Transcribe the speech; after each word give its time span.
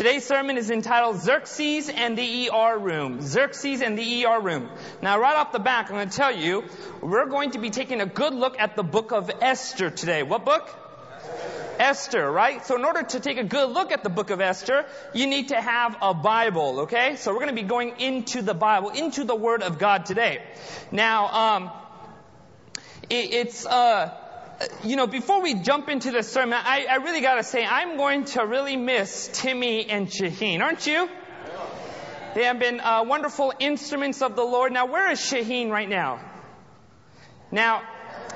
Today's 0.00 0.24
sermon 0.24 0.56
is 0.56 0.70
entitled 0.70 1.20
Xerxes 1.20 1.90
and 1.90 2.16
the 2.16 2.48
ER 2.50 2.78
Room. 2.78 3.20
Xerxes 3.20 3.82
and 3.82 3.98
the 3.98 4.24
ER 4.24 4.40
Room. 4.40 4.70
Now, 5.02 5.20
right 5.20 5.36
off 5.36 5.52
the 5.52 5.58
back, 5.58 5.90
I'm 5.90 5.96
going 5.96 6.08
to 6.08 6.16
tell 6.16 6.34
you, 6.34 6.64
we're 7.02 7.26
going 7.26 7.50
to 7.50 7.58
be 7.58 7.68
taking 7.68 8.00
a 8.00 8.06
good 8.06 8.32
look 8.32 8.58
at 8.58 8.76
the 8.76 8.82
book 8.82 9.12
of 9.12 9.30
Esther 9.42 9.90
today. 9.90 10.22
What 10.22 10.46
book? 10.46 10.74
Esther, 11.78 12.32
right? 12.32 12.64
So 12.64 12.76
in 12.76 12.86
order 12.86 13.02
to 13.02 13.20
take 13.20 13.36
a 13.36 13.44
good 13.44 13.68
look 13.68 13.92
at 13.92 14.02
the 14.02 14.08
book 14.08 14.30
of 14.30 14.40
Esther, 14.40 14.86
you 15.12 15.26
need 15.26 15.48
to 15.48 15.60
have 15.60 15.94
a 16.00 16.14
Bible, 16.14 16.80
okay? 16.80 17.16
So 17.16 17.32
we're 17.32 17.40
going 17.40 17.54
to 17.54 17.62
be 17.62 17.68
going 17.68 18.00
into 18.00 18.40
the 18.40 18.54
Bible, 18.54 18.88
into 18.88 19.24
the 19.24 19.36
Word 19.36 19.62
of 19.62 19.78
God 19.78 20.06
today. 20.06 20.42
Now, 20.90 21.26
um, 21.28 21.70
it, 23.10 23.34
it's, 23.34 23.66
uh, 23.66 24.16
you 24.84 24.96
know, 24.96 25.06
before 25.06 25.40
we 25.42 25.54
jump 25.54 25.88
into 25.88 26.10
the 26.10 26.22
sermon, 26.22 26.58
I, 26.62 26.86
I 26.90 26.96
really 26.96 27.20
got 27.20 27.36
to 27.36 27.42
say, 27.42 27.64
I'm 27.64 27.96
going 27.96 28.24
to 28.26 28.44
really 28.46 28.76
miss 28.76 29.30
Timmy 29.32 29.88
and 29.88 30.08
Shaheen, 30.08 30.60
aren't 30.60 30.86
you? 30.86 31.08
They 32.34 32.44
have 32.44 32.58
been 32.58 32.78
uh, 32.78 33.04
wonderful 33.04 33.52
instruments 33.58 34.22
of 34.22 34.36
the 34.36 34.44
Lord. 34.44 34.72
Now, 34.72 34.86
where 34.86 35.10
is 35.10 35.18
Shaheen 35.18 35.70
right 35.70 35.88
now? 35.88 36.20
Now, 37.50 37.82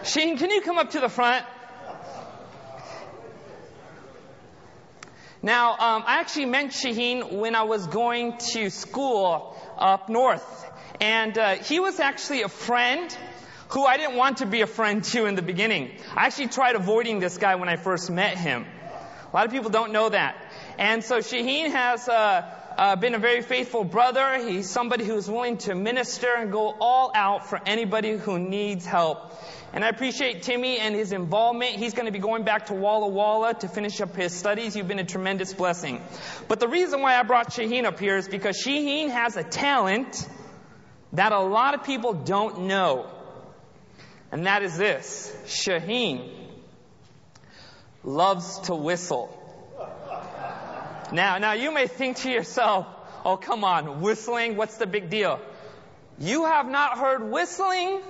Shaheen, 0.03 0.39
can 0.39 0.51
you 0.51 0.62
come 0.62 0.79
up 0.79 0.91
to 0.91 1.01
the 1.01 1.09
front? 1.09 1.45
Now, 5.43 5.73
um, 5.73 6.05
I 6.06 6.20
actually 6.20 6.47
met 6.47 6.70
Shaheen 6.70 7.34
when 7.34 7.55
I 7.55 7.65
was 7.65 7.87
going 7.87 8.39
to 8.53 8.70
school 8.70 9.55
up 9.77 10.09
north. 10.09 10.70
And 11.01 11.37
uh, 11.37 11.56
he 11.56 11.81
was 11.81 12.01
actually 12.01 12.43
a 12.43 12.48
friend 12.48 13.15
who 13.74 13.84
I 13.84 13.96
didn't 13.96 14.16
want 14.16 14.38
to 14.38 14.46
be 14.46 14.60
a 14.62 14.66
friend 14.66 15.02
to 15.12 15.27
in 15.27 15.34
the 15.34 15.42
beginning. 15.42 15.91
I 16.14 16.27
actually 16.27 16.48
tried 16.48 16.77
avoiding 16.77 17.19
this 17.19 17.37
guy 17.38 17.56
when 17.56 17.69
I 17.69 17.77
first 17.77 18.10
met 18.10 18.38
him. 18.38 18.64
A 19.33 19.37
lot 19.37 19.47
of 19.47 19.52
people 19.52 19.70
don't 19.70 19.92
know 19.92 20.09
that. 20.09 20.37
And 20.78 21.02
so 21.02 21.19
Shaheen 21.19 21.73
has 21.73 22.09
uh, 22.09 22.48
uh, 22.78 22.97
been 22.97 23.14
a 23.14 23.19
very 23.19 23.42
faithful 23.42 23.83
brother. 23.83 24.38
He's 24.38 24.70
somebody 24.70 25.05
who's 25.05 25.28
willing 25.28 25.58
to 25.58 25.75
minister 25.75 26.28
and 26.36 26.53
go 26.53 26.72
all 26.81 27.11
out 27.14 27.48
for 27.48 27.61
anybody 27.66 28.16
who 28.16 28.39
needs 28.39 28.86
help. 28.86 29.33
And 29.72 29.84
I 29.84 29.88
appreciate 29.88 30.42
Timmy 30.42 30.78
and 30.78 30.94
his 30.94 31.11
involvement. 31.11 31.75
He's 31.75 31.94
going 31.94 32.06
to 32.06 32.12
be 32.12 32.20
going 32.20 32.44
back 32.44 32.66
to 32.66 32.75
Walla 32.75 33.09
Walla 33.09 33.55
to 33.55 33.66
finish 33.66 34.00
up 34.00 34.14
his 34.14 34.33
studies. 34.33 34.77
You've 34.77 34.86
been 34.86 35.00
a 35.00 35.05
tremendous 35.05 35.53
blessing. 35.53 36.00
But 36.47 36.61
the 36.61 36.69
reason 36.69 37.03
why 37.03 37.19
I 37.19 37.25
brought 37.25 37.50
Shaheen 37.50 37.84
up 37.84 37.98
here 37.98 38.16
is 38.16 38.28
because 38.28 38.62
Shaheen 38.64 39.11
has 39.11 39.36
a 39.36 39.42
talent 39.42 40.28
that 41.12 41.33
a 41.33 41.41
lot 41.41 41.75
of 41.75 41.83
people 41.83 42.12
don't 42.12 42.66
know. 42.69 43.11
And 44.33 44.47
that 44.47 44.62
is 44.62 44.77
this 44.77 45.34
Shaheen 45.47 46.30
loves 48.03 48.58
to 48.61 48.75
whistle. 48.75 49.41
Now, 51.12 51.39
now 51.39 51.53
you 51.53 51.72
may 51.72 51.86
think 51.86 52.19
to 52.19 52.31
yourself, 52.31 52.86
oh, 53.25 53.36
come 53.36 53.64
on, 53.64 54.00
whistling, 54.00 54.56
what's 54.56 54.78
the 54.78 54.86
big 54.86 55.11
deal? 55.11 55.41
You 56.19 56.44
have 56.47 56.69
not 56.69 56.98
heard 56.98 57.31
whistling 57.31 58.00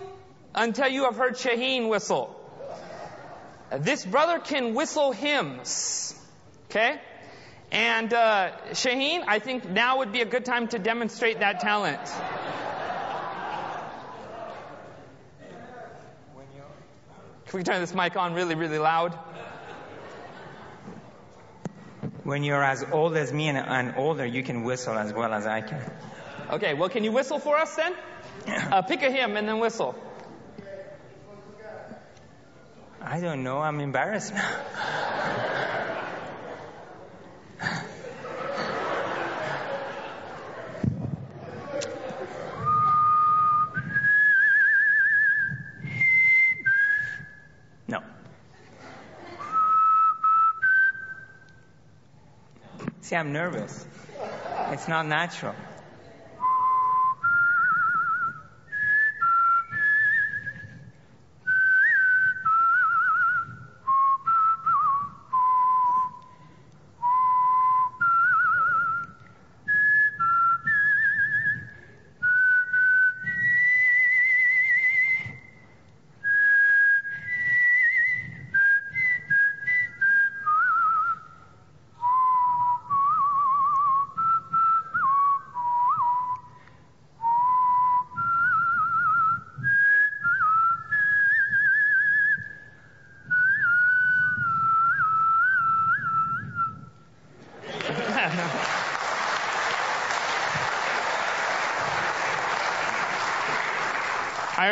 until 0.55 0.89
you 0.89 1.05
have 1.05 1.17
heard 1.17 1.35
Shaheen 1.35 1.89
whistle. 1.89 2.41
This 3.79 4.05
brother 4.05 4.39
can 4.39 4.75
whistle 4.75 5.13
hymns. 5.13 6.15
Okay? 6.71 7.01
And 7.73 8.13
uh, 8.13 8.53
Shaheen, 8.71 9.25
I 9.27 9.39
think 9.39 9.69
now 9.69 9.99
would 9.99 10.13
be 10.13 10.21
a 10.21 10.27
good 10.27 10.45
time 10.45 10.69
to 10.69 10.79
demonstrate 10.79 11.41
that 11.41 11.61
talent. 11.61 12.01
We 17.55 17.63
turn 17.63 17.81
this 17.81 17.95
mic 17.95 18.17
on 18.17 18.35
really, 18.35 18.55
really 18.55 18.79
loud? 18.79 19.15
When 22.25 22.43
you're 22.43 22.65
as 22.65 22.85
old 22.91 23.17
as 23.17 23.33
me 23.33 23.49
and, 23.49 23.59
and 23.59 23.95
older, 23.97 24.27
you 24.27 24.43
can 24.43 24.65
whistle 24.65 24.95
as 24.95 25.13
well 25.13 25.33
as 25.33 25.47
I 25.47 25.61
can. 25.61 25.83
Okay, 26.51 26.75
well, 26.75 26.89
can 26.89 27.05
you 27.05 27.13
whistle 27.13 27.39
for 27.39 27.57
us 27.57 27.77
then? 27.77 27.95
Uh, 28.47 28.83
pick 28.83 29.03
a 29.03 29.11
hymn 29.11 29.37
and 29.37 29.49
then 29.49 29.59
whistle. 29.61 29.95
I 33.01 33.21
don't 33.21 33.43
know. 33.45 33.59
I'm 33.59 33.81
embarrassed 33.81 34.33
now. 34.35 34.61
no. 47.89 48.03
See, 53.05 53.17
I'm 53.17 53.35
nervous. 53.35 53.87
It's 54.71 54.89
not 54.89 55.05
natural. 55.05 55.55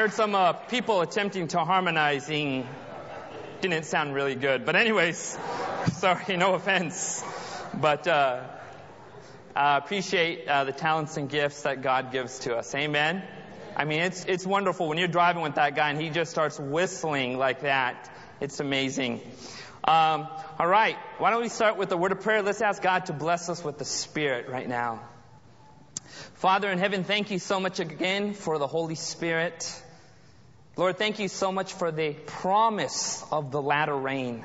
Heard 0.03 0.13
some 0.13 0.35
uh, 0.35 0.53
people 0.53 1.01
attempting 1.01 1.47
to 1.47 1.61
harmonizing. 1.61 2.67
Didn't 3.61 3.85
sound 3.85 4.17
really 4.17 4.35
good. 4.35 4.65
But 4.65 4.75
anyways, 4.75 5.39
sorry, 5.93 6.37
no 6.37 6.55
offense. 6.55 7.23
But 7.73 8.09
uh, 8.09 8.43
uh, 9.55 9.81
appreciate 9.81 10.49
uh, 10.49 10.65
the 10.65 10.73
talents 10.73 11.17
and 11.19 11.31
gifts 11.31 11.63
that 11.63 11.83
God 11.83 12.11
gives 12.11 12.41
to 12.41 12.57
us. 12.57 12.75
Amen. 12.75 13.23
I 13.77 13.85
mean, 13.85 14.01
it's 14.01 14.25
it's 14.25 14.45
wonderful 14.45 14.89
when 14.89 14.99
you're 14.99 15.07
driving 15.07 15.41
with 15.41 15.55
that 15.55 15.77
guy 15.77 15.91
and 15.91 16.01
he 16.01 16.11
just 16.11 16.33
starts 16.33 16.59
whistling 16.59 17.39
like 17.39 17.61
that. 17.61 18.11
It's 18.41 18.59
amazing. 18.59 19.21
Um, 19.85 20.27
all 20.59 20.67
right, 20.67 20.97
why 21.19 21.31
don't 21.31 21.43
we 21.43 21.49
start 21.49 21.77
with 21.77 21.91
the 21.91 21.97
word 21.97 22.11
of 22.11 22.23
prayer? 22.23 22.43
Let's 22.43 22.61
ask 22.61 22.83
God 22.83 23.07
to 23.07 23.13
bless 23.13 23.49
us 23.49 23.63
with 23.63 23.79
the 23.79 23.85
Spirit 23.85 24.49
right 24.49 24.69
now. 24.69 25.01
Father 26.35 26.73
in 26.73 26.81
heaven, 26.81 27.05
thank 27.05 27.31
you 27.31 27.39
so 27.39 27.61
much 27.61 27.79
again 27.79 28.35
for 28.35 28.59
the 28.59 28.67
Holy 28.67 28.97
Spirit. 28.97 29.83
Lord, 30.77 30.97
thank 30.97 31.19
you 31.19 31.29
so 31.29 31.53
much 31.53 31.75
for 31.75 31.93
the 31.93 32.15
promise 32.15 33.23
of 33.31 33.51
the 33.51 33.61
latter 33.61 33.95
rain. 33.95 34.45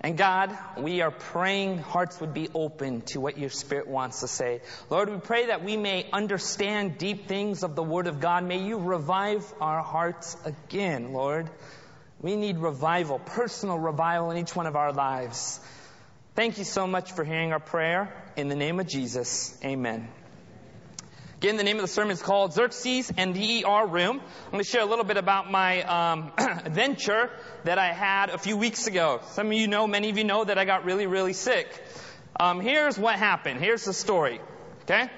And 0.00 0.16
God, 0.16 0.56
we 0.78 1.02
are 1.02 1.10
praying 1.10 1.78
hearts 1.78 2.20
would 2.20 2.32
be 2.32 2.48
open 2.54 3.02
to 3.12 3.20
what 3.20 3.36
your 3.36 3.50
Spirit 3.50 3.88
wants 3.88 4.20
to 4.20 4.28
say. 4.28 4.62
Lord, 4.88 5.10
we 5.10 5.18
pray 5.18 5.46
that 5.46 5.64
we 5.64 5.76
may 5.76 6.08
understand 6.12 6.96
deep 6.96 7.26
things 7.26 7.64
of 7.64 7.74
the 7.74 7.82
Word 7.82 8.06
of 8.06 8.20
God. 8.20 8.44
May 8.44 8.62
you 8.64 8.78
revive 8.78 9.44
our 9.60 9.82
hearts 9.82 10.36
again, 10.44 11.12
Lord. 11.12 11.50
We 12.22 12.36
need 12.36 12.58
revival, 12.58 13.18
personal 13.18 13.78
revival 13.78 14.30
in 14.30 14.38
each 14.38 14.54
one 14.54 14.66
of 14.66 14.76
our 14.76 14.92
lives. 14.92 15.60
Thank 16.34 16.58
you 16.58 16.64
so 16.64 16.86
much 16.86 17.12
for 17.12 17.24
hearing 17.24 17.52
our 17.52 17.60
prayer. 17.60 18.14
In 18.36 18.48
the 18.48 18.56
name 18.56 18.78
of 18.78 18.86
Jesus, 18.86 19.58
amen. 19.64 20.08
Again, 21.40 21.56
the 21.56 21.64
name 21.64 21.76
of 21.76 21.82
the 21.82 21.88
sermon 21.88 22.10
is 22.10 22.20
called 22.20 22.52
Xerxes 22.52 23.10
and 23.16 23.34
the 23.34 23.64
ER 23.64 23.86
Room. 23.86 24.20
I'm 24.20 24.50
going 24.52 24.62
to 24.62 24.68
share 24.70 24.82
a 24.82 24.84
little 24.84 25.06
bit 25.06 25.16
about 25.16 25.50
my 25.50 25.80
um, 25.84 26.32
adventure 26.36 27.30
that 27.64 27.78
I 27.78 27.94
had 27.94 28.28
a 28.28 28.36
few 28.36 28.58
weeks 28.58 28.86
ago. 28.86 29.22
Some 29.30 29.46
of 29.46 29.54
you 29.54 29.66
know, 29.66 29.86
many 29.86 30.10
of 30.10 30.18
you 30.18 30.24
know 30.24 30.44
that 30.44 30.58
I 30.58 30.66
got 30.66 30.84
really, 30.84 31.06
really 31.06 31.32
sick. 31.32 31.66
Um, 32.38 32.60
here's 32.60 32.98
what 32.98 33.14
happened. 33.14 33.58
Here's 33.58 33.86
the 33.86 33.94
story. 33.94 34.38
Okay? 34.82 35.08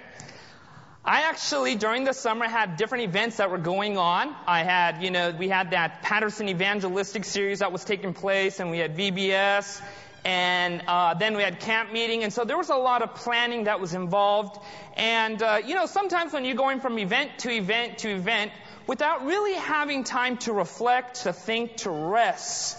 I 1.04 1.22
actually, 1.22 1.74
during 1.74 2.04
the 2.04 2.14
summer, 2.14 2.46
had 2.46 2.76
different 2.76 3.02
events 3.02 3.38
that 3.38 3.50
were 3.50 3.58
going 3.58 3.98
on. 3.98 4.32
I 4.46 4.62
had, 4.62 5.02
you 5.02 5.10
know, 5.10 5.32
we 5.36 5.48
had 5.48 5.72
that 5.72 6.02
Patterson 6.02 6.48
evangelistic 6.48 7.24
series 7.24 7.58
that 7.58 7.72
was 7.72 7.82
taking 7.84 8.14
place, 8.14 8.60
and 8.60 8.70
we 8.70 8.78
had 8.78 8.96
VBS, 8.96 9.82
and 10.24 10.82
uh, 10.86 11.14
then 11.14 11.36
we 11.36 11.42
had 11.42 11.58
camp 11.60 11.92
meeting, 11.92 12.22
and 12.22 12.32
so 12.32 12.44
there 12.44 12.56
was 12.56 12.70
a 12.70 12.76
lot 12.76 13.02
of 13.02 13.14
planning 13.14 13.64
that 13.64 13.80
was 13.80 13.92
involved. 13.94 14.58
And 14.96 15.42
uh, 15.42 15.60
you 15.64 15.74
know, 15.74 15.86
sometimes 15.86 16.32
when 16.32 16.44
you're 16.44 16.56
going 16.56 16.80
from 16.80 16.98
event 16.98 17.38
to 17.38 17.50
event 17.50 17.98
to 17.98 18.10
event 18.10 18.52
without 18.86 19.24
really 19.24 19.54
having 19.54 20.04
time 20.04 20.36
to 20.38 20.52
reflect, 20.52 21.22
to 21.22 21.32
think, 21.32 21.78
to 21.78 21.90
rest, 21.90 22.78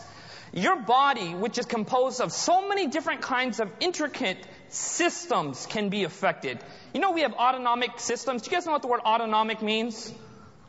your 0.54 0.75
body, 0.78 1.34
which 1.34 1.57
is 1.57 1.66
composed 1.66 2.22
of 2.22 2.31
so 2.31 2.68
many 2.68 2.88
different 2.88 3.22
kinds 3.22 3.60
of 3.60 3.69
intricate 3.80 4.38
systems 4.69 5.66
can 5.66 5.90
be 5.90 6.04
affected. 6.04 6.60
You 6.94 7.01
know, 7.01 7.12
we 7.12 7.22
have 7.22 7.34
autonomic 7.34 8.00
systems. 8.00 8.44
Do 8.44 8.51
you 8.51 8.57
guys 8.57 8.66
know 8.66 8.72
what 8.72 8.84
the 8.84 8.88
word 8.88 9.01
autonomic 9.01 9.62
means? 9.62 10.13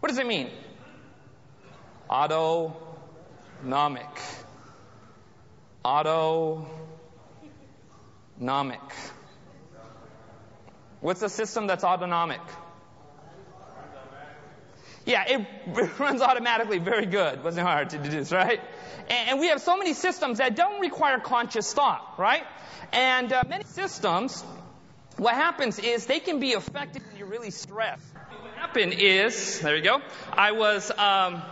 What 0.01 0.09
does 0.09 0.19
it 0.19 0.27
mean? 0.27 0.51
Autonomic. 2.11 2.75
Autonomic. 5.85 6.69
What's 11.01 11.23
a 11.23 11.29
system 11.29 11.67
that's 11.67 11.85
autonomic? 11.85 12.41
Yeah, 15.05 15.25
it 15.27 15.47
runs 15.99 16.23
automatically. 16.23 16.79
Very 16.79 17.07
good. 17.07 17.45
Wasn't 17.45 17.67
hard 17.67 17.91
to 17.91 17.99
deduce, 17.99 18.33
right? 18.33 18.61
And 19.09 19.39
we 19.39 19.49
have 19.49 19.61
so 19.61 19.77
many 19.77 19.93
systems 19.93 20.39
that 20.39 20.57
don't 20.57 20.81
require 20.81 21.21
conscious 21.21 21.73
thought, 21.75 22.15
right? 22.19 22.45
And 22.93 23.33
uh, 23.33 23.43
many 23.47 23.65
systems, 23.65 24.43
what 25.19 25.35
happens 25.35 25.79
is 25.79 26.07
they 26.07 26.21
can 26.21 26.41
be 26.41 26.55
affected 26.55 27.03
when 27.07 27.19
you're 27.19 27.29
really 27.29 27.51
stressed. 27.51 28.03
What 28.15 28.55
happened 28.55 28.95
is, 28.95 29.61
there 29.61 29.77
you 29.77 29.83
go. 29.83 30.01
I 30.33 30.53
was, 30.53 30.91
um, 30.91 31.43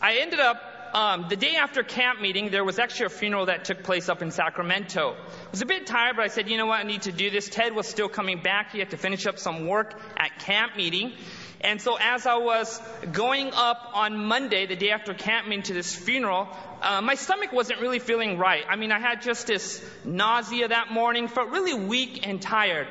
I 0.00 0.18
ended 0.20 0.40
up 0.40 0.62
um, 0.94 1.26
the 1.28 1.36
day 1.36 1.56
after 1.56 1.82
camp 1.82 2.20
meeting, 2.20 2.50
there 2.50 2.64
was 2.64 2.78
actually 2.78 3.06
a 3.06 3.10
funeral 3.10 3.46
that 3.46 3.64
took 3.64 3.82
place 3.82 4.08
up 4.08 4.22
in 4.22 4.30
Sacramento. 4.30 5.16
I 5.18 5.50
was 5.50 5.62
a 5.62 5.66
bit 5.66 5.86
tired, 5.86 6.16
but 6.16 6.24
I 6.24 6.28
said, 6.28 6.48
you 6.48 6.56
know 6.56 6.66
what, 6.66 6.80
I 6.80 6.82
need 6.84 7.02
to 7.02 7.12
do 7.12 7.30
this. 7.30 7.48
Ted 7.48 7.74
was 7.74 7.86
still 7.86 8.08
coming 8.08 8.42
back. 8.42 8.72
He 8.72 8.78
had 8.78 8.90
to 8.90 8.96
finish 8.96 9.26
up 9.26 9.38
some 9.38 9.66
work 9.66 10.00
at 10.16 10.38
camp 10.40 10.76
meeting. 10.76 11.12
And 11.60 11.80
so 11.80 11.96
as 12.00 12.26
I 12.26 12.36
was 12.36 12.80
going 13.10 13.50
up 13.52 13.90
on 13.94 14.24
Monday, 14.26 14.66
the 14.66 14.76
day 14.76 14.90
after 14.90 15.12
camp 15.12 15.48
meeting 15.48 15.64
to 15.64 15.74
this 15.74 15.94
funeral, 15.94 16.48
uh, 16.80 17.00
my 17.00 17.16
stomach 17.16 17.52
wasn't 17.52 17.80
really 17.80 17.98
feeling 17.98 18.38
right. 18.38 18.64
I 18.68 18.76
mean, 18.76 18.92
I 18.92 19.00
had 19.00 19.22
just 19.22 19.48
this 19.48 19.84
nausea 20.04 20.68
that 20.68 20.92
morning, 20.92 21.26
felt 21.26 21.50
really 21.50 21.74
weak 21.74 22.26
and 22.26 22.40
tired. 22.40 22.86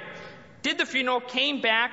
Did 0.64 0.78
the 0.78 0.86
funeral, 0.86 1.22
came 1.22 1.62
back, 1.62 1.92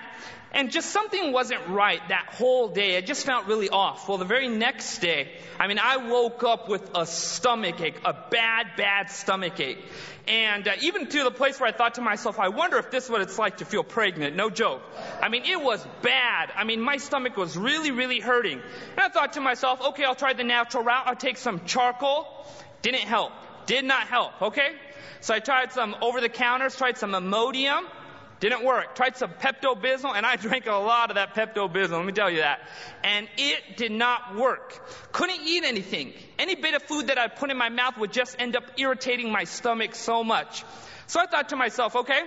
and 0.55 0.71
just 0.71 0.91
something 0.91 1.33
wasn't 1.33 1.67
right 1.67 2.01
that 2.09 2.29
whole 2.31 2.69
day. 2.69 2.95
It 2.95 3.07
just 3.07 3.27
felt 3.27 3.47
really 3.47 3.69
off. 3.69 4.09
Well, 4.09 4.19
the 4.19 4.25
very 4.25 4.49
next 4.49 4.99
day, 4.99 5.33
I 5.59 5.67
mean, 5.67 5.81
I 5.83 5.97
woke 5.97 6.45
up 6.45 6.69
with 6.69 6.89
a 6.95 7.07
stomach 7.07 7.81
ache, 7.81 8.01
a 8.05 8.15
bad, 8.31 8.69
bad 8.77 9.11
stomach 9.11 9.59
ache. 9.59 9.85
And 10.29 10.67
uh, 10.67 10.73
even 10.81 11.09
to 11.09 11.25
the 11.25 11.33
place 11.33 11.59
where 11.59 11.69
I 11.69 11.73
thought 11.73 11.97
to 11.97 12.01
myself, 12.01 12.39
I 12.39 12.49
wonder 12.49 12.79
if 12.79 12.91
this 12.91 13.05
is 13.05 13.11
what 13.11 13.21
it's 13.21 13.39
like 13.39 13.59
to 13.59 13.65
feel 13.65 13.83
pregnant. 13.83 14.37
No 14.37 14.49
joke. 14.49 14.83
I 15.21 15.29
mean, 15.29 15.43
it 15.45 15.61
was 15.61 15.85
bad. 16.03 16.51
I 16.57 16.65
mean, 16.65 16.81
my 16.81 16.97
stomach 16.97 17.37
was 17.37 17.57
really, 17.57 17.91
really 17.91 18.21
hurting. 18.21 18.61
And 18.93 19.01
I 19.01 19.09
thought 19.09 19.35
to 19.35 19.41
myself, 19.41 19.83
okay, 19.89 20.05
I'll 20.05 20.15
try 20.15 20.33
the 20.33 20.45
natural 20.45 20.85
route. 20.85 21.07
I'll 21.07 21.17
take 21.17 21.37
some 21.37 21.65
charcoal. 21.67 22.27
Didn't 22.81 23.01
help. 23.01 23.33
Did 23.67 23.85
not 23.85 24.07
help. 24.07 24.41
Okay? 24.41 24.71
So 25.21 25.35
I 25.35 25.41
tried 25.41 25.73
some 25.73 25.97
over 26.01 26.21
the 26.21 26.29
counters, 26.29 26.77
tried 26.77 26.97
some 26.97 27.13
Imodium. 27.13 27.83
Didn't 28.45 28.63
work. 28.63 28.95
Tried 28.95 29.17
some 29.17 29.31
Pepto 29.31 29.75
Bismol, 29.75 30.15
and 30.15 30.27
I 30.27 30.37
drank 30.47 30.67
a 30.67 30.73
lot 30.73 31.11
of 31.11 31.15
that 31.15 31.33
Pepto 31.33 31.67
Bismol, 31.67 31.97
let 31.97 32.05
me 32.05 32.13
tell 32.13 32.29
you 32.29 32.41
that. 32.41 32.61
And 33.03 33.27
it 33.39 33.79
did 33.79 33.91
not 33.91 34.37
work. 34.37 34.87
Couldn't 35.13 35.41
eat 35.47 35.65
anything. 35.65 36.13
Any 36.39 36.55
bit 36.55 36.75
of 36.75 36.83
food 36.83 37.07
that 37.07 37.17
I 37.17 37.29
put 37.29 37.51
in 37.51 37.57
my 37.57 37.71
mouth 37.71 37.97
would 37.97 38.13
just 38.13 38.37
end 38.39 38.55
up 38.55 38.65
irritating 38.77 39.33
my 39.33 39.45
stomach 39.45 39.95
so 39.95 40.23
much. 40.23 40.63
So 41.07 41.21
I 41.21 41.27
thought 41.27 41.49
to 41.49 41.57
myself, 41.57 41.97
okay, 41.97 42.21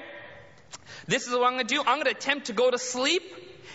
this 1.05 1.27
is 1.27 1.33
what 1.33 1.53
I'm 1.53 1.59
to 1.59 1.63
do. 1.63 1.83
I'm 1.85 2.03
to 2.03 2.09
attempt 2.09 2.47
to 2.47 2.53
go 2.53 2.71
to 2.71 2.79
sleep 2.79 3.21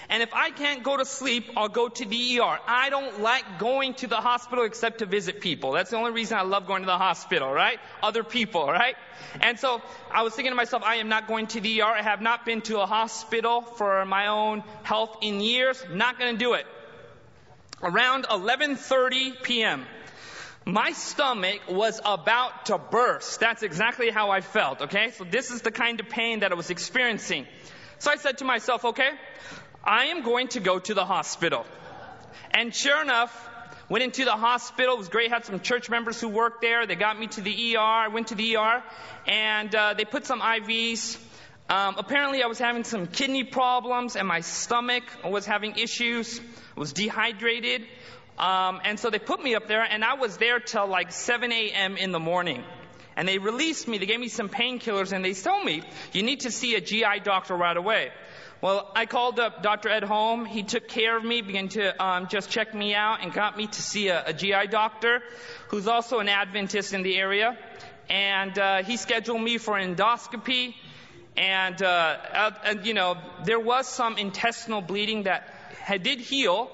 and 0.08 0.22
if 0.22 0.34
I 0.34 0.50
can't 0.50 0.82
go 0.82 0.96
to 0.96 1.04
sleep, 1.04 1.50
I'll 1.56 1.68
go 1.68 1.88
to 1.88 2.04
the 2.04 2.40
ER. 2.40 2.58
I 2.66 2.90
don't 2.90 3.20
like 3.20 3.58
going 3.58 3.94
to 3.94 4.06
the 4.06 4.16
hospital 4.16 4.64
except 4.64 4.98
to 4.98 5.06
visit 5.06 5.40
people. 5.40 5.72
That's 5.72 5.90
the 5.90 5.96
only 5.96 6.12
reason 6.12 6.38
I 6.38 6.42
love 6.42 6.66
going 6.66 6.82
to 6.82 6.86
the 6.86 6.98
hospital, 6.98 7.50
right? 7.52 7.78
Other 8.02 8.24
people, 8.24 8.66
right? 8.66 8.96
And 9.40 9.58
so 9.58 9.82
I 10.10 10.22
was 10.22 10.34
thinking 10.34 10.52
to 10.52 10.56
myself, 10.56 10.82
I 10.82 10.96
am 10.96 11.08
not 11.08 11.28
going 11.28 11.46
to 11.48 11.60
the 11.60 11.82
ER. 11.82 11.86
I 11.86 12.02
have 12.02 12.20
not 12.20 12.44
been 12.44 12.60
to 12.62 12.80
a 12.80 12.86
hospital 12.86 13.62
for 13.62 14.04
my 14.04 14.28
own 14.28 14.64
health 14.82 15.18
in 15.22 15.40
years. 15.40 15.82
Not 15.90 16.18
going 16.18 16.32
to 16.34 16.38
do 16.38 16.54
it. 16.54 16.66
Around 17.82 18.24
11:30 18.24 19.42
p.m. 19.42 19.84
My 20.64 20.92
stomach 20.92 21.60
was 21.68 22.00
about 22.04 22.66
to 22.66 22.78
burst. 22.78 23.40
That's 23.40 23.64
exactly 23.64 24.10
how 24.10 24.30
I 24.30 24.40
felt, 24.40 24.82
okay? 24.82 25.10
So 25.10 25.24
this 25.24 25.50
is 25.50 25.62
the 25.62 25.72
kind 25.72 25.98
of 25.98 26.08
pain 26.08 26.40
that 26.40 26.52
I 26.52 26.54
was 26.54 26.70
experiencing. 26.70 27.46
So 27.98 28.10
I 28.12 28.16
said 28.16 28.38
to 28.38 28.44
myself, 28.44 28.84
okay, 28.84 29.10
I 29.84 30.06
am 30.06 30.22
going 30.22 30.48
to 30.48 30.60
go 30.60 30.78
to 30.78 30.94
the 30.94 31.04
hospital. 31.04 31.66
And 32.52 32.74
sure 32.74 33.02
enough, 33.02 33.32
went 33.88 34.04
into 34.04 34.24
the 34.24 34.32
hospital. 34.32 34.94
It 34.94 34.98
was 34.98 35.08
great. 35.08 35.30
Had 35.30 35.44
some 35.44 35.58
church 35.58 35.90
members 35.90 36.20
who 36.20 36.28
worked 36.28 36.60
there. 36.60 36.86
They 36.86 36.94
got 36.94 37.18
me 37.18 37.26
to 37.28 37.40
the 37.40 37.76
ER. 37.76 37.80
I 37.80 38.08
went 38.08 38.28
to 38.28 38.36
the 38.36 38.56
ER, 38.56 38.82
and 39.26 39.74
uh, 39.74 39.94
they 39.94 40.04
put 40.04 40.24
some 40.24 40.40
IVs. 40.40 41.18
Um, 41.68 41.96
apparently, 41.98 42.44
I 42.44 42.46
was 42.46 42.58
having 42.58 42.84
some 42.84 43.08
kidney 43.08 43.42
problems, 43.42 44.14
and 44.14 44.28
my 44.28 44.40
stomach 44.40 45.02
was 45.24 45.46
having 45.46 45.76
issues. 45.76 46.38
I 46.76 46.80
was 46.80 46.92
dehydrated, 46.92 47.82
um, 48.38 48.80
and 48.84 49.00
so 49.00 49.10
they 49.10 49.18
put 49.18 49.42
me 49.42 49.56
up 49.56 49.66
there, 49.66 49.82
and 49.82 50.04
I 50.04 50.14
was 50.14 50.36
there 50.36 50.60
till 50.60 50.86
like 50.86 51.10
7 51.10 51.50
a.m. 51.50 51.96
in 51.96 52.12
the 52.12 52.20
morning. 52.20 52.62
And 53.16 53.28
they 53.28 53.38
released 53.38 53.88
me. 53.88 53.98
They 53.98 54.06
gave 54.06 54.20
me 54.20 54.28
some 54.28 54.48
painkillers, 54.48 55.12
and 55.12 55.24
they 55.24 55.34
told 55.34 55.64
me 55.64 55.82
you 56.12 56.22
need 56.22 56.40
to 56.40 56.50
see 56.50 56.76
a 56.76 56.80
GI 56.80 57.20
doctor 57.24 57.54
right 57.54 57.76
away. 57.76 58.10
Well, 58.62 58.88
I 58.94 59.06
called 59.06 59.40
up 59.40 59.64
Dr. 59.64 59.88
Ed 59.88 60.04
Holm. 60.04 60.44
He 60.44 60.62
took 60.62 60.86
care 60.86 61.16
of 61.16 61.24
me, 61.24 61.42
began 61.42 61.66
to 61.70 62.00
um, 62.00 62.28
just 62.28 62.48
check 62.48 62.72
me 62.72 62.94
out, 62.94 63.18
and 63.20 63.32
got 63.32 63.56
me 63.56 63.66
to 63.66 63.82
see 63.82 64.06
a, 64.06 64.26
a 64.26 64.32
GI 64.32 64.68
doctor 64.70 65.20
who's 65.66 65.88
also 65.88 66.20
an 66.20 66.28
Adventist 66.28 66.94
in 66.94 67.02
the 67.02 67.16
area. 67.16 67.58
And 68.08 68.56
uh, 68.56 68.84
he 68.84 68.98
scheduled 68.98 69.40
me 69.40 69.58
for 69.58 69.74
endoscopy. 69.74 70.76
And, 71.36 71.82
uh, 71.82 72.52
and, 72.64 72.86
you 72.86 72.94
know, 72.94 73.16
there 73.44 73.58
was 73.58 73.88
some 73.88 74.16
intestinal 74.16 74.80
bleeding 74.80 75.24
that 75.24 75.48
had, 75.80 76.04
did 76.04 76.20
heal. 76.20 76.70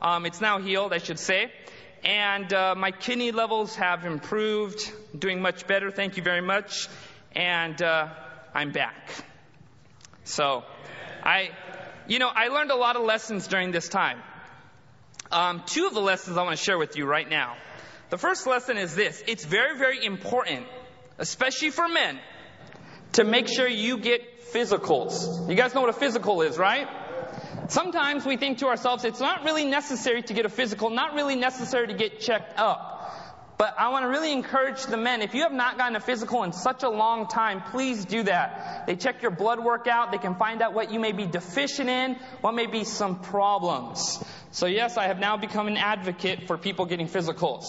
Um, 0.00 0.26
it's 0.26 0.40
now 0.40 0.60
healed, 0.60 0.92
I 0.92 0.98
should 0.98 1.18
say. 1.18 1.50
And 2.04 2.52
uh, 2.52 2.76
my 2.76 2.92
kidney 2.92 3.32
levels 3.32 3.74
have 3.74 4.04
improved, 4.04 4.92
doing 5.18 5.42
much 5.42 5.66
better. 5.66 5.90
Thank 5.90 6.16
you 6.16 6.22
very 6.22 6.40
much. 6.40 6.88
And 7.34 7.82
uh, 7.82 8.10
I'm 8.54 8.70
back. 8.70 9.10
So. 10.22 10.62
I, 11.22 11.50
you 12.08 12.18
know, 12.18 12.30
I 12.34 12.48
learned 12.48 12.70
a 12.70 12.76
lot 12.76 12.96
of 12.96 13.02
lessons 13.02 13.46
during 13.46 13.70
this 13.70 13.88
time. 13.88 14.18
Um, 15.30 15.62
two 15.66 15.86
of 15.86 15.94
the 15.94 16.00
lessons 16.00 16.36
I 16.36 16.42
want 16.42 16.56
to 16.56 16.62
share 16.62 16.78
with 16.78 16.96
you 16.96 17.06
right 17.06 17.28
now. 17.28 17.56
The 18.10 18.18
first 18.18 18.46
lesson 18.46 18.76
is 18.76 18.94
this. 18.94 19.22
It's 19.26 19.44
very, 19.44 19.78
very 19.78 20.04
important, 20.04 20.66
especially 21.18 21.70
for 21.70 21.88
men, 21.88 22.18
to 23.12 23.24
make 23.24 23.48
sure 23.48 23.66
you 23.66 23.98
get 23.98 24.52
physicals. 24.52 25.48
You 25.48 25.54
guys 25.54 25.74
know 25.74 25.80
what 25.80 25.90
a 25.90 25.94
physical 25.94 26.42
is, 26.42 26.58
right? 26.58 26.86
Sometimes 27.68 28.26
we 28.26 28.36
think 28.36 28.58
to 28.58 28.66
ourselves, 28.66 29.04
it's 29.04 29.20
not 29.20 29.44
really 29.44 29.64
necessary 29.64 30.22
to 30.22 30.34
get 30.34 30.44
a 30.44 30.50
physical, 30.50 30.90
not 30.90 31.14
really 31.14 31.36
necessary 31.36 31.86
to 31.86 31.94
get 31.94 32.20
checked 32.20 32.58
up. 32.58 32.91
But 33.58 33.74
I 33.78 33.90
want 33.90 34.04
to 34.04 34.08
really 34.08 34.32
encourage 34.32 34.84
the 34.86 34.96
men. 34.96 35.22
If 35.22 35.34
you 35.34 35.42
have 35.42 35.52
not 35.52 35.78
gotten 35.78 35.94
a 35.94 36.00
physical 36.00 36.42
in 36.42 36.52
such 36.52 36.82
a 36.82 36.88
long 36.88 37.28
time, 37.28 37.62
please 37.70 38.04
do 38.04 38.24
that. 38.24 38.86
They 38.86 38.96
check 38.96 39.22
your 39.22 39.30
blood 39.30 39.60
work 39.60 39.86
out. 39.86 40.10
They 40.10 40.18
can 40.18 40.34
find 40.34 40.62
out 40.62 40.74
what 40.74 40.90
you 40.90 40.98
may 40.98 41.12
be 41.12 41.26
deficient 41.26 41.88
in, 41.88 42.16
what 42.40 42.54
may 42.54 42.66
be 42.66 42.84
some 42.84 43.20
problems. 43.20 44.22
So 44.50 44.66
yes, 44.66 44.96
I 44.96 45.06
have 45.06 45.18
now 45.18 45.36
become 45.36 45.68
an 45.68 45.76
advocate 45.76 46.46
for 46.46 46.58
people 46.58 46.86
getting 46.86 47.08
physicals. 47.08 47.64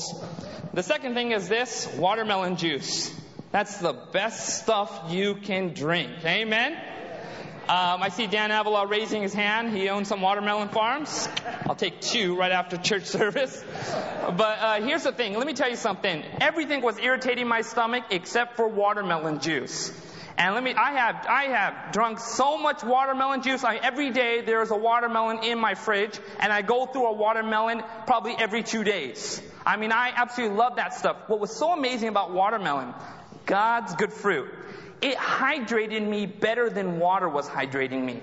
The 0.74 0.84
second 0.84 1.14
thing 1.14 1.32
is 1.32 1.48
this, 1.48 1.88
watermelon 1.98 2.58
juice. 2.58 3.14
That's 3.52 3.78
the 3.78 3.94
best 3.94 4.64
stuff 4.64 5.12
you 5.12 5.36
can 5.36 5.76
drink. 5.76 6.26
Amen? 6.26 6.76
Um, 7.64 8.04
I 8.04 8.10
see 8.10 8.28
Dan 8.28 8.52
Avila 8.52 8.88
raising 8.88 9.22
his 9.22 9.34
hand. 9.34 9.74
He 9.74 9.88
owns 9.88 10.10
some 10.10 10.20
watermelon 10.22 10.68
farms. 10.68 11.30
I'll 11.66 11.76
take 11.76 12.02
two 12.02 12.36
right 12.36 12.52
after 12.52 12.76
church 12.76 13.06
service. 13.20 13.64
But 14.36 14.60
uh, 14.60 14.82
here's 14.82 15.04
the 15.04 15.14
thing. 15.14 15.38
Let 15.38 15.48
me 15.48 15.54
tell 15.54 15.70
you 15.70 15.78
something. 15.78 16.26
Everything 16.42 16.82
was 16.82 17.00
irritating 17.00 17.48
my 17.48 17.62
stomach 17.62 18.04
except 18.10 18.58
for 18.58 18.68
watermelon 18.68 19.40
juice. 19.40 19.94
And 20.38 20.56
let 20.56 20.64
me, 20.64 20.74
I 20.74 20.92
have, 20.92 21.26
I 21.26 21.44
have 21.44 21.94
drunk 21.94 22.20
so 22.20 22.58
much 22.58 22.84
watermelon 22.84 23.44
juice. 23.44 23.64
I, 23.64 23.78
every 23.78 24.12
day 24.12 24.42
there 24.42 24.62
is 24.62 24.72
a 24.72 24.76
watermelon 24.76 25.46
in 25.46 25.58
my 25.58 25.76
fridge, 25.76 26.20
and 26.40 26.52
I 26.52 26.64
go 26.64 26.86
through 26.86 27.08
a 27.08 27.14
watermelon 27.14 27.82
probably 28.06 28.36
every 28.38 28.64
two 28.64 28.84
days. 28.84 29.42
I 29.66 29.78
mean, 29.78 29.94
I 29.94 30.12
absolutely 30.14 30.58
love 30.58 30.76
that 30.76 30.96
stuff. 30.96 31.16
What 31.28 31.40
was 31.40 31.56
so 31.56 31.72
amazing 31.72 32.10
about 32.10 32.34
watermelon, 32.34 32.94
God's 33.46 33.96
good 33.96 34.12
fruit 34.12 34.50
it 35.04 35.18
hydrated 35.18 36.08
me 36.08 36.26
better 36.26 36.70
than 36.70 36.98
water 36.98 37.28
was 37.28 37.48
hydrating 37.48 38.04
me. 38.04 38.22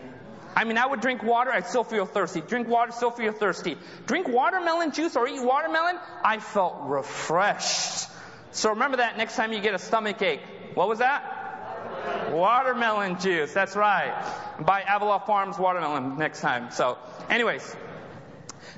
I 0.56 0.64
mean, 0.64 0.78
I 0.78 0.86
would 0.86 1.00
drink 1.00 1.22
water, 1.22 1.52
I'd 1.52 1.66
still 1.66 1.84
feel 1.84 2.06
thirsty. 2.06 2.40
Drink 2.40 2.68
water, 2.68 2.90
still 2.90 3.10
feel 3.10 3.32
thirsty. 3.32 3.76
Drink 4.06 4.26
watermelon 4.28 4.92
juice 4.92 5.14
or 5.14 5.28
eat 5.28 5.40
watermelon, 5.42 5.98
I 6.24 6.38
felt 6.38 6.76
refreshed. 6.84 8.08
So 8.52 8.70
remember 8.70 8.96
that 8.96 9.16
next 9.16 9.36
time 9.36 9.52
you 9.52 9.60
get 9.60 9.74
a 9.74 9.78
stomach 9.78 10.20
ache. 10.22 10.40
What 10.74 10.88
was 10.88 10.98
that? 10.98 12.30
Watermelon 12.32 13.20
juice, 13.20 13.52
that's 13.52 13.76
right. 13.76 14.12
Buy 14.58 14.82
Avila 14.88 15.22
Farms 15.26 15.58
watermelon 15.58 16.16
next 16.16 16.40
time. 16.40 16.70
So, 16.70 16.98
anyways, 17.28 17.76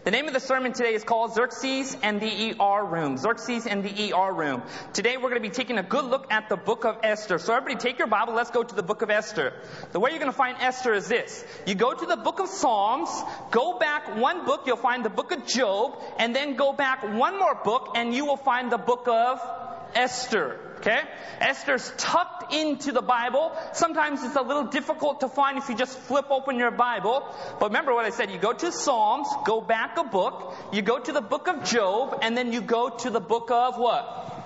The 0.05 0.11
name 0.11 0.27
of 0.27 0.35
the 0.35 0.41
sermon 0.41 0.73
today 0.73 0.95
is 0.95 1.05
called 1.05 1.35
Xerxes 1.35 1.97
and 2.03 2.21
the 2.21 2.57
ER 2.61 2.85
Room. 2.85 3.17
Xerxes 3.17 3.67
and 3.67 3.85
the 3.85 4.13
ER 4.13 4.33
Room. 4.33 4.63
Today 4.93 5.17
we're 5.17 5.31
going 5.31 5.43
to 5.43 5.49
be 5.49 5.55
taking 5.55 5.79
a 5.79 5.83
good 5.83 6.05
look 6.05 6.33
at 6.33 6.49
the 6.49 6.57
book 6.57 6.85
of 6.85 6.99
Esther. 7.03 7.39
So 7.39 7.55
everybody 7.55 7.81
take 7.81 7.99
your 7.99 8.09
Bible, 8.09 8.35
let's 8.35 8.51
go 8.51 8.63
to 8.63 8.75
the 8.75 8.83
book 8.83 9.03
of 9.03 9.11
Esther. 9.11 9.53
The 9.93 10.01
way 10.01 10.11
you're 10.11 10.19
going 10.19 10.31
to 10.31 10.37
find 10.37 10.57
Esther 10.61 10.93
is 10.95 11.09
this. 11.09 11.45
You 11.67 11.75
go 11.75 11.93
to 11.93 12.07
the 12.07 12.17
book 12.17 12.41
of 12.41 12.49
Psalms, 12.49 13.11
go 13.51 13.79
back 13.79 14.17
one 14.17 14.45
book, 14.45 14.63
you'll 14.67 14.77
find 14.77 15.05
the 15.05 15.11
book 15.11 15.33
of 15.33 15.47
Job, 15.47 16.01
and 16.19 16.35
then 16.35 16.57
go 16.57 16.73
back 16.73 17.03
one 17.03 17.39
more 17.39 17.55
book 17.63 17.93
and 17.95 18.15
you 18.15 18.25
will 18.25 18.37
find 18.37 18.73
the 18.73 18.79
book 18.79 19.07
of 19.09 19.41
Esther. 19.95 20.72
Okay? 20.83 21.01
Esther's 21.39 21.93
tucked 21.97 22.53
into 22.53 22.91
the 22.91 23.03
Bible. 23.03 23.53
Sometimes 23.73 24.21
it's 24.25 24.35
a 24.35 24.43
little 24.43 24.65
difficult 24.65 25.21
to 25.21 25.29
find 25.29 25.57
if 25.57 25.69
you 25.69 25.77
just 25.77 25.97
flip 25.97 26.27
open 26.29 26.59
your 26.59 26.73
Bible. 26.73 27.23
But 27.61 27.69
remember 27.69 27.95
what 27.95 28.05
I 28.05 28.11
said. 28.11 28.33
You 28.33 28.39
go 28.39 28.53
to 28.53 28.73
Psalms, 28.73 29.29
go 29.45 29.61
back 29.61 29.97
a 29.97 30.03
book, 30.03 30.57
you 30.73 30.83
go 30.83 30.99
to 30.99 31.13
the 31.13 31.21
book 31.21 31.47
of 31.47 31.63
Job, 31.63 32.19
and 32.23 32.37
then 32.37 32.53
you 32.53 32.61
go 32.61 32.91
to 32.91 33.11
the 33.11 33.21
book 33.21 33.53
of 33.53 33.79
what? 33.79 34.45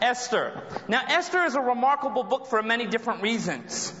Esther. 0.00 0.62
Now, 0.86 1.02
Esther 1.08 1.42
is 1.42 1.56
a 1.56 1.60
remarkable 1.60 2.22
book 2.22 2.46
for 2.46 2.62
many 2.62 2.86
different 2.86 3.22
reasons. 3.22 3.92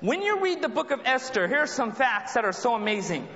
When 0.00 0.20
you 0.20 0.42
read 0.42 0.60
the 0.60 0.68
book 0.68 0.90
of 0.90 1.00
Esther, 1.06 1.48
here 1.48 1.60
are 1.60 1.66
some 1.66 1.92
facts 1.92 2.34
that 2.34 2.44
are 2.44 2.52
so 2.52 2.74
amazing. 2.74 3.26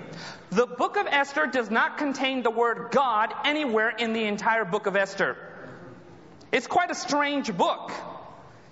The 0.50 0.66
book 0.66 0.98
of 0.98 1.06
Esther 1.06 1.46
does 1.46 1.70
not 1.70 1.96
contain 1.96 2.42
the 2.42 2.50
word 2.50 2.90
God 2.90 3.32
anywhere 3.44 3.88
in 3.88 4.12
the 4.12 4.24
entire 4.24 4.66
book 4.66 4.86
of 4.86 4.96
Esther. 4.96 5.38
It's 6.56 6.66
quite 6.66 6.90
a 6.90 6.94
strange 6.94 7.54
book. 7.54 7.92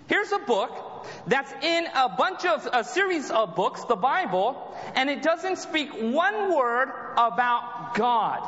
Here's 0.06 0.32
a 0.32 0.38
book 0.38 1.06
that's 1.26 1.52
in 1.62 1.84
a 1.94 2.08
bunch 2.08 2.46
of, 2.46 2.66
a 2.72 2.82
series 2.82 3.30
of 3.30 3.54
books, 3.54 3.84
the 3.84 3.94
Bible, 3.94 4.74
and 4.94 5.10
it 5.10 5.20
doesn't 5.20 5.58
speak 5.58 5.90
one 5.92 6.56
word 6.56 6.88
about 7.18 7.94
God. 7.94 8.40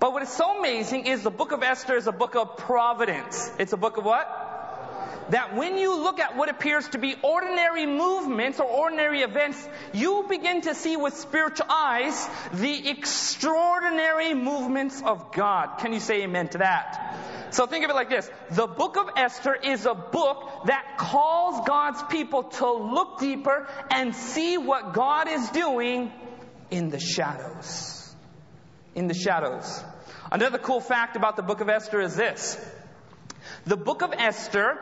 But 0.00 0.14
what 0.14 0.22
is 0.22 0.30
so 0.30 0.58
amazing 0.58 1.04
is 1.04 1.22
the 1.22 1.30
book 1.30 1.52
of 1.52 1.62
Esther 1.62 1.98
is 1.98 2.06
a 2.06 2.12
book 2.12 2.34
of 2.34 2.56
providence. 2.56 3.52
It's 3.58 3.74
a 3.74 3.76
book 3.76 3.98
of 3.98 4.06
what? 4.06 4.43
That 5.30 5.54
when 5.56 5.78
you 5.78 5.96
look 5.96 6.20
at 6.20 6.36
what 6.36 6.48
appears 6.48 6.88
to 6.90 6.98
be 6.98 7.16
ordinary 7.22 7.86
movements 7.86 8.60
or 8.60 8.66
ordinary 8.66 9.22
events, 9.22 9.68
you 9.92 10.24
begin 10.28 10.62
to 10.62 10.74
see 10.74 10.96
with 10.96 11.14
spiritual 11.16 11.66
eyes 11.70 12.28
the 12.52 12.88
extraordinary 12.88 14.34
movements 14.34 15.02
of 15.04 15.32
God. 15.32 15.78
Can 15.78 15.92
you 15.92 16.00
say 16.00 16.22
amen 16.22 16.48
to 16.48 16.58
that? 16.58 17.16
So 17.50 17.66
think 17.66 17.84
of 17.84 17.90
it 17.90 17.94
like 17.94 18.10
this. 18.10 18.28
The 18.50 18.66
book 18.66 18.96
of 18.96 19.10
Esther 19.16 19.54
is 19.54 19.86
a 19.86 19.94
book 19.94 20.66
that 20.66 20.96
calls 20.98 21.66
God's 21.66 22.02
people 22.04 22.44
to 22.44 22.72
look 22.72 23.20
deeper 23.20 23.68
and 23.90 24.14
see 24.14 24.58
what 24.58 24.92
God 24.92 25.28
is 25.28 25.50
doing 25.50 26.12
in 26.70 26.88
the 26.88 26.98
shadows. 26.98 28.14
In 28.94 29.06
the 29.06 29.14
shadows. 29.14 29.82
Another 30.32 30.58
cool 30.58 30.80
fact 30.80 31.16
about 31.16 31.36
the 31.36 31.42
book 31.42 31.60
of 31.60 31.68
Esther 31.68 32.00
is 32.00 32.16
this. 32.16 32.58
The 33.66 33.76
book 33.76 34.02
of 34.02 34.12
Esther 34.12 34.78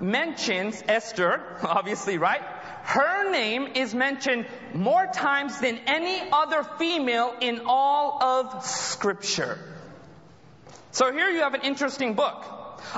mentions 0.00 0.82
Esther, 0.86 1.42
obviously, 1.62 2.18
right? 2.18 2.42
Her 2.84 3.30
name 3.30 3.68
is 3.74 3.94
mentioned 3.94 4.46
more 4.74 5.06
times 5.06 5.58
than 5.60 5.78
any 5.86 6.28
other 6.30 6.62
female 6.78 7.34
in 7.40 7.62
all 7.66 8.22
of 8.22 8.64
scripture. 8.64 9.58
So 10.92 11.12
here 11.12 11.30
you 11.30 11.40
have 11.40 11.54
an 11.54 11.62
interesting 11.62 12.14
book. 12.14 12.44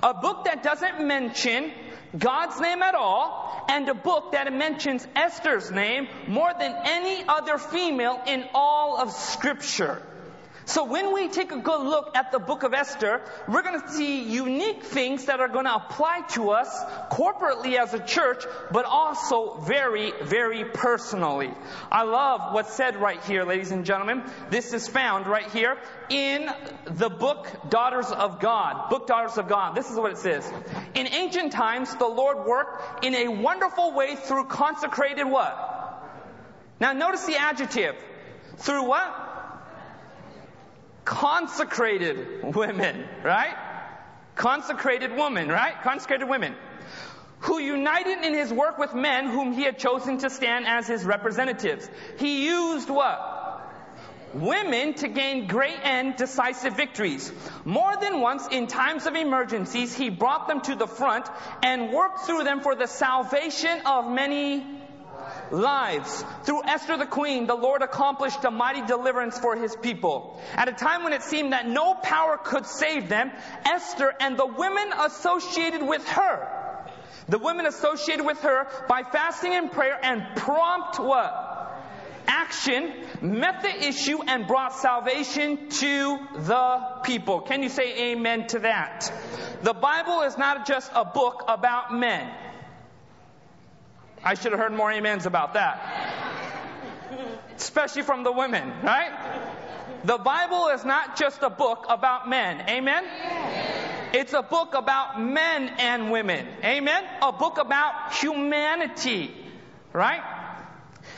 A 0.03 0.13
book 0.13 0.45
that 0.45 0.63
doesn't 0.63 1.07
mention 1.07 1.73
God's 2.19 2.61
name 2.61 2.83
at 2.83 2.95
all, 2.95 3.65
and 3.69 3.89
a 3.89 3.95
book 3.95 4.33
that 4.33 4.53
mentions 4.53 5.07
Esther's 5.15 5.71
name 5.71 6.09
more 6.29 6.53
than 6.59 6.75
any 6.85 7.25
other 7.27 7.59
female 7.59 8.21
in 8.27 8.45
all 8.55 8.99
of 8.99 9.13
Scripture. 9.13 10.03
So 10.67 10.83
when 10.83 11.15
we 11.15 11.29
take 11.29 11.53
a 11.53 11.59
good 11.59 11.81
look 11.81 12.17
at 12.17 12.33
the 12.33 12.41
book 12.41 12.65
of 12.65 12.75
Esther, 12.75 13.23
we're 13.47 13.63
going 13.63 13.81
to 13.81 13.89
see 13.89 14.25
unique 14.25 14.83
things 14.83 15.27
that 15.27 15.39
are 15.39 15.47
going 15.47 15.65
to 15.65 15.75
apply 15.77 16.23
to 16.31 16.51
us 16.51 16.69
corporately 17.13 17.79
as 17.79 17.95
a 17.95 18.05
church, 18.05 18.45
but 18.73 18.85
also 18.85 19.61
very, 19.61 20.13
very 20.25 20.65
personally. 20.65 21.53
I 21.91 22.03
love 22.03 22.53
what's 22.53 22.75
said 22.75 22.97
right 22.97 23.23
here, 23.23 23.45
ladies 23.45 23.71
and 23.71 23.85
gentlemen. 23.85 24.25
This 24.51 24.73
is 24.73 24.89
found 24.89 25.29
right 25.29 25.49
here 25.53 25.79
in 26.09 26.51
the 26.85 27.11
book 27.11 27.47
Daughters 27.69 28.11
of 28.11 28.41
God. 28.41 28.91
Book 28.91 29.07
Daughters 29.07 29.39
of 29.39 29.49
God. 29.49 29.77
This 29.77 29.89
is 29.89 29.97
what 29.97 30.11
it 30.11 30.19
says. 30.19 30.53
In 30.97 31.07
ancient 31.07 31.53
times, 31.53 31.95
the 31.95 32.09
Lord 32.09 32.45
worked 32.45 33.05
in 33.05 33.15
a 33.15 33.29
wonderful 33.29 33.93
way 33.93 34.17
through 34.17 34.47
consecrated 34.47 35.25
what? 35.27 35.63
Now 36.81 36.93
notice 36.93 37.25
the 37.25 37.37
adjective. 37.37 37.95
Through 38.59 38.89
what? 38.89 39.26
Consecrated 41.07 42.55
women, 42.55 43.09
right? 43.25 43.57
Consecrated 44.35 45.17
woman, 45.17 45.49
right? 45.49 45.81
Consecrated 45.83 46.29
women. 46.29 46.55
Who 47.41 47.59
united 47.59 48.27
in 48.27 48.35
his 48.35 48.53
work 48.53 48.77
with 48.77 48.93
men 48.93 49.29
whom 49.29 49.53
he 49.53 49.63
had 49.63 49.79
chosen 49.79 50.19
to 50.19 50.29
stand 50.29 50.67
as 50.67 50.87
his 50.87 51.05
representatives. 51.05 51.89
He 52.19 52.47
used 52.47 52.91
what? 52.91 53.33
Women 54.35 54.95
to 54.95 55.09
gain 55.09 55.47
great 55.47 55.79
and 55.83 56.17
decisive 56.17 56.77
victories. 56.77 57.33
More 57.65 57.97
than 57.99 58.21
once, 58.21 58.49
in 58.51 58.67
times 58.67 59.07
of 59.07 59.15
emergencies, 59.15 59.95
he 59.95 60.11
brought 60.11 60.49
them 60.49 60.61
to 60.63 60.75
the 60.75 60.89
front 60.89 61.27
and 61.63 61.93
worked 61.93 62.27
through 62.27 62.43
them 62.43 62.61
for 62.61 62.75
the 62.75 62.89
salvation 62.89 63.81
of 63.87 64.11
many 64.11 64.76
lives. 65.51 66.25
Through 66.45 66.65
Esther 66.65 66.97
the 66.97 67.07
queen, 67.07 67.47
the 67.47 67.55
Lord 67.55 67.83
accomplished 67.83 68.45
a 68.45 68.51
mighty 68.51 68.83
deliverance 68.83 69.39
for 69.39 69.57
his 69.57 69.75
people. 69.77 70.41
At 70.55 70.69
a 70.69 70.73
time 70.73 71.05
when 71.05 71.13
it 71.13 71.23
seemed 71.23 71.53
that 71.53 71.69
no 71.69 71.95
power 71.95 72.39
could 72.43 72.67
save 72.67 73.09
them, 73.09 73.31
Esther 73.65 74.13
and 74.21 74.37
the 74.37 74.47
women 74.47 74.93
associated 74.99 75.83
with 75.83 76.07
her, 76.09 76.49
the 77.29 77.39
women 77.39 77.67
associated 77.67 78.25
with 78.25 78.41
her 78.43 78.67
by 78.89 79.03
fasting 79.03 79.55
and 79.55 79.71
prayer 79.71 79.99
and 80.01 80.25
prompt 80.37 80.99
what? 81.01 81.53
Action 82.29 82.93
met 83.21 83.63
the 83.63 83.89
issue 83.89 84.19
and 84.27 84.47
brought 84.47 84.75
salvation 84.75 85.69
to 85.69 86.19
the 86.35 87.01
people. 87.05 87.41
Can 87.41 87.63
you 87.63 87.69
say 87.69 88.13
amen 88.13 88.49
to 88.49 88.61
that? 88.61 89.13
The 89.63 89.75
Bible 89.75 90.23
is 90.23 90.37
not 90.37 90.67
just 90.67 90.91
a 90.95 91.05
book 91.05 91.45
about 91.49 91.95
men. 91.95 92.29
I 94.27 94.35
should 94.35 94.51
have 94.51 94.61
heard 94.61 94.73
more 94.73 94.91
amens 94.91 95.25
about 95.25 95.55
that. 95.55 95.81
Especially 97.57 98.03
from 98.03 98.25
the 98.25 98.33
women, 98.33 98.73
right? 98.83 99.13
The 100.03 100.19
Bible 100.19 100.67
is 100.75 100.85
not 100.85 101.17
just 101.17 101.43
a 101.43 101.49
book 101.49 101.87
about 101.89 102.29
men. 102.29 102.69
Amen? 102.69 103.05
It's 104.13 104.33
a 104.33 104.43
book 104.43 104.75
about 104.75 105.23
men 105.23 105.69
and 105.79 106.11
women. 106.11 106.45
Amen? 106.65 107.05
A 107.23 107.31
book 107.31 107.59
about 107.59 108.15
humanity. 108.15 109.33
Right? 109.93 110.23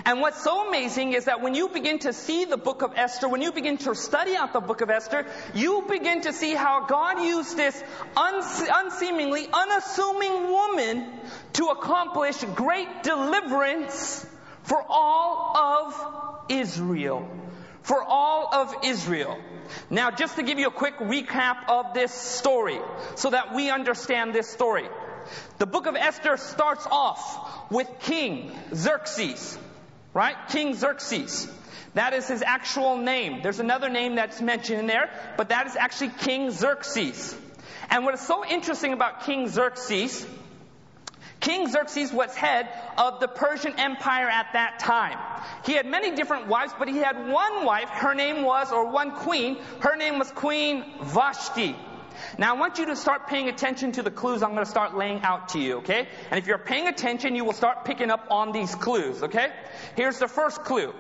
And 0.09 0.23
what's 0.23 0.43
so 0.43 0.67
amazing 0.67 1.13
is 1.13 1.27
that 1.27 1.43
when 1.43 1.55
you 1.55 1.69
begin 1.69 1.99
to 1.99 2.15
see 2.15 2.47
the 2.47 2.57
book 2.57 2.81
of 2.81 2.95
Esther, 2.97 3.29
when 3.29 3.43
you 3.43 3.53
begin 3.53 3.77
to 3.77 3.95
study 3.95 4.37
out 4.37 4.55
the 4.55 4.61
book 4.61 4.81
of 4.81 4.89
Esther, 4.89 5.27
you 5.55 5.85
begin 5.87 6.23
to 6.23 6.33
see 6.33 6.55
how 6.55 6.87
God 6.87 7.23
used 7.23 7.59
this 7.59 7.85
unseemingly, 8.17 9.47
unassuming 9.53 10.51
woman 10.51 11.11
to 11.53 11.67
accomplish 11.67 12.43
great 12.55 13.03
deliverance 13.03 14.27
for 14.63 14.83
all 14.89 15.55
of 15.55 16.41
Israel. 16.49 17.29
For 17.83 18.03
all 18.03 18.49
of 18.51 18.77
Israel. 18.85 19.39
Now, 19.91 20.11
just 20.11 20.37
to 20.37 20.43
give 20.43 20.59
you 20.59 20.69
a 20.69 20.71
quick 20.71 20.97
recap 21.01 21.69
of 21.69 21.93
this 21.93 22.15
story, 22.15 22.81
so 23.17 23.29
that 23.29 23.55
we 23.55 23.69
understand 23.69 24.35
this 24.35 24.49
story. 24.49 24.89
The 25.59 25.67
book 25.67 25.85
of 25.85 25.97
Esther 25.97 26.39
starts 26.39 26.87
off 26.91 27.71
with 27.71 27.91
King 28.01 28.53
Xerxes, 28.75 29.59
right? 30.19 30.37
King 30.49 30.75
Xerxes. 30.75 31.49
That 31.95 32.13
is 32.13 32.27
his 32.27 32.43
actual 32.43 32.97
name. 32.97 33.39
There's 33.41 33.61
another 33.61 33.89
name 33.89 34.17
that's 34.17 34.41
mentioned 34.41 34.81
in 34.81 34.87
there, 34.89 35.09
but 35.37 35.51
that 35.51 35.69
is 35.69 35.77
actually 35.77 36.11
King 36.19 36.51
Xerxes. 36.51 37.37
And 37.89 38.05
what 38.05 38.15
is 38.15 38.21
so 38.21 38.45
interesting 38.45 38.93
about 38.93 39.23
King 39.27 39.49
Xerxes 39.49 40.27
King 41.41 41.69
Xerxes 41.69 42.13
was 42.13 42.35
head 42.35 42.69
of 42.97 43.21
the 43.21 43.29
Persian 43.29 43.79
Empire 43.79 44.29
at 44.29 44.55
that 44.55 44.81
time. 44.81 45.19
He 45.65 45.75
had 45.75 45.87
many 45.87 46.17
different 46.17 46.49
wives, 46.49 46.73
but 46.77 46.89
he 46.89 46.99
had 46.99 47.29
one 47.29 47.65
wife, 47.65 47.89
her 47.91 48.13
name 48.15 48.43
was, 48.43 48.73
or 48.73 48.91
one 48.91 49.13
queen, 49.13 49.57
her 49.81 49.97
name 49.97 50.19
was 50.19 50.33
Queen 50.33 50.85
Vashti. 51.01 51.77
Now 52.37 52.55
I 52.55 52.59
want 52.59 52.79
you 52.79 52.87
to 52.87 52.97
start 52.97 53.29
paying 53.29 53.49
attention 53.49 53.93
to 53.93 54.03
the 54.03 54.11
clues 54.11 54.43
I'm 54.43 54.53
going 54.53 54.65
to 54.65 54.71
start 54.71 54.97
laying 54.97 55.23
out 55.23 55.51
to 55.51 55.59
you, 55.59 55.79
okay? 55.79 56.09
And 56.31 56.39
if 56.39 56.47
you're 56.47 56.59
paying 56.59 56.89
attention, 56.89 57.35
you 57.35 57.45
will 57.45 57.53
start 57.53 57.85
picking 57.85 58.11
up 58.11 58.27
on 58.31 58.53
these 58.53 58.75
clues, 58.75 59.23
okay? 59.23 59.51
Here's 59.97 60.19
the 60.19 60.29
first 60.29 60.65
clue. 60.65 60.93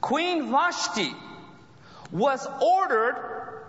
Queen 0.00 0.50
Vashti 0.50 1.12
was 2.10 2.46
ordered 2.60 3.64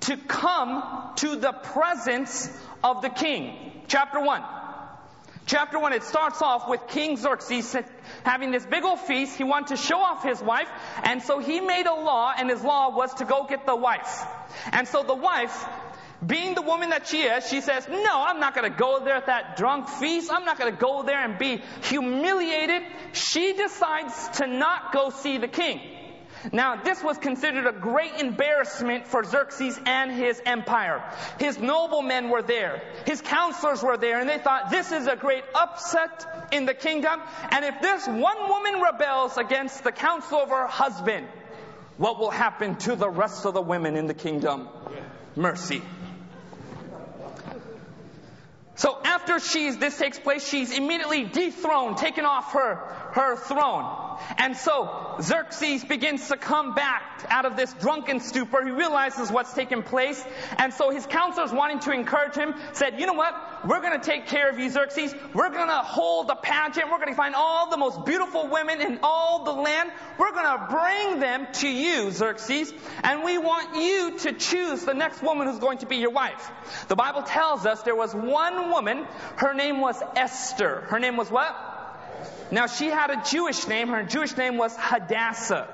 to 0.00 0.16
come 0.16 1.12
to 1.16 1.36
the 1.36 1.52
presence 1.52 2.50
of 2.84 3.02
the 3.02 3.08
king. 3.08 3.82
Chapter 3.88 4.20
1. 4.20 4.42
Chapter 5.46 5.78
1, 5.78 5.92
it 5.92 6.02
starts 6.02 6.42
off 6.42 6.68
with 6.68 6.88
King 6.88 7.16
Xerxes 7.16 7.76
having 8.24 8.50
this 8.50 8.66
big 8.66 8.82
old 8.82 8.98
feast. 8.98 9.36
He 9.38 9.44
wanted 9.44 9.68
to 9.68 9.76
show 9.76 10.00
off 10.00 10.24
his 10.24 10.42
wife, 10.42 10.68
and 11.04 11.22
so 11.22 11.38
he 11.38 11.60
made 11.60 11.86
a 11.86 11.94
law, 11.94 12.34
and 12.36 12.50
his 12.50 12.62
law 12.62 12.90
was 12.90 13.14
to 13.14 13.24
go 13.24 13.46
get 13.48 13.64
the 13.64 13.76
wife. 13.76 14.24
And 14.72 14.88
so 14.88 15.04
the 15.04 15.14
wife, 15.14 15.64
being 16.26 16.56
the 16.56 16.62
woman 16.62 16.90
that 16.90 17.06
she 17.06 17.22
is, 17.22 17.48
she 17.48 17.60
says, 17.60 17.86
No, 17.88 18.24
I'm 18.26 18.40
not 18.40 18.56
going 18.56 18.68
to 18.68 18.76
go 18.76 19.04
there 19.04 19.14
at 19.14 19.26
that 19.26 19.56
drunk 19.56 19.88
feast. 19.88 20.32
I'm 20.32 20.44
not 20.44 20.58
going 20.58 20.72
to 20.72 20.80
go 20.80 21.04
there 21.04 21.22
and 21.22 21.38
be 21.38 21.62
humiliated. 21.84 22.82
She 23.12 23.52
decides 23.52 24.28
to 24.38 24.48
not 24.48 24.92
go 24.92 25.10
see 25.10 25.38
the 25.38 25.48
king. 25.48 25.80
Now, 26.52 26.76
this 26.76 27.02
was 27.02 27.18
considered 27.18 27.66
a 27.66 27.72
great 27.72 28.20
embarrassment 28.20 29.06
for 29.06 29.24
Xerxes 29.24 29.78
and 29.84 30.10
his 30.10 30.40
empire. 30.44 31.02
His 31.38 31.58
noblemen 31.58 32.28
were 32.28 32.42
there. 32.42 32.82
His 33.06 33.20
counselors 33.20 33.82
were 33.82 33.96
there, 33.96 34.20
and 34.20 34.28
they 34.28 34.38
thought 34.38 34.70
this 34.70 34.92
is 34.92 35.06
a 35.06 35.16
great 35.16 35.44
upset 35.54 36.48
in 36.52 36.66
the 36.66 36.74
kingdom. 36.74 37.20
And 37.50 37.64
if 37.64 37.80
this 37.80 38.06
one 38.06 38.48
woman 38.48 38.80
rebels 38.80 39.36
against 39.36 39.84
the 39.84 39.92
counsel 39.92 40.38
of 40.38 40.50
her 40.50 40.66
husband, 40.66 41.26
what 41.96 42.18
will 42.18 42.30
happen 42.30 42.76
to 42.76 42.96
the 42.96 43.08
rest 43.08 43.46
of 43.46 43.54
the 43.54 43.62
women 43.62 43.96
in 43.96 44.06
the 44.06 44.14
kingdom? 44.14 44.68
Mercy. 45.34 45.82
So 48.76 48.98
after 49.02 49.40
she's, 49.40 49.78
this 49.78 49.96
takes 49.96 50.18
place, 50.18 50.46
she's 50.46 50.70
immediately 50.76 51.24
dethroned, 51.24 51.96
taken 51.96 52.26
off 52.26 52.52
her, 52.52 52.82
her 53.16 53.34
throne. 53.34 54.18
And 54.36 54.56
so 54.56 55.16
Xerxes 55.22 55.84
begins 55.84 56.28
to 56.28 56.36
come 56.36 56.74
back 56.74 57.26
out 57.30 57.46
of 57.46 57.56
this 57.56 57.72
drunken 57.72 58.20
stupor. 58.20 58.62
He 58.62 58.70
realizes 58.70 59.30
what's 59.32 59.54
taken 59.54 59.82
place. 59.82 60.22
And 60.58 60.72
so 60.72 60.90
his 60.90 61.06
counselors 61.06 61.50
wanting 61.50 61.80
to 61.80 61.92
encourage 61.92 62.34
him 62.34 62.54
said, 62.74 63.00
you 63.00 63.06
know 63.06 63.14
what? 63.14 63.34
We're 63.66 63.80
going 63.80 63.98
to 63.98 64.04
take 64.04 64.26
care 64.26 64.50
of 64.50 64.58
you, 64.58 64.68
Xerxes. 64.68 65.14
We're 65.32 65.48
going 65.48 65.68
to 65.68 65.78
hold 65.78 66.28
a 66.30 66.36
pageant. 66.36 66.90
We're 66.90 66.98
going 66.98 67.08
to 67.08 67.14
find 67.14 67.34
all 67.34 67.70
the 67.70 67.78
most 67.78 68.04
beautiful 68.04 68.48
women 68.48 68.82
in 68.82 69.00
all 69.02 69.44
the 69.44 69.52
land. 69.52 69.92
We're 70.18 70.32
going 70.32 70.58
to 70.58 70.66
bring 70.70 71.20
them 71.20 71.46
to 71.54 71.68
you, 71.68 72.10
Xerxes. 72.10 72.72
And 73.02 73.24
we 73.24 73.38
want 73.38 73.76
you 73.76 74.18
to 74.18 74.32
choose 74.34 74.84
the 74.84 74.94
next 74.94 75.22
woman 75.22 75.46
who's 75.46 75.58
going 75.58 75.78
to 75.78 75.86
be 75.86 75.96
your 75.96 76.10
wife. 76.10 76.50
The 76.88 76.96
Bible 76.96 77.22
tells 77.22 77.64
us 77.64 77.80
there 77.82 77.96
was 77.96 78.14
one 78.14 78.70
woman. 78.70 79.06
Her 79.36 79.54
name 79.54 79.80
was 79.80 80.00
Esther. 80.14 80.82
Her 80.88 80.98
name 80.98 81.16
was 81.16 81.30
what? 81.30 81.72
Now 82.50 82.66
she 82.66 82.86
had 82.86 83.10
a 83.10 83.22
Jewish 83.22 83.66
name. 83.66 83.88
Her 83.88 84.04
Jewish 84.04 84.36
name 84.36 84.56
was 84.56 84.74
Hadassah. 84.76 85.68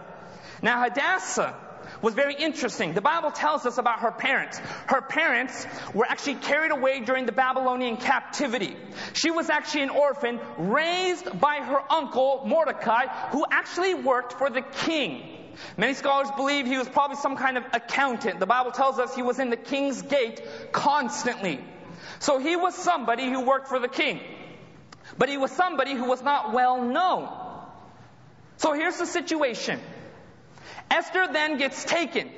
Now 0.62 0.82
Hadassah 0.82 1.54
was 2.00 2.14
very 2.14 2.34
interesting. 2.34 2.94
The 2.94 3.00
Bible 3.00 3.30
tells 3.30 3.66
us 3.66 3.78
about 3.78 4.00
her 4.00 4.10
parents. 4.10 4.58
Her 4.86 5.02
parents 5.02 5.66
were 5.94 6.06
actually 6.06 6.36
carried 6.36 6.72
away 6.72 7.00
during 7.00 7.26
the 7.26 7.32
Babylonian 7.32 7.96
captivity. 7.96 8.76
She 9.12 9.30
was 9.30 9.50
actually 9.50 9.82
an 9.82 9.90
orphan 9.90 10.40
raised 10.58 11.40
by 11.40 11.56
her 11.56 11.80
uncle 11.92 12.42
Mordecai, 12.46 13.06
who 13.30 13.44
actually 13.50 13.94
worked 13.94 14.34
for 14.34 14.50
the 14.50 14.62
king. 14.62 15.38
Many 15.76 15.94
scholars 15.94 16.28
believe 16.36 16.66
he 16.66 16.78
was 16.78 16.88
probably 16.88 17.16
some 17.16 17.36
kind 17.36 17.58
of 17.58 17.64
accountant. 17.72 18.40
The 18.40 18.46
Bible 18.46 18.72
tells 18.72 18.98
us 18.98 19.14
he 19.14 19.22
was 19.22 19.38
in 19.38 19.50
the 19.50 19.56
king's 19.56 20.02
gate 20.02 20.42
constantly. 20.72 21.60
So 22.18 22.38
he 22.38 22.56
was 22.56 22.74
somebody 22.74 23.28
who 23.30 23.40
worked 23.42 23.68
for 23.68 23.78
the 23.78 23.88
king. 23.88 24.20
But 25.18 25.28
he 25.28 25.36
was 25.36 25.50
somebody 25.50 25.94
who 25.94 26.04
was 26.04 26.22
not 26.22 26.52
well 26.52 26.82
known. 26.82 27.28
So 28.56 28.72
here's 28.72 28.98
the 28.98 29.06
situation. 29.06 29.80
Esther 30.90 31.28
then 31.32 31.58
gets 31.58 31.84
taken 31.84 32.30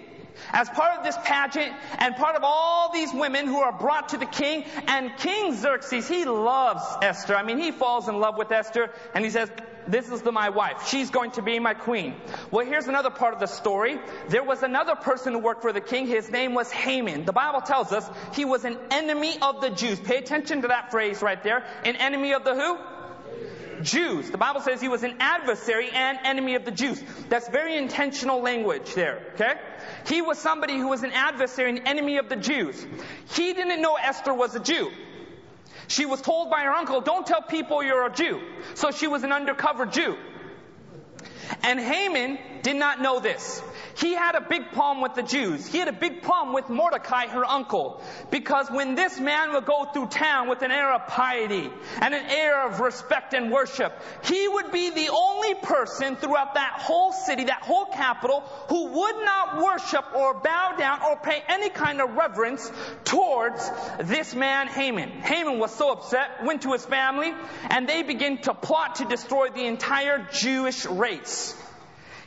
as 0.53 0.69
part 0.71 0.99
of 0.99 1.05
this 1.05 1.17
pageant 1.25 1.73
and 1.99 2.17
part 2.17 2.37
of 2.37 2.43
all 2.45 2.93
these 2.93 3.13
women 3.13 3.47
who 3.47 3.61
are 3.61 3.73
brought 3.73 4.11
to 4.11 4.19
the 4.19 4.27
king. 4.27 4.65
And 4.87 5.17
King 5.19 5.55
Xerxes, 5.55 6.09
he 6.09 6.25
loves 6.25 6.85
Esther. 7.03 7.37
I 7.37 7.43
mean, 7.43 7.59
he 7.59 7.71
falls 7.71 8.09
in 8.09 8.19
love 8.19 8.37
with 8.37 8.51
Esther 8.53 8.91
and 9.15 9.25
he 9.25 9.31
says, 9.31 9.51
this 9.87 10.11
is 10.11 10.23
the, 10.23 10.33
my 10.33 10.49
wife. 10.49 10.89
She's 10.89 11.11
going 11.11 11.33
to 11.33 11.43
be 11.43 11.59
my 11.59 11.75
queen. 11.75 12.15
Well, 12.51 12.65
here's 12.65 12.89
another 12.89 13.11
part 13.11 13.35
of 13.35 13.41
the 13.41 13.47
story. 13.47 13.99
There 14.29 14.43
was 14.43 14.63
another 14.63 14.95
person 14.95 15.35
who 15.35 15.39
worked 15.41 15.63
for 15.63 15.73
the 15.73 15.81
king. 15.81 16.07
His 16.07 16.31
name 16.31 16.55
was 16.55 16.71
Haman. 16.71 17.25
The 17.25 17.33
Bible 17.33 17.61
tells 17.61 17.93
us 17.93 18.09
he 18.33 18.45
was 18.45 18.65
an 18.65 18.79
enemy 18.91 19.37
of 19.43 19.61
the 19.61 19.71
Jews. 19.71 20.01
Pay 20.01 20.17
attention 20.17 20.63
to 20.63 20.69
that 20.69 20.91
phrase 20.91 21.23
right 21.23 21.43
there. 21.43 21.65
An 21.85 21.97
enemy 21.97 22.33
of 22.33 22.45
the 22.45 22.55
who? 22.55 22.79
Jews. 23.85 24.31
The 24.31 24.39
Bible 24.39 24.61
says 24.61 24.81
he 24.81 24.89
was 24.89 25.03
an 25.05 25.17
adversary 25.21 25.91
and 25.91 26.19
enemy 26.25 26.57
of 26.57 26.65
the 26.65 26.71
Jews. 26.71 27.03
That's 27.29 27.49
very 27.49 27.77
intentional 27.77 28.41
language 28.41 28.95
there, 28.95 29.21
okay? 29.35 29.55
He 30.07 30.23
was 30.23 30.39
somebody 30.39 30.77
who 30.77 30.89
was 30.89 31.03
an 31.03 31.13
adversary 31.13 31.71
and 31.71 31.87
enemy 31.87 32.17
of 32.17 32.29
the 32.29 32.37
Jews. 32.37 32.85
He 33.35 33.53
didn't 33.53 33.81
know 33.81 33.97
Esther 33.97 34.35
was 34.35 34.55
a 34.55 34.61
Jew. 34.61 34.91
She 35.87 36.07
was 36.07 36.21
told 36.21 36.51
by 36.51 36.63
her 36.63 36.73
uncle, 36.73 37.01
don't 37.01 37.27
tell 37.27 37.43
people 37.43 37.85
you're 37.85 38.07
a 38.07 38.13
Jew. 38.13 38.41
So 38.75 38.91
she 38.91 39.07
was 39.07 39.23
an 39.23 39.33
undercover 39.33 39.87
Jew. 39.87 40.17
And 41.63 41.79
Haman 41.79 42.39
did 42.63 42.77
not 42.77 43.01
know 43.01 43.21
this. 43.21 43.63
He 43.97 44.15
had 44.15 44.35
a 44.35 44.41
big 44.41 44.73
problem 44.73 45.03
with 45.03 45.15
the 45.15 45.23
Jews. 45.23 45.67
He 45.67 45.79
had 45.79 45.89
a 45.89 45.93
big 45.93 46.23
problem 46.23 46.55
with 46.55 46.69
Mordecai, 46.69 47.29
her 47.29 47.45
uncle. 47.45 48.03
Because 48.31 48.71
when 48.71 48.95
this 48.95 49.19
man 49.21 49.53
would 49.53 49.67
go 49.67 49.85
through 49.85 50.07
town 50.07 50.49
with 50.49 50.63
an 50.63 50.73
air 50.73 50.93
of 50.93 51.07
piety 51.07 51.71
and 52.01 52.15
an 52.15 52.27
air 52.29 52.67
of 52.67 52.81
respect 52.81 53.35
and 53.35 53.53
worship, 53.53 53.93
he 54.25 54.49
would 54.49 54.73
be 54.73 54.91
the 54.91 55.09
only 55.11 55.55
person 55.55 56.17
throughout 56.17 56.55
that 56.55 56.81
whole 56.81 57.13
city, 57.13 57.45
that 57.45 57.63
whole 57.63 57.87
capital, 57.87 58.41
who 58.69 58.87
would 58.87 59.25
not 59.25 59.63
worship 59.63 60.05
or 60.15 60.35
bow 60.35 60.75
down 60.77 61.01
or 61.03 61.17
pay 61.17 61.43
any 61.49 61.71
kind 61.71 62.01
of 62.01 62.15
reverence 62.15 62.71
towards 63.05 63.71
this 64.01 64.35
man, 64.35 64.67
Haman. 64.67 65.11
Haman 65.11 65.59
was 65.59 65.73
so 65.73 65.93
upset, 65.93 66.45
went 66.45 66.63
to 66.63 66.73
his 66.73 66.85
family, 66.85 67.33
and 67.71 67.89
they 67.89 68.03
began 68.03 68.39
to 68.43 68.55
plot 68.55 68.97
to 68.97 69.05
destroy 69.05 69.51
the 69.51 69.65
entire 69.65 70.27
Jewish 70.33 70.85
race. 70.87 71.55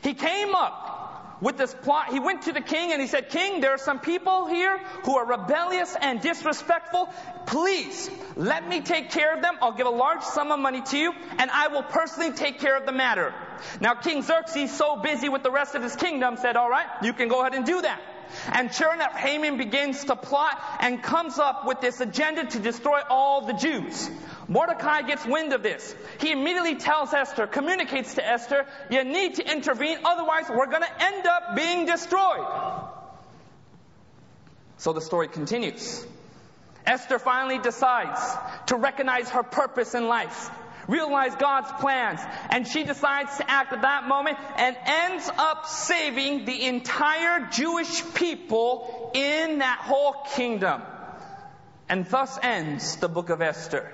He 0.02 0.14
came 0.14 0.56
up 0.56 0.97
with 1.42 1.58
this 1.58 1.74
plot, 1.74 2.10
he 2.10 2.20
went 2.20 2.44
to 2.44 2.54
the 2.54 2.62
king 2.62 2.92
and 2.92 3.02
he 3.02 3.08
said, 3.08 3.30
King, 3.30 3.62
there 3.62 3.72
are 3.72 3.78
some 3.78 4.00
people 4.00 4.48
here 4.48 4.80
who 5.04 5.18
are 5.18 5.26
rebellious 5.26 5.96
and 6.00 6.22
disrespectful. 6.22 7.10
Please, 7.46 8.10
let 8.36 8.68
me 8.68 8.82
take 8.82 9.12
care 9.12 9.36
of 9.36 9.42
them. 9.42 9.56
I'll 9.62 9.74
give 9.74 9.88
a 9.88 9.92
large 9.92 10.24
sum 10.24 10.52
of 10.52 10.60
money 10.60 10.82
to 10.82 10.98
you 10.98 11.14
and 11.38 11.52
I 11.52 11.68
will 11.68 11.84
personally 11.84 12.32
take 12.32 12.60
care 12.60 12.78
of 12.78 12.86
the 12.86 12.92
matter. 12.92 13.34
Now 13.80 13.94
King 13.96 14.24
Xerxes, 14.24 14.76
so 14.76 14.98
busy 14.98 15.30
with 15.30 15.44
the 15.44 15.52
rest 15.52 15.76
of 15.76 15.84
his 15.84 15.96
kingdom, 15.96 16.38
said, 16.38 16.58
alright, 16.58 16.88
you 17.04 17.14
can 17.14 17.28
go 17.28 17.42
ahead 17.42 17.54
and 17.54 17.66
do 17.66 17.82
that. 17.82 18.02
And 18.52 18.74
sure 18.74 18.94
enough, 18.94 19.14
Haman 19.14 19.58
begins 19.58 20.06
to 20.06 20.16
plot 20.16 20.62
and 20.80 21.02
comes 21.02 21.40
up 21.40 21.66
with 21.66 21.82
this 21.82 22.00
agenda 22.02 22.46
to 22.46 22.60
destroy 22.60 23.00
all 23.10 23.46
the 23.46 23.54
Jews. 23.54 24.10
Mordecai 24.48 25.02
gets 25.02 25.26
wind 25.26 25.54
of 25.54 25.64
this. 25.64 25.94
He 26.20 26.32
immediately 26.32 26.76
tells 26.76 27.14
Esther, 27.14 27.48
communicates 27.48 28.16
to 28.16 28.26
Esther, 28.26 28.66
you 28.90 29.04
need 29.04 29.36
to 29.36 29.52
intervene, 29.52 30.00
otherwise 30.06 30.46
we're 30.50 30.68
going 30.68 30.84
to 30.84 31.04
end 31.04 31.28
up 31.28 31.56
being 31.56 31.86
destroyed. 31.86 32.48
So 34.78 34.94
the 34.94 35.02
story 35.02 35.28
continues. 35.28 36.06
Esther 36.86 37.20
finally 37.20 37.60
decides 37.60 38.22
to 38.68 38.78
recognize 38.78 39.30
her 39.32 39.44
purpose 39.44 39.94
in 39.94 40.08
life, 40.08 40.50
realize 40.88 41.36
God's 41.36 41.72
plans, 41.80 42.20
and 42.50 42.68
she 42.68 42.84
decides 42.84 43.38
to 43.38 43.50
act 43.50 43.74
at 43.74 43.82
that 43.82 44.08
moment 44.08 44.38
and 44.58 44.76
ends 44.86 45.30
up 45.38 45.68
saving 45.68 46.46
the 46.46 46.66
entire 46.66 47.48
Jewish 47.52 48.14
people 48.14 49.12
in 49.14 49.60
that 49.60 49.80
whole 49.80 50.16
kingdom. 50.36 50.82
And 51.90 52.06
thus 52.06 52.38
ends 52.42 52.98
the 52.98 53.08
book 53.08 53.30
of 53.30 53.42
Esther. 53.42 53.92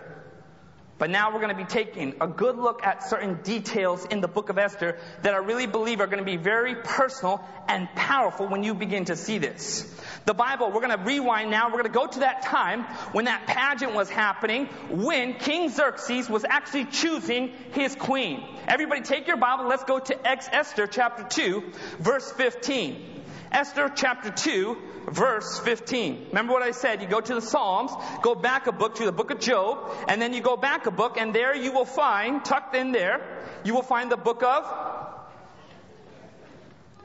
But 1.00 1.10
now 1.10 1.34
we're 1.34 1.42
going 1.42 1.56
to 1.56 1.62
be 1.62 1.68
taking 1.68 2.16
a 2.22 2.28
good 2.28 2.58
look 2.58 2.84
at 2.84 3.04
certain 3.04 3.42
details 3.42 4.06
in 4.06 4.22
the 4.22 4.28
book 4.28 4.50
of 4.50 4.58
Esther 4.58 4.98
that 5.24 5.34
I 5.34 5.38
really 5.38 5.66
believe 5.66 6.00
are 6.00 6.08
going 6.08 6.20
to 6.20 6.24
be 6.24 6.38
very 6.38 6.76
personal 6.76 7.44
and 7.68 7.90
powerful 7.96 8.48
when 8.48 8.64
you 8.64 8.74
begin 8.76 9.06
to 9.06 9.16
see 9.16 9.40
this. 9.40 9.90
The 10.26 10.34
Bible, 10.34 10.72
we're 10.72 10.82
going 10.82 10.98
to 10.98 11.04
rewind 11.04 11.50
now. 11.50 11.68
We're 11.68 11.82
going 11.82 11.92
to 11.92 12.00
go 12.00 12.08
to 12.08 12.20
that 12.20 12.44
time 12.44 12.84
when 13.12 13.26
that 13.26 13.48
pageant 13.48 13.94
was 13.94 14.10
happening, 14.10 14.68
when 14.90 15.34
King 15.34 15.70
Xerxes 15.70 16.30
was 16.30 16.46
actually 16.48 16.86
choosing 16.86 17.54
his 17.72 17.96
queen. 17.96 18.44
Everybody 18.68 19.02
take 19.02 19.28
your 19.28 19.38
Bible. 19.38 19.68
Let's 19.68 19.84
go 19.84 20.00
to 20.00 20.28
Ex 20.28 20.48
Esther 20.52 20.88
chapter 20.88 21.24
2, 21.24 21.72
verse 22.00 22.32
15. 22.32 23.12
Esther 23.54 23.92
chapter 23.96 24.32
2, 24.32 24.78
verse 25.12 25.60
15. 25.60 26.26
Remember 26.30 26.54
what 26.54 26.63
I 26.63 26.72
said? 26.72 27.02
You 27.04 27.08
go 27.08 27.22
to 27.22 27.36
the 27.36 27.42
Psalms, 27.42 27.92
go 28.24 28.34
back 28.34 28.66
a 28.66 28.72
book 28.72 28.96
to 28.96 29.06
the 29.06 29.12
book 29.12 29.30
of 29.30 29.39
Job, 29.39 29.78
and 30.08 30.20
then 30.20 30.34
you 30.34 30.42
go 30.42 30.58
back 30.58 30.88
a 30.88 30.92
book, 30.92 31.18
and 31.18 31.36
there 31.36 31.56
you 31.56 31.72
will 31.72 31.86
find, 31.86 32.44
tucked 32.44 32.76
in 32.76 32.92
there, 32.92 33.22
you 33.63 33.76
will 33.76 33.84
find 33.84 34.12
the 34.12 34.18
book 34.18 34.42
of 34.42 34.66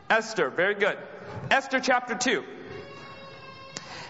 Esther. 0.09 0.49
Very 0.49 0.75
good. 0.75 0.97
Esther 1.51 1.81
chapter 1.81 2.15
2. 2.15 2.43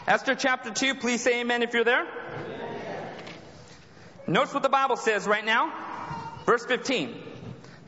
Esther 0.06 0.36
chapter 0.36 0.70
2, 0.70 0.94
please 0.94 1.20
say 1.20 1.40
amen 1.40 1.62
if 1.62 1.74
you're 1.74 1.84
there. 1.84 2.06
Notice 4.28 4.54
what 4.54 4.62
the 4.62 4.68
Bible 4.68 4.96
says 4.96 5.26
right 5.26 5.44
now. 5.44 5.72
Verse 6.46 6.64
15. 6.64 7.27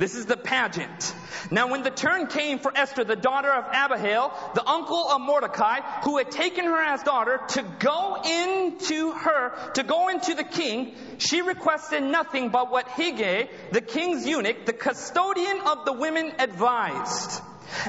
This 0.00 0.14
is 0.14 0.24
the 0.24 0.38
pageant. 0.38 1.14
Now, 1.50 1.68
when 1.68 1.82
the 1.82 1.90
turn 1.90 2.26
came 2.26 2.58
for 2.58 2.72
Esther, 2.74 3.04
the 3.04 3.16
daughter 3.16 3.50
of 3.50 3.66
Abihail, 3.70 4.32
the 4.54 4.66
uncle 4.66 4.96
of 4.96 5.20
Mordecai, 5.20 5.80
who 6.04 6.16
had 6.16 6.30
taken 6.30 6.64
her 6.64 6.82
as 6.82 7.02
daughter, 7.02 7.38
to 7.48 7.62
go 7.80 8.16
into 8.24 9.12
her, 9.12 9.52
to 9.74 9.82
go 9.82 10.08
into 10.08 10.34
the 10.34 10.42
king, 10.42 10.94
she 11.18 11.42
requested 11.42 12.02
nothing 12.02 12.48
but 12.48 12.70
what 12.70 12.88
Hegai, 12.88 13.50
the 13.72 13.82
king's 13.82 14.26
eunuch, 14.26 14.64
the 14.64 14.72
custodian 14.72 15.60
of 15.66 15.84
the 15.84 15.92
women, 15.92 16.32
advised. 16.38 17.42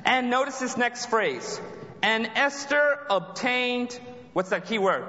And 0.04 0.30
notice 0.30 0.60
this 0.60 0.76
next 0.76 1.06
phrase. 1.06 1.62
And 2.04 2.30
Esther 2.36 3.00
obtained, 3.10 3.97
what's 4.34 4.50
that 4.50 4.65
key 4.65 4.80
word? 4.80 5.06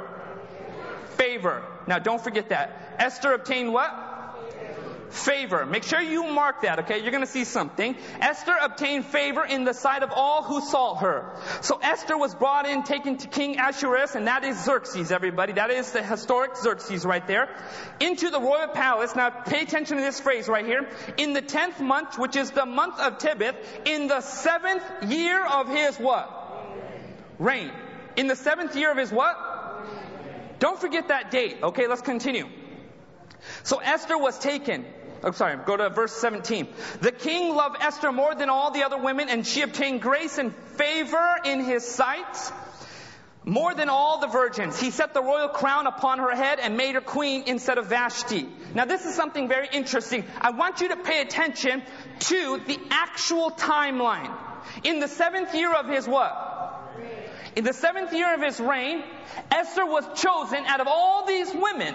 Favor. 1.16 1.64
Now, 1.88 1.98
don't 1.98 2.22
forget 2.22 2.50
that. 2.50 2.94
Esther 3.00 3.32
obtained 3.32 3.72
what? 3.72 4.11
Favor. 5.12 5.64
Make 5.66 5.84
sure 5.84 6.00
you 6.00 6.24
mark 6.24 6.62
that, 6.62 6.80
okay? 6.80 7.02
You're 7.02 7.12
to 7.12 7.26
see 7.26 7.44
something. 7.44 7.96
Esther 8.20 8.54
obtained 8.60 9.06
favor 9.06 9.44
in 9.44 9.64
the 9.64 9.74
sight 9.74 10.02
of 10.02 10.10
all 10.10 10.42
who 10.42 10.60
saw 10.60 10.96
her. 10.96 11.36
So 11.60 11.78
Esther 11.82 12.16
was 12.16 12.34
brought 12.34 12.66
in, 12.66 12.82
taken 12.82 13.18
to 13.18 13.28
King 13.28 13.58
Ahasuerus, 13.58 14.14
and 14.14 14.26
that 14.26 14.44
is 14.44 14.62
Xerxes, 14.64 15.12
everybody. 15.12 15.52
That 15.52 15.70
is 15.70 15.92
the 15.92 16.02
historic 16.02 16.56
Xerxes 16.56 17.04
right 17.04 17.26
there. 17.26 17.48
Into 18.00 18.30
the 18.30 18.40
royal 18.40 18.68
palace. 18.68 19.14
Now 19.14 19.30
pay 19.30 19.62
attention 19.62 19.98
to 19.98 20.02
this 20.02 20.20
phrase 20.20 20.48
right 20.48 20.64
here. 20.64 20.88
In 21.16 21.32
the 21.32 21.42
tenth 21.42 21.80
month, 21.80 22.18
which 22.18 22.36
is 22.36 22.50
the 22.50 22.66
month 22.66 22.98
of 22.98 23.18
Tebeth, 23.18 23.56
in 23.84 24.08
the 24.08 24.20
seventh 24.20 24.84
year 25.08 25.44
of 25.44 25.68
his 25.68 25.96
what? 25.98 26.38
Reign. 27.38 27.70
In 28.16 28.26
the 28.26 28.36
seventh 28.36 28.76
year 28.76 28.90
of 28.90 28.98
his 28.98 29.12
what? 29.12 29.36
Don't 30.58 30.80
forget 30.80 31.08
that 31.08 31.30
date. 31.30 31.58
Okay, 31.62 31.86
let's 31.88 32.02
continue. 32.02 32.48
So 33.64 33.78
Esther 33.78 34.16
was 34.16 34.38
taken. 34.38 34.84
Oh, 35.24 35.30
sorry, 35.30 35.56
go 35.64 35.76
to 35.76 35.88
verse 35.90 36.12
17. 36.12 36.66
The 37.00 37.12
king 37.12 37.54
loved 37.54 37.76
Esther 37.80 38.10
more 38.10 38.34
than 38.34 38.48
all 38.48 38.72
the 38.72 38.82
other 38.82 38.98
women, 38.98 39.28
and 39.28 39.46
she 39.46 39.62
obtained 39.62 40.02
grace 40.02 40.38
and 40.38 40.54
favor 40.76 41.36
in 41.44 41.64
his 41.64 41.86
sight. 41.86 42.52
More 43.44 43.74
than 43.74 43.88
all 43.88 44.20
the 44.20 44.28
virgins, 44.28 44.78
he 44.78 44.90
set 44.90 45.14
the 45.14 45.22
royal 45.22 45.48
crown 45.48 45.86
upon 45.86 46.18
her 46.18 46.34
head 46.34 46.60
and 46.60 46.76
made 46.76 46.94
her 46.94 47.00
queen 47.00 47.44
instead 47.46 47.78
of 47.78 47.86
Vashti. 47.86 48.48
Now 48.74 48.84
this 48.84 49.04
is 49.04 49.14
something 49.14 49.48
very 49.48 49.68
interesting. 49.72 50.24
I 50.40 50.50
want 50.50 50.80
you 50.80 50.88
to 50.88 50.96
pay 50.96 51.20
attention 51.20 51.82
to 52.20 52.60
the 52.66 52.78
actual 52.90 53.50
timeline. 53.50 54.32
In 54.84 55.00
the 55.00 55.08
seventh 55.08 55.54
year 55.54 55.72
of 55.74 55.88
his 55.88 56.06
what? 56.06 56.50
In 57.56 57.64
the 57.64 57.72
seventh 57.72 58.12
year 58.12 58.32
of 58.34 58.40
his 58.40 58.60
reign, 58.60 59.02
Esther 59.50 59.86
was 59.86 60.04
chosen 60.20 60.64
out 60.66 60.80
of 60.80 60.86
all 60.86 61.26
these 61.26 61.52
women 61.52 61.94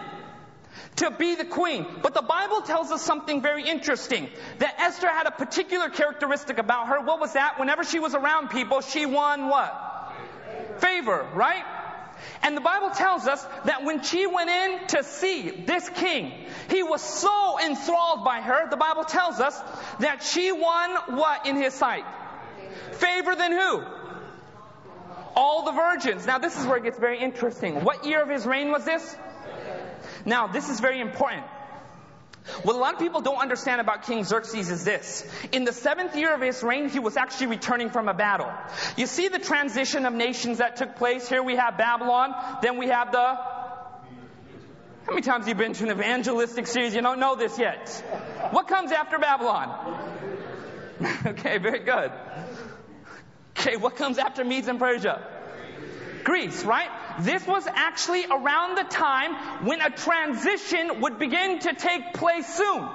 to 0.97 1.11
be 1.11 1.35
the 1.35 1.45
queen. 1.45 1.85
But 2.01 2.13
the 2.13 2.21
Bible 2.21 2.61
tells 2.61 2.91
us 2.91 3.01
something 3.01 3.41
very 3.41 3.67
interesting. 3.67 4.29
That 4.59 4.79
Esther 4.79 5.09
had 5.09 5.27
a 5.27 5.31
particular 5.31 5.89
characteristic 5.89 6.57
about 6.57 6.87
her. 6.87 7.01
What 7.01 7.19
was 7.19 7.33
that? 7.33 7.59
Whenever 7.59 7.83
she 7.83 7.99
was 7.99 8.13
around 8.13 8.49
people, 8.49 8.81
she 8.81 9.05
won 9.05 9.47
what? 9.47 10.13
Favor, 10.79 11.25
right? 11.33 11.63
And 12.41 12.57
the 12.57 12.61
Bible 12.61 12.89
tells 12.89 13.27
us 13.27 13.43
that 13.65 13.83
when 13.83 14.01
she 14.01 14.25
went 14.25 14.49
in 14.49 14.87
to 14.87 15.03
see 15.03 15.51
this 15.51 15.87
king, 15.89 16.31
he 16.69 16.81
was 16.81 17.01
so 17.01 17.59
enthralled 17.63 18.25
by 18.25 18.41
her, 18.41 18.69
the 18.69 18.77
Bible 18.77 19.03
tells 19.03 19.39
us 19.39 19.59
that 19.99 20.23
she 20.23 20.51
won 20.51 21.17
what 21.17 21.45
in 21.45 21.55
his 21.55 21.73
sight? 21.73 22.05
Favor 22.93 23.35
than 23.35 23.51
who? 23.51 23.83
All 25.35 25.65
the 25.65 25.71
virgins. 25.71 26.25
Now 26.25 26.39
this 26.39 26.59
is 26.59 26.65
where 26.65 26.77
it 26.77 26.83
gets 26.83 26.97
very 26.97 27.19
interesting. 27.19 27.83
What 27.83 28.05
year 28.05 28.23
of 28.23 28.29
his 28.29 28.45
reign 28.47 28.71
was 28.71 28.85
this? 28.85 29.15
Now, 30.27 30.47
this 30.47 30.69
is 30.69 30.81
very 30.81 30.99
important. 30.99 31.45
What 32.63 32.75
a 32.75 32.79
lot 32.79 32.93
of 32.93 32.99
people 32.99 33.21
don't 33.21 33.39
understand 33.39 33.79
about 33.79 34.03
King 34.03 34.25
Xerxes 34.25 34.69
is 34.69 34.83
this. 34.83 35.25
In 35.53 35.63
the 35.63 35.71
seventh 35.71 36.15
year 36.17 36.33
of 36.33 36.41
his 36.41 36.61
reign, 36.61 36.89
he 36.89 36.99
was 36.99 37.15
actually 37.15 37.47
returning 37.47 37.89
from 37.89 38.09
a 38.09 38.13
battle. 38.13 38.51
You 38.97 39.07
see 39.07 39.29
the 39.29 39.39
transition 39.39 40.05
of 40.05 40.13
nations 40.13 40.57
that 40.57 40.75
took 40.75 40.97
place? 40.97 41.29
Here 41.29 41.41
we 41.41 41.55
have 41.55 41.77
Babylon, 41.77 42.35
then 42.61 42.77
we 42.77 42.87
have 42.89 43.11
the 43.13 43.37
how 45.07 45.13
many 45.13 45.21
times 45.21 45.45
have 45.45 45.57
you 45.57 45.63
been 45.63 45.71
to 45.71 45.85
an 45.85 45.91
evangelistic 45.91 46.67
series? 46.67 46.93
You 46.93 47.01
don't 47.01 47.21
know 47.21 47.37
this 47.37 47.57
yet. 47.57 47.87
What 48.51 48.67
comes 48.67 48.91
after 48.91 49.17
Babylon? 49.17 49.69
okay, 51.27 51.59
very 51.59 51.79
good. 51.79 52.11
Okay, 53.57 53.77
what 53.77 53.95
comes 53.95 54.17
after 54.17 54.43
Medes 54.43 54.67
and 54.67 54.77
Persia? 54.77 55.25
Greece, 56.25 56.65
right? 56.65 56.89
This 57.19 57.45
was 57.47 57.65
actually 57.67 58.25
around 58.25 58.77
the 58.77 58.83
time 58.83 59.65
when 59.65 59.81
a 59.81 59.89
transition 59.89 61.01
would 61.01 61.17
begin 61.17 61.59
to 61.59 61.73
take 61.73 62.13
place 62.13 62.47
soon. 62.55 62.87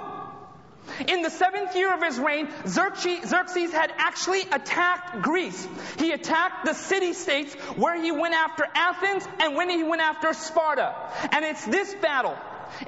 In 1.08 1.22
the 1.22 1.30
seventh 1.30 1.74
year 1.76 1.92
of 1.94 2.02
his 2.02 2.18
reign, 2.18 2.48
Xerxes 2.66 3.72
had 3.72 3.92
actually 3.96 4.42
attacked 4.42 5.22
Greece. 5.22 5.66
He 5.98 6.12
attacked 6.12 6.66
the 6.66 6.74
city 6.74 7.12
states 7.12 7.54
where 7.76 8.00
he 8.00 8.12
went 8.12 8.34
after 8.34 8.66
Athens 8.74 9.26
and 9.40 9.56
when 9.56 9.70
he 9.70 9.82
went 9.82 10.02
after 10.02 10.32
Sparta. 10.32 10.94
And 11.30 11.44
it's 11.44 11.64
this 11.64 11.94
battle 11.94 12.36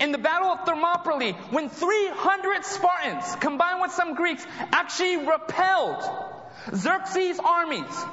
in 0.01 0.13
the 0.13 0.19
Battle 0.19 0.49
of 0.49 0.67
Thermopylae, 0.67 1.33
when 1.51 1.69
300 1.69 2.65
Spartans, 2.65 3.37
combined 3.37 3.81
with 3.81 3.93
some 3.93 4.15
Greeks, 4.15 4.45
actually 4.73 5.19
repelled 5.19 6.03
Xerxes' 6.75 7.39
armies 7.39 8.05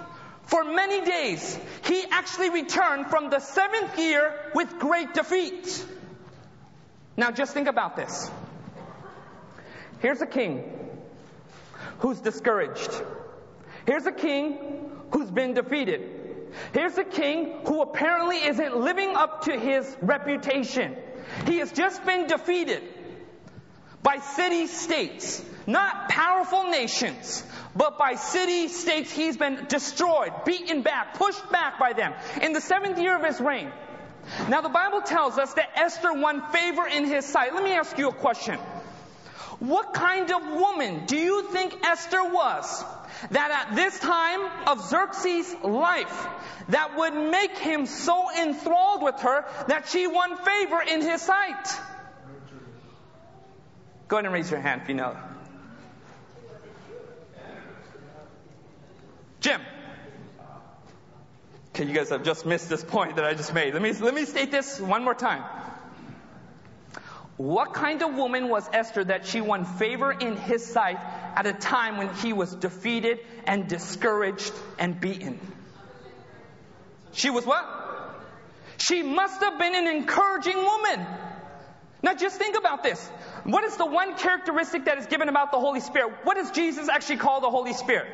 for 0.43 0.63
many 0.63 1.01
days, 1.05 1.57
he 1.85 2.03
actually 2.09 2.49
returned 2.49 3.07
from 3.07 3.29
the 3.29 3.39
seventh 3.39 3.97
year 3.97 4.33
with 4.53 4.79
great 4.79 5.13
defeat. 5.13 5.85
Now 7.17 7.31
just 7.31 7.53
think 7.53 7.67
about 7.67 7.95
this. 7.95 8.29
Here's 9.99 10.21
a 10.21 10.25
king 10.25 10.63
who's 11.99 12.19
discouraged. 12.19 12.91
Here's 13.85 14.05
a 14.05 14.11
king 14.11 14.91
who's 15.11 15.29
been 15.29 15.53
defeated. 15.53 16.01
Here's 16.73 16.97
a 16.97 17.03
king 17.03 17.61
who 17.65 17.81
apparently 17.81 18.37
isn't 18.37 18.77
living 18.77 19.15
up 19.15 19.45
to 19.45 19.57
his 19.57 19.95
reputation. 20.01 20.95
He 21.45 21.59
has 21.59 21.71
just 21.71 22.05
been 22.05 22.27
defeated 22.27 22.83
by 24.03 24.17
city 24.17 24.67
states, 24.67 25.43
not 25.67 26.09
powerful 26.09 26.69
nations, 26.69 27.43
but 27.75 27.97
by 27.97 28.15
city 28.15 28.67
states 28.67 29.11
he's 29.11 29.37
been 29.37 29.65
destroyed, 29.67 30.31
beaten 30.45 30.81
back, 30.81 31.15
pushed 31.15 31.51
back 31.51 31.79
by 31.79 31.93
them 31.93 32.13
in 32.41 32.53
the 32.53 32.61
seventh 32.61 32.99
year 32.99 33.15
of 33.15 33.23
his 33.23 33.39
reign. 33.39 33.71
Now 34.49 34.61
the 34.61 34.69
Bible 34.69 35.01
tells 35.01 35.37
us 35.37 35.53
that 35.53 35.69
Esther 35.75 36.13
won 36.13 36.51
favor 36.51 36.87
in 36.87 37.05
his 37.05 37.25
sight. 37.25 37.53
Let 37.53 37.63
me 37.63 37.73
ask 37.73 37.97
you 37.97 38.09
a 38.09 38.13
question. 38.13 38.59
What 39.59 39.93
kind 39.93 40.31
of 40.31 40.41
woman 40.47 41.05
do 41.05 41.17
you 41.17 41.43
think 41.51 41.85
Esther 41.85 42.23
was 42.23 42.83
that 43.29 43.67
at 43.67 43.75
this 43.75 43.99
time 43.99 44.41
of 44.67 44.89
Xerxes' 44.89 45.55
life 45.63 46.27
that 46.69 46.97
would 46.97 47.13
make 47.13 47.57
him 47.57 47.85
so 47.85 48.31
enthralled 48.35 49.03
with 49.03 49.19
her 49.19 49.45
that 49.67 49.87
she 49.89 50.07
won 50.07 50.37
favor 50.37 50.81
in 50.81 51.01
his 51.01 51.21
sight? 51.21 51.67
Go 54.11 54.17
ahead 54.17 54.25
and 54.25 54.33
raise 54.33 54.51
your 54.51 54.59
hand 54.59 54.81
if 54.81 54.89
you 54.89 54.95
know. 54.95 55.15
Jim. 59.39 59.61
Okay, 61.69 61.85
you 61.85 61.93
guys 61.93 62.09
have 62.09 62.25
just 62.25 62.45
missed 62.45 62.67
this 62.67 62.83
point 62.83 63.15
that 63.15 63.23
I 63.23 63.35
just 63.35 63.53
made. 63.53 63.71
Let 63.71 63.81
me, 63.81 63.93
let 63.93 64.13
me 64.13 64.25
state 64.25 64.51
this 64.51 64.81
one 64.81 65.05
more 65.05 65.15
time. 65.15 65.43
What 67.37 67.73
kind 67.73 68.01
of 68.03 68.13
woman 68.15 68.49
was 68.49 68.69
Esther 68.73 69.05
that 69.05 69.25
she 69.25 69.39
won 69.39 69.63
favor 69.63 70.11
in 70.11 70.35
his 70.35 70.65
sight 70.65 70.99
at 71.37 71.47
a 71.47 71.53
time 71.53 71.95
when 71.95 72.13
he 72.15 72.33
was 72.33 72.53
defeated 72.53 73.19
and 73.47 73.69
discouraged 73.69 74.51
and 74.77 74.99
beaten? 74.99 75.39
She 77.13 77.29
was 77.29 77.45
what? 77.45 77.65
She 78.75 79.03
must 79.03 79.41
have 79.41 79.57
been 79.57 79.73
an 79.73 79.87
encouraging 79.87 80.57
woman. 80.57 81.07
Now 82.03 82.13
just 82.13 82.37
think 82.37 82.57
about 82.57 82.83
this. 82.83 83.09
What 83.43 83.63
is 83.63 83.75
the 83.77 83.85
one 83.85 84.15
characteristic 84.17 84.85
that 84.85 84.97
is 84.97 85.07
given 85.07 85.29
about 85.29 85.51
the 85.51 85.59
Holy 85.59 85.79
Spirit? 85.79 86.13
What 86.23 86.35
does 86.35 86.51
Jesus 86.51 86.89
actually 86.89 87.17
call 87.17 87.41
the 87.41 87.49
Holy 87.49 87.73
Spirit? 87.73 88.07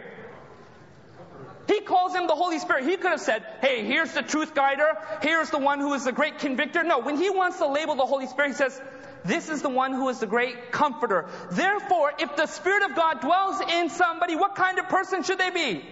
He 1.67 1.81
calls 1.81 2.15
him 2.15 2.27
the 2.27 2.35
Holy 2.35 2.59
Spirit. 2.59 2.85
He 2.85 2.95
could 2.95 3.11
have 3.11 3.19
said, 3.19 3.43
hey, 3.59 3.85
here's 3.85 4.13
the 4.13 4.21
truth 4.21 4.55
guider. 4.55 4.87
Here's 5.21 5.49
the 5.49 5.57
one 5.57 5.79
who 5.79 5.93
is 5.95 6.05
the 6.05 6.13
great 6.13 6.39
convictor. 6.39 6.81
No, 6.83 6.99
when 6.99 7.17
he 7.17 7.29
wants 7.29 7.57
to 7.57 7.67
label 7.67 7.95
the 7.95 8.05
Holy 8.05 8.27
Spirit, 8.27 8.49
he 8.49 8.53
says, 8.53 8.81
this 9.25 9.49
is 9.49 9.61
the 9.61 9.69
one 9.69 9.91
who 9.91 10.07
is 10.07 10.19
the 10.19 10.27
great 10.27 10.71
comforter. 10.71 11.27
Therefore, 11.51 12.13
if 12.19 12.37
the 12.37 12.45
Spirit 12.45 12.89
of 12.89 12.95
God 12.95 13.19
dwells 13.19 13.59
in 13.59 13.89
somebody, 13.89 14.37
what 14.37 14.55
kind 14.55 14.79
of 14.79 14.87
person 14.87 15.23
should 15.23 15.39
they 15.39 15.49
be? 15.49 15.83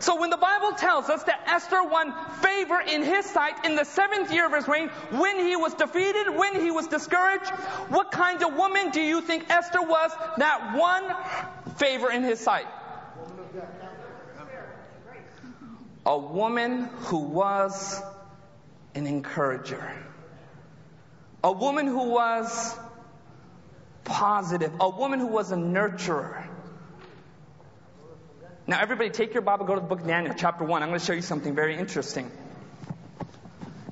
So 0.00 0.20
when 0.20 0.30
the 0.30 0.36
Bible 0.36 0.72
tells 0.72 1.08
us 1.08 1.22
that 1.24 1.42
Esther 1.46 1.82
won 1.82 2.14
favor 2.40 2.80
in 2.80 3.02
his 3.02 3.26
sight 3.26 3.64
in 3.64 3.74
the 3.76 3.84
seventh 3.84 4.32
year 4.32 4.46
of 4.46 4.52
his 4.52 4.68
reign, 4.68 4.88
when 5.10 5.38
he 5.38 5.56
was 5.56 5.74
defeated, 5.74 6.30
when 6.34 6.60
he 6.60 6.70
was 6.70 6.86
discouraged, 6.86 7.50
what 7.88 8.10
kind 8.10 8.42
of 8.42 8.54
woman 8.54 8.90
do 8.90 9.00
you 9.00 9.20
think 9.20 9.50
Esther 9.50 9.82
was 9.82 10.10
that 10.38 10.76
won 10.76 11.74
favor 11.76 12.10
in 12.10 12.22
his 12.22 12.40
sight? 12.40 12.66
a 16.08 16.16
woman 16.18 16.84
who 17.00 17.18
was 17.18 18.00
an 18.94 19.06
encourager. 19.06 19.92
A 21.44 21.52
woman 21.52 21.86
who 21.86 22.08
was 22.08 22.74
positive, 24.04 24.72
a 24.80 24.88
woman 24.88 25.20
who 25.20 25.26
was 25.26 25.52
a 25.52 25.56
nurturer. 25.56 26.47
Now, 28.68 28.82
everybody, 28.82 29.08
take 29.08 29.32
your 29.32 29.40
Bible, 29.40 29.64
go 29.64 29.76
to 29.76 29.80
the 29.80 29.86
book 29.86 30.02
of 30.02 30.06
Daniel, 30.06 30.34
chapter 30.36 30.62
1. 30.62 30.82
I'm 30.82 30.90
going 30.90 31.00
to 31.00 31.06
show 31.06 31.14
you 31.14 31.22
something 31.22 31.54
very 31.54 31.78
interesting. 31.78 32.30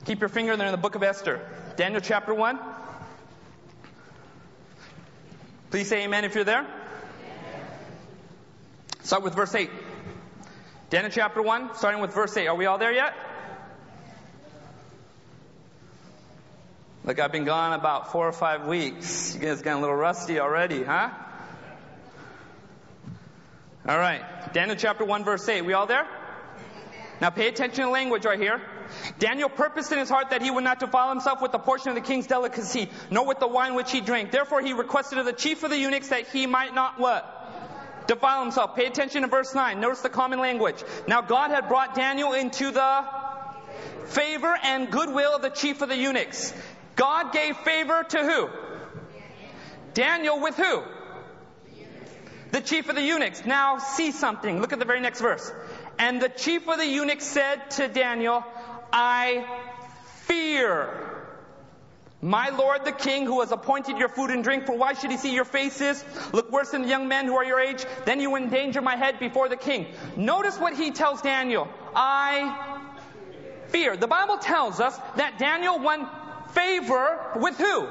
Keep 0.04 0.20
your 0.20 0.28
finger 0.28 0.54
there 0.54 0.66
in 0.66 0.72
the 0.72 0.76
book 0.76 0.96
of 0.96 1.02
Esther. 1.02 1.40
Daniel, 1.76 2.02
chapter 2.02 2.34
1. 2.34 2.58
Please 5.70 5.88
say 5.88 6.04
amen 6.04 6.26
if 6.26 6.34
you're 6.34 6.44
there. 6.44 6.66
Start 9.02 9.22
with 9.22 9.34
verse 9.34 9.54
8. 9.54 9.70
Daniel 10.90 11.10
chapter 11.10 11.40
1, 11.40 11.76
starting 11.76 12.02
with 12.02 12.12
verse 12.12 12.36
8. 12.36 12.46
Are 12.46 12.54
we 12.54 12.66
all 12.66 12.76
there 12.76 12.92
yet? 12.92 13.14
Look, 17.02 17.18
I've 17.18 17.32
been 17.32 17.46
gone 17.46 17.72
about 17.72 18.12
four 18.12 18.28
or 18.28 18.32
five 18.32 18.66
weeks. 18.66 19.34
You 19.36 19.40
guys 19.40 19.62
getting 19.62 19.78
a 19.78 19.80
little 19.80 19.96
rusty 19.96 20.38
already, 20.38 20.82
huh? 20.82 21.12
All 23.88 23.98
right. 23.98 24.35
Daniel 24.52 24.76
chapter 24.76 25.04
1, 25.04 25.24
verse 25.24 25.48
8. 25.48 25.62
We 25.62 25.72
all 25.72 25.86
there? 25.86 26.06
Now 27.20 27.30
pay 27.30 27.48
attention 27.48 27.84
to 27.84 27.90
language 27.90 28.24
right 28.24 28.38
here. 28.38 28.60
Daniel 29.18 29.48
purposed 29.48 29.90
in 29.92 29.98
his 29.98 30.08
heart 30.08 30.30
that 30.30 30.42
he 30.42 30.50
would 30.50 30.64
not 30.64 30.80
defile 30.80 31.08
himself 31.08 31.40
with 31.40 31.52
the 31.52 31.58
portion 31.58 31.88
of 31.88 31.94
the 31.94 32.00
king's 32.00 32.26
delicacy, 32.26 32.90
nor 33.10 33.26
with 33.26 33.38
the 33.38 33.48
wine 33.48 33.74
which 33.74 33.90
he 33.90 34.00
drank. 34.00 34.30
Therefore 34.30 34.60
he 34.60 34.72
requested 34.72 35.18
of 35.18 35.24
the 35.24 35.32
chief 35.32 35.62
of 35.62 35.70
the 35.70 35.78
eunuchs 35.78 36.08
that 36.08 36.28
he 36.28 36.46
might 36.46 36.74
not 36.74 37.00
what? 37.00 37.32
Defile 38.06 38.42
himself. 38.42 38.76
Pay 38.76 38.86
attention 38.86 39.22
to 39.22 39.28
verse 39.28 39.54
9. 39.54 39.80
Notice 39.80 40.02
the 40.02 40.08
common 40.08 40.38
language. 40.38 40.82
Now 41.08 41.22
God 41.22 41.50
had 41.50 41.68
brought 41.68 41.94
Daniel 41.94 42.32
into 42.32 42.70
the 42.70 43.04
favor 44.06 44.54
and 44.62 44.90
goodwill 44.90 45.34
of 45.34 45.42
the 45.42 45.50
chief 45.50 45.82
of 45.82 45.88
the 45.88 45.96
eunuchs. 45.96 46.54
God 46.94 47.32
gave 47.32 47.56
favor 47.58 48.04
to 48.10 48.18
who? 48.18 48.48
Daniel 49.94 50.40
with 50.40 50.56
who? 50.56 50.82
The 52.56 52.62
chief 52.62 52.88
of 52.88 52.94
the 52.94 53.02
eunuchs. 53.02 53.44
Now 53.44 53.76
see 53.76 54.12
something. 54.12 54.62
Look 54.62 54.72
at 54.72 54.78
the 54.78 54.86
very 54.86 55.02
next 55.02 55.20
verse. 55.20 55.52
And 55.98 56.22
the 56.22 56.30
chief 56.30 56.66
of 56.66 56.78
the 56.78 56.86
eunuchs 56.86 57.26
said 57.26 57.70
to 57.72 57.86
Daniel, 57.86 58.42
I 58.90 59.44
fear 60.20 60.88
my 62.22 62.48
lord 62.48 62.86
the 62.86 62.92
king 62.92 63.26
who 63.26 63.40
has 63.40 63.52
appointed 63.52 63.98
your 63.98 64.08
food 64.08 64.30
and 64.30 64.42
drink, 64.42 64.64
for 64.64 64.74
why 64.74 64.94
should 64.94 65.10
he 65.10 65.18
see 65.18 65.34
your 65.34 65.44
faces? 65.44 66.02
Look 66.32 66.50
worse 66.50 66.70
than 66.70 66.80
the 66.80 66.88
young 66.88 67.08
men 67.08 67.26
who 67.26 67.36
are 67.36 67.44
your 67.44 67.60
age, 67.60 67.84
then 68.06 68.20
you 68.20 68.36
endanger 68.36 68.80
my 68.80 68.96
head 68.96 69.18
before 69.18 69.50
the 69.50 69.56
king. 69.56 69.88
Notice 70.16 70.58
what 70.58 70.74
he 70.74 70.92
tells 70.92 71.20
Daniel. 71.20 71.68
I 71.94 72.88
fear. 73.66 73.98
The 73.98 74.08
Bible 74.08 74.38
tells 74.38 74.80
us 74.80 74.98
that 75.16 75.38
Daniel 75.38 75.78
won 75.78 76.08
favor 76.52 77.18
with 77.36 77.58
who? 77.58 77.86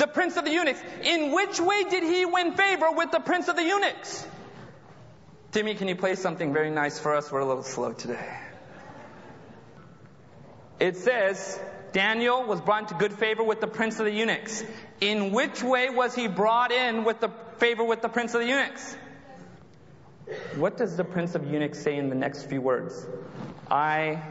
The 0.00 0.06
prince 0.06 0.38
of 0.38 0.46
the 0.46 0.50
eunuchs. 0.50 0.80
In 1.04 1.30
which 1.30 1.60
way 1.60 1.84
did 1.84 2.02
he 2.02 2.24
win 2.24 2.54
favor 2.54 2.90
with 2.90 3.10
the 3.10 3.20
prince 3.20 3.48
of 3.48 3.56
the 3.56 3.62
eunuchs? 3.62 4.26
Timmy, 5.52 5.74
can 5.74 5.88
you 5.88 5.94
play 5.94 6.14
something 6.14 6.54
very 6.54 6.70
nice 6.70 6.98
for 6.98 7.14
us? 7.14 7.30
We're 7.30 7.40
a 7.40 7.44
little 7.44 7.62
slow 7.62 7.92
today. 7.92 8.38
It 10.78 10.96
says, 10.96 11.60
Daniel 11.92 12.44
was 12.44 12.62
brought 12.62 12.84
into 12.84 12.94
good 12.94 13.12
favor 13.12 13.44
with 13.44 13.60
the 13.60 13.66
prince 13.66 14.00
of 14.00 14.06
the 14.06 14.10
eunuchs. 14.10 14.64
In 15.02 15.32
which 15.32 15.62
way 15.62 15.90
was 15.90 16.14
he 16.14 16.28
brought 16.28 16.72
in 16.72 17.04
with 17.04 17.20
the 17.20 17.28
favor 17.58 17.84
with 17.84 18.00
the 18.00 18.08
prince 18.08 18.32
of 18.32 18.40
the 18.40 18.46
eunuchs? 18.46 18.96
What 20.56 20.78
does 20.78 20.96
the 20.96 21.04
prince 21.04 21.34
of 21.34 21.44
eunuchs 21.46 21.78
say 21.78 21.98
in 21.98 22.08
the 22.08 22.14
next 22.14 22.44
few 22.44 22.62
words? 22.62 23.06
I 23.70 24.22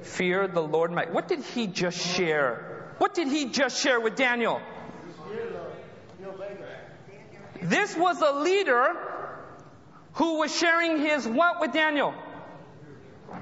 fear 0.00 0.48
the 0.48 0.62
Lord 0.62 0.92
my. 0.92 1.04
What 1.10 1.28
did 1.28 1.40
he 1.40 1.66
just 1.66 1.98
share? 1.98 2.72
What 2.98 3.14
did 3.14 3.28
he 3.28 3.46
just 3.46 3.82
share 3.82 4.00
with 4.00 4.16
Daniel? 4.16 4.60
This 7.62 7.96
was 7.96 8.20
a 8.20 8.32
leader 8.40 8.96
who 10.14 10.38
was 10.38 10.56
sharing 10.56 10.98
his 10.98 11.26
what 11.26 11.60
with 11.60 11.72
Daniel? 11.72 12.14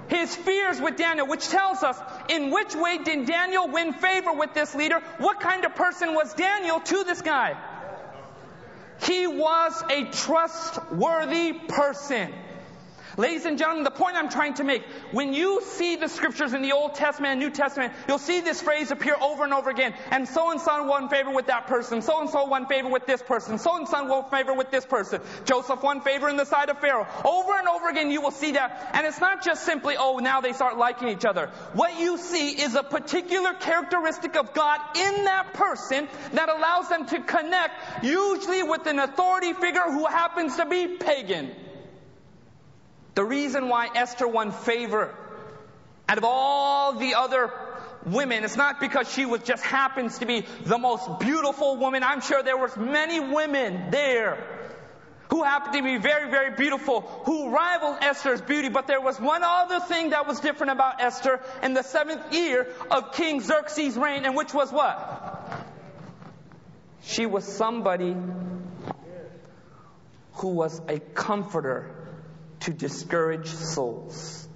His 0.08 0.34
fears 0.34 0.80
with 0.80 0.96
Daniel, 0.96 1.26
which 1.26 1.48
tells 1.48 1.82
us 1.82 1.98
in 2.28 2.50
which 2.50 2.74
way 2.74 2.98
did 2.98 3.26
Daniel 3.26 3.68
win 3.68 3.92
favor 3.92 4.32
with 4.32 4.52
this 4.54 4.74
leader? 4.74 5.00
What 5.18 5.40
kind 5.40 5.64
of 5.64 5.74
person 5.74 6.14
was 6.14 6.34
Daniel 6.34 6.80
to 6.80 7.04
this 7.04 7.22
guy? 7.22 7.56
He 9.02 9.26
was 9.26 9.82
a 9.90 10.04
trustworthy 10.04 11.52
person. 11.52 12.32
Ladies 13.16 13.44
and 13.44 13.58
gentlemen, 13.58 13.84
the 13.84 13.92
point 13.92 14.16
I'm 14.16 14.28
trying 14.28 14.54
to 14.54 14.64
make, 14.64 14.82
when 15.12 15.34
you 15.34 15.62
see 15.62 15.94
the 15.94 16.08
scriptures 16.08 16.52
in 16.52 16.62
the 16.62 16.72
Old 16.72 16.94
Testament 16.94 17.32
and 17.32 17.40
New 17.40 17.50
Testament, 17.50 17.92
you'll 18.08 18.18
see 18.18 18.40
this 18.40 18.60
phrase 18.60 18.90
appear 18.90 19.14
over 19.20 19.44
and 19.44 19.52
over 19.52 19.70
again. 19.70 19.94
And 20.10 20.26
so 20.26 20.50
and 20.50 20.60
so 20.60 20.82
won 20.84 21.08
favor 21.08 21.30
with 21.30 21.46
that 21.46 21.68
person. 21.68 22.02
So 22.02 22.20
and 22.20 22.28
so 22.28 22.46
won 22.46 22.66
favor 22.66 22.88
with 22.88 23.06
this 23.06 23.22
person. 23.22 23.58
So 23.58 23.76
and 23.76 23.86
so 23.86 24.04
won 24.04 24.30
favor 24.30 24.52
with 24.52 24.72
this 24.72 24.84
person. 24.84 25.20
Joseph 25.44 25.82
won 25.82 26.00
favor 26.00 26.28
in 26.28 26.36
the 26.36 26.44
sight 26.44 26.70
of 26.70 26.80
Pharaoh. 26.80 27.06
Over 27.24 27.56
and 27.56 27.68
over 27.68 27.88
again, 27.88 28.10
you 28.10 28.20
will 28.20 28.32
see 28.32 28.52
that. 28.52 28.90
And 28.94 29.06
it's 29.06 29.20
not 29.20 29.44
just 29.44 29.64
simply, 29.64 29.94
oh, 29.96 30.18
now 30.18 30.40
they 30.40 30.52
start 30.52 30.76
liking 30.76 31.08
each 31.08 31.24
other. 31.24 31.52
What 31.74 32.00
you 32.00 32.18
see 32.18 32.50
is 32.50 32.74
a 32.74 32.82
particular 32.82 33.54
characteristic 33.54 34.36
of 34.36 34.54
God 34.54 34.80
in 34.96 35.24
that 35.24 35.54
person 35.54 36.08
that 36.32 36.48
allows 36.48 36.88
them 36.88 37.06
to 37.06 37.20
connect, 37.20 38.04
usually 38.04 38.64
with 38.64 38.86
an 38.86 38.98
authority 38.98 39.52
figure 39.52 39.82
who 39.82 40.04
happens 40.06 40.56
to 40.56 40.66
be 40.66 40.88
pagan. 40.88 41.54
The 43.14 43.24
reason 43.24 43.68
why 43.68 43.88
Esther 43.94 44.26
won 44.26 44.50
favor 44.50 45.14
out 46.08 46.18
of 46.18 46.24
all 46.24 46.94
the 46.94 47.14
other 47.14 47.50
women, 48.06 48.44
it's 48.44 48.56
not 48.56 48.80
because 48.80 49.10
she 49.12 49.24
was 49.24 49.42
just 49.42 49.62
happens 49.62 50.18
to 50.18 50.26
be 50.26 50.44
the 50.64 50.78
most 50.78 51.20
beautiful 51.20 51.76
woman. 51.76 52.02
I'm 52.02 52.20
sure 52.20 52.42
there 52.42 52.56
was 52.56 52.76
many 52.76 53.20
women 53.20 53.90
there 53.90 54.44
who 55.30 55.42
happened 55.42 55.74
to 55.74 55.82
be 55.82 55.96
very, 55.98 56.30
very 56.30 56.54
beautiful, 56.54 57.00
who 57.24 57.50
rivaled 57.50 57.98
Esther's 58.02 58.40
beauty. 58.42 58.68
But 58.68 58.86
there 58.86 59.00
was 59.00 59.18
one 59.18 59.42
other 59.42 59.80
thing 59.80 60.10
that 60.10 60.26
was 60.26 60.40
different 60.40 60.72
about 60.72 61.00
Esther 61.00 61.40
in 61.62 61.72
the 61.72 61.82
seventh 61.82 62.32
year 62.32 62.68
of 62.90 63.12
King 63.12 63.40
Xerxes' 63.40 63.96
reign, 63.96 64.24
and 64.24 64.36
which 64.36 64.52
was 64.52 64.70
what? 64.70 65.66
She 67.04 67.26
was 67.26 67.44
somebody 67.44 68.14
who 70.34 70.48
was 70.48 70.80
a 70.88 70.98
comforter 70.98 71.93
to 72.64 72.72
discourage 72.72 73.46
souls. 73.46 74.48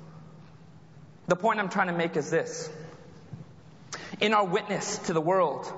The 1.27 1.37
point 1.37 1.61
I'm 1.61 1.69
trying 1.69 1.89
to 1.89 1.93
make 1.93 2.17
is 2.17 2.31
this. 2.31 2.71
In 4.21 4.33
our 4.33 4.47
witness 4.47 4.99
to 5.07 5.13
the 5.13 5.21
world, 5.21 5.71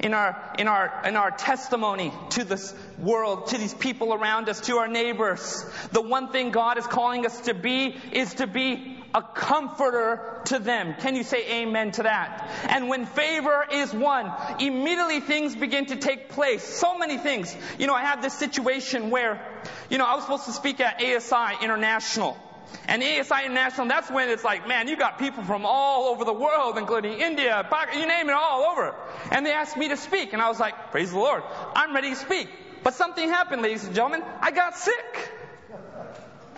in 0.00 0.12
our, 0.14 0.54
in 0.58 0.68
our, 0.68 1.02
in 1.06 1.16
our 1.16 1.30
testimony 1.30 2.12
to 2.30 2.44
this 2.44 2.74
world, 2.98 3.48
to 3.48 3.58
these 3.58 3.74
people 3.74 4.12
around 4.12 4.48
us, 4.48 4.60
to 4.62 4.76
our 4.76 4.88
neighbors, 4.88 5.64
the 5.92 6.02
one 6.02 6.30
thing 6.30 6.50
God 6.50 6.78
is 6.78 6.86
calling 6.86 7.24
us 7.24 7.40
to 7.42 7.54
be 7.54 7.96
is 8.12 8.34
to 8.34 8.46
be 8.46 8.99
a 9.14 9.22
comforter 9.22 10.40
to 10.46 10.58
them. 10.58 10.94
Can 11.00 11.16
you 11.16 11.24
say 11.24 11.62
amen 11.62 11.92
to 11.92 12.04
that? 12.04 12.48
And 12.68 12.88
when 12.88 13.06
favor 13.06 13.64
is 13.70 13.92
won, 13.92 14.32
immediately 14.58 15.20
things 15.20 15.56
begin 15.56 15.86
to 15.86 15.96
take 15.96 16.30
place. 16.30 16.62
So 16.62 16.98
many 16.98 17.18
things. 17.18 17.54
You 17.78 17.86
know, 17.86 17.94
I 17.94 18.02
had 18.02 18.22
this 18.22 18.34
situation 18.34 19.10
where, 19.10 19.40
you 19.88 19.98
know, 19.98 20.06
I 20.06 20.14
was 20.14 20.24
supposed 20.24 20.46
to 20.46 20.52
speak 20.52 20.80
at 20.80 21.02
ASI 21.02 21.64
International. 21.64 22.38
And 22.86 23.02
ASI 23.02 23.46
International, 23.46 23.88
that's 23.88 24.10
when 24.10 24.28
it's 24.28 24.44
like, 24.44 24.68
man, 24.68 24.86
you 24.86 24.96
got 24.96 25.18
people 25.18 25.42
from 25.42 25.66
all 25.66 26.08
over 26.08 26.24
the 26.24 26.32
world, 26.32 26.78
including 26.78 27.20
India, 27.20 27.66
Pakistan, 27.68 28.00
you 28.00 28.06
name 28.06 28.28
it, 28.28 28.32
all 28.32 28.70
over. 28.70 28.94
And 29.32 29.44
they 29.44 29.52
asked 29.52 29.76
me 29.76 29.88
to 29.88 29.96
speak, 29.96 30.32
and 30.32 30.40
I 30.40 30.48
was 30.48 30.60
like, 30.60 30.92
praise 30.92 31.10
the 31.10 31.18
Lord, 31.18 31.42
I'm 31.74 31.94
ready 31.94 32.10
to 32.10 32.16
speak. 32.16 32.48
But 32.82 32.94
something 32.94 33.28
happened, 33.28 33.62
ladies 33.62 33.84
and 33.84 33.94
gentlemen. 33.94 34.22
I 34.40 34.52
got 34.52 34.76
sick. 34.76 35.32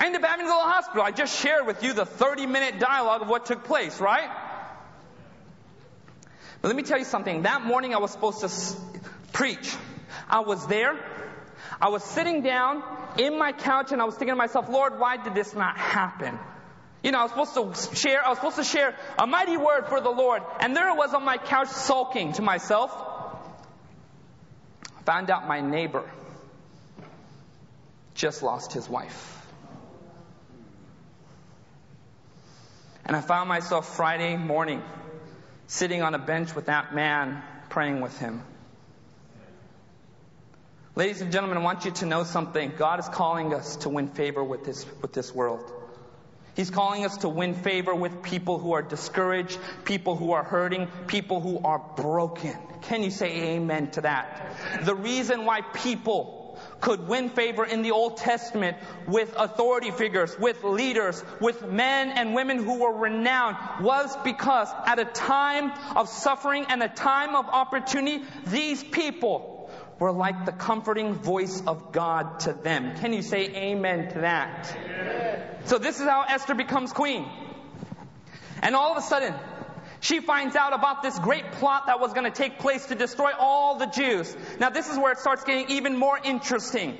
I 0.02 0.06
ended 0.06 0.20
up 0.24 0.28
having 0.30 0.46
to 0.46 0.50
go 0.50 0.58
to 0.60 0.66
the 0.66 0.72
hospital. 0.72 1.02
I 1.04 1.12
just 1.12 1.40
shared 1.40 1.64
with 1.64 1.84
you 1.84 1.92
the 1.92 2.04
30 2.04 2.46
minute 2.46 2.80
dialogue 2.80 3.22
of 3.22 3.28
what 3.28 3.46
took 3.46 3.62
place, 3.62 4.00
right? 4.00 4.28
But 6.60 6.68
let 6.68 6.76
me 6.76 6.82
tell 6.82 6.98
you 6.98 7.04
something. 7.04 7.42
That 7.42 7.62
morning 7.62 7.94
I 7.94 7.98
was 7.98 8.10
supposed 8.10 8.40
to 8.40 8.46
s- 8.46 8.76
preach. 9.32 9.72
I 10.28 10.40
was 10.40 10.66
there. 10.66 10.98
I 11.80 11.90
was 11.90 12.02
sitting 12.02 12.42
down 12.42 12.82
in 13.16 13.38
my 13.38 13.52
couch 13.52 13.92
and 13.92 14.02
I 14.02 14.04
was 14.04 14.16
thinking 14.16 14.32
to 14.32 14.36
myself, 14.36 14.68
Lord, 14.68 14.98
why 14.98 15.18
did 15.22 15.36
this 15.36 15.54
not 15.54 15.78
happen? 15.78 16.36
You 17.04 17.12
know, 17.12 17.20
I 17.20 17.22
was 17.22 17.50
supposed 17.52 17.90
to 17.90 17.94
share, 17.94 18.26
I 18.26 18.30
was 18.30 18.38
supposed 18.38 18.56
to 18.56 18.64
share 18.64 18.96
a 19.20 19.26
mighty 19.28 19.56
word 19.56 19.86
for 19.86 20.00
the 20.00 20.10
Lord. 20.10 20.42
And 20.58 20.74
there 20.74 20.90
I 20.90 20.94
was 20.94 21.14
on 21.14 21.24
my 21.24 21.36
couch 21.36 21.68
sulking 21.68 22.32
to 22.32 22.42
myself. 22.42 22.90
Found 25.04 25.30
out 25.30 25.46
my 25.46 25.60
neighbor 25.60 26.10
just 28.16 28.42
lost 28.42 28.72
his 28.72 28.88
wife. 28.88 29.41
And 33.04 33.16
I 33.16 33.20
found 33.20 33.48
myself 33.48 33.96
Friday 33.96 34.36
morning 34.36 34.82
sitting 35.66 36.02
on 36.02 36.14
a 36.14 36.18
bench 36.18 36.54
with 36.54 36.66
that 36.66 36.94
man 36.94 37.42
praying 37.68 38.00
with 38.00 38.16
him. 38.18 38.42
Ladies 40.94 41.22
and 41.22 41.32
gentlemen, 41.32 41.56
I 41.56 41.62
want 41.62 41.86
you 41.86 41.90
to 41.90 42.06
know 42.06 42.22
something. 42.22 42.74
God 42.76 43.00
is 43.00 43.08
calling 43.08 43.54
us 43.54 43.76
to 43.76 43.88
win 43.88 44.08
favor 44.08 44.44
with 44.44 44.64
this, 44.64 44.84
with 45.00 45.14
this 45.14 45.34
world. 45.34 45.72
He's 46.54 46.68
calling 46.68 47.06
us 47.06 47.16
to 47.18 47.30
win 47.30 47.54
favor 47.54 47.94
with 47.94 48.22
people 48.22 48.58
who 48.58 48.72
are 48.72 48.82
discouraged, 48.82 49.58
people 49.84 50.16
who 50.16 50.32
are 50.32 50.44
hurting, 50.44 50.88
people 51.06 51.40
who 51.40 51.58
are 51.60 51.82
broken. 51.96 52.54
Can 52.82 53.02
you 53.02 53.10
say 53.10 53.54
amen 53.54 53.92
to 53.92 54.02
that? 54.02 54.54
The 54.82 54.94
reason 54.94 55.46
why 55.46 55.62
people 55.62 56.41
could 56.82 57.08
win 57.08 57.30
favor 57.30 57.64
in 57.64 57.80
the 57.80 57.92
Old 57.92 58.18
Testament 58.18 58.76
with 59.06 59.34
authority 59.38 59.90
figures, 59.92 60.36
with 60.38 60.62
leaders, 60.64 61.24
with 61.40 61.66
men 61.66 62.10
and 62.10 62.34
women 62.34 62.62
who 62.62 62.80
were 62.80 62.92
renowned 62.92 63.56
was 63.80 64.14
because 64.24 64.68
at 64.84 64.98
a 64.98 65.06
time 65.06 65.72
of 65.96 66.08
suffering 66.08 66.66
and 66.68 66.82
a 66.82 66.88
time 66.88 67.34
of 67.34 67.46
opportunity, 67.46 68.24
these 68.48 68.82
people 68.82 69.70
were 70.00 70.12
like 70.12 70.44
the 70.44 70.52
comforting 70.52 71.14
voice 71.14 71.62
of 71.66 71.92
God 71.92 72.40
to 72.40 72.52
them. 72.52 72.96
Can 72.96 73.12
you 73.12 73.22
say 73.22 73.46
amen 73.54 74.12
to 74.14 74.20
that? 74.22 75.68
So 75.68 75.78
this 75.78 76.00
is 76.00 76.06
how 76.06 76.24
Esther 76.28 76.56
becomes 76.56 76.92
queen. 76.92 77.24
And 78.60 78.74
all 78.74 78.90
of 78.90 78.98
a 78.98 79.02
sudden, 79.02 79.34
she 80.02 80.18
finds 80.18 80.56
out 80.56 80.74
about 80.74 81.02
this 81.02 81.16
great 81.20 81.52
plot 81.52 81.86
that 81.86 82.00
was 82.00 82.12
going 82.12 82.24
to 82.24 82.36
take 82.36 82.58
place 82.58 82.86
to 82.86 82.96
destroy 82.96 83.30
all 83.38 83.78
the 83.78 83.86
Jews. 83.86 84.36
Now 84.58 84.68
this 84.68 84.90
is 84.90 84.98
where 84.98 85.12
it 85.12 85.18
starts 85.18 85.44
getting 85.44 85.70
even 85.70 85.96
more 85.96 86.18
interesting. 86.22 86.98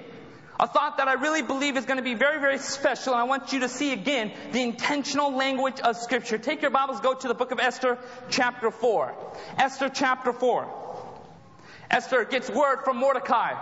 A 0.61 0.69
thought 0.69 0.99
that 0.99 1.09
I 1.09 1.15
really 1.15 1.43
believe 1.43 1.77
is 1.77 1.85
going 1.85 1.97
to 1.97 2.05
be 2.05 2.15
very, 2.15 2.39
very 2.39 2.59
special, 2.59 3.15
and 3.15 3.21
I 3.21 3.25
want 3.25 3.53
you 3.53 3.61
to 3.61 3.69
see 3.69 3.93
again 3.93 4.33
the 4.53 4.63
intentional 4.63 5.35
language 5.35 5.81
of 5.81 5.97
Scripture. 5.97 6.39
Take 6.39 6.63
your 6.63 6.71
Bibles, 6.71 7.01
go 7.01 7.13
to 7.13 7.29
the 7.29 7.35
book 7.35 7.51
of 7.51 7.59
Esther, 7.59 7.99
chapter 8.31 8.71
4. 8.71 9.15
Esther, 9.59 9.89
chapter 9.89 10.33
4. 10.33 10.69
Esther 11.91 12.25
gets 12.25 12.49
word 12.49 12.85
from 12.85 12.99
Mordecai 12.99 13.55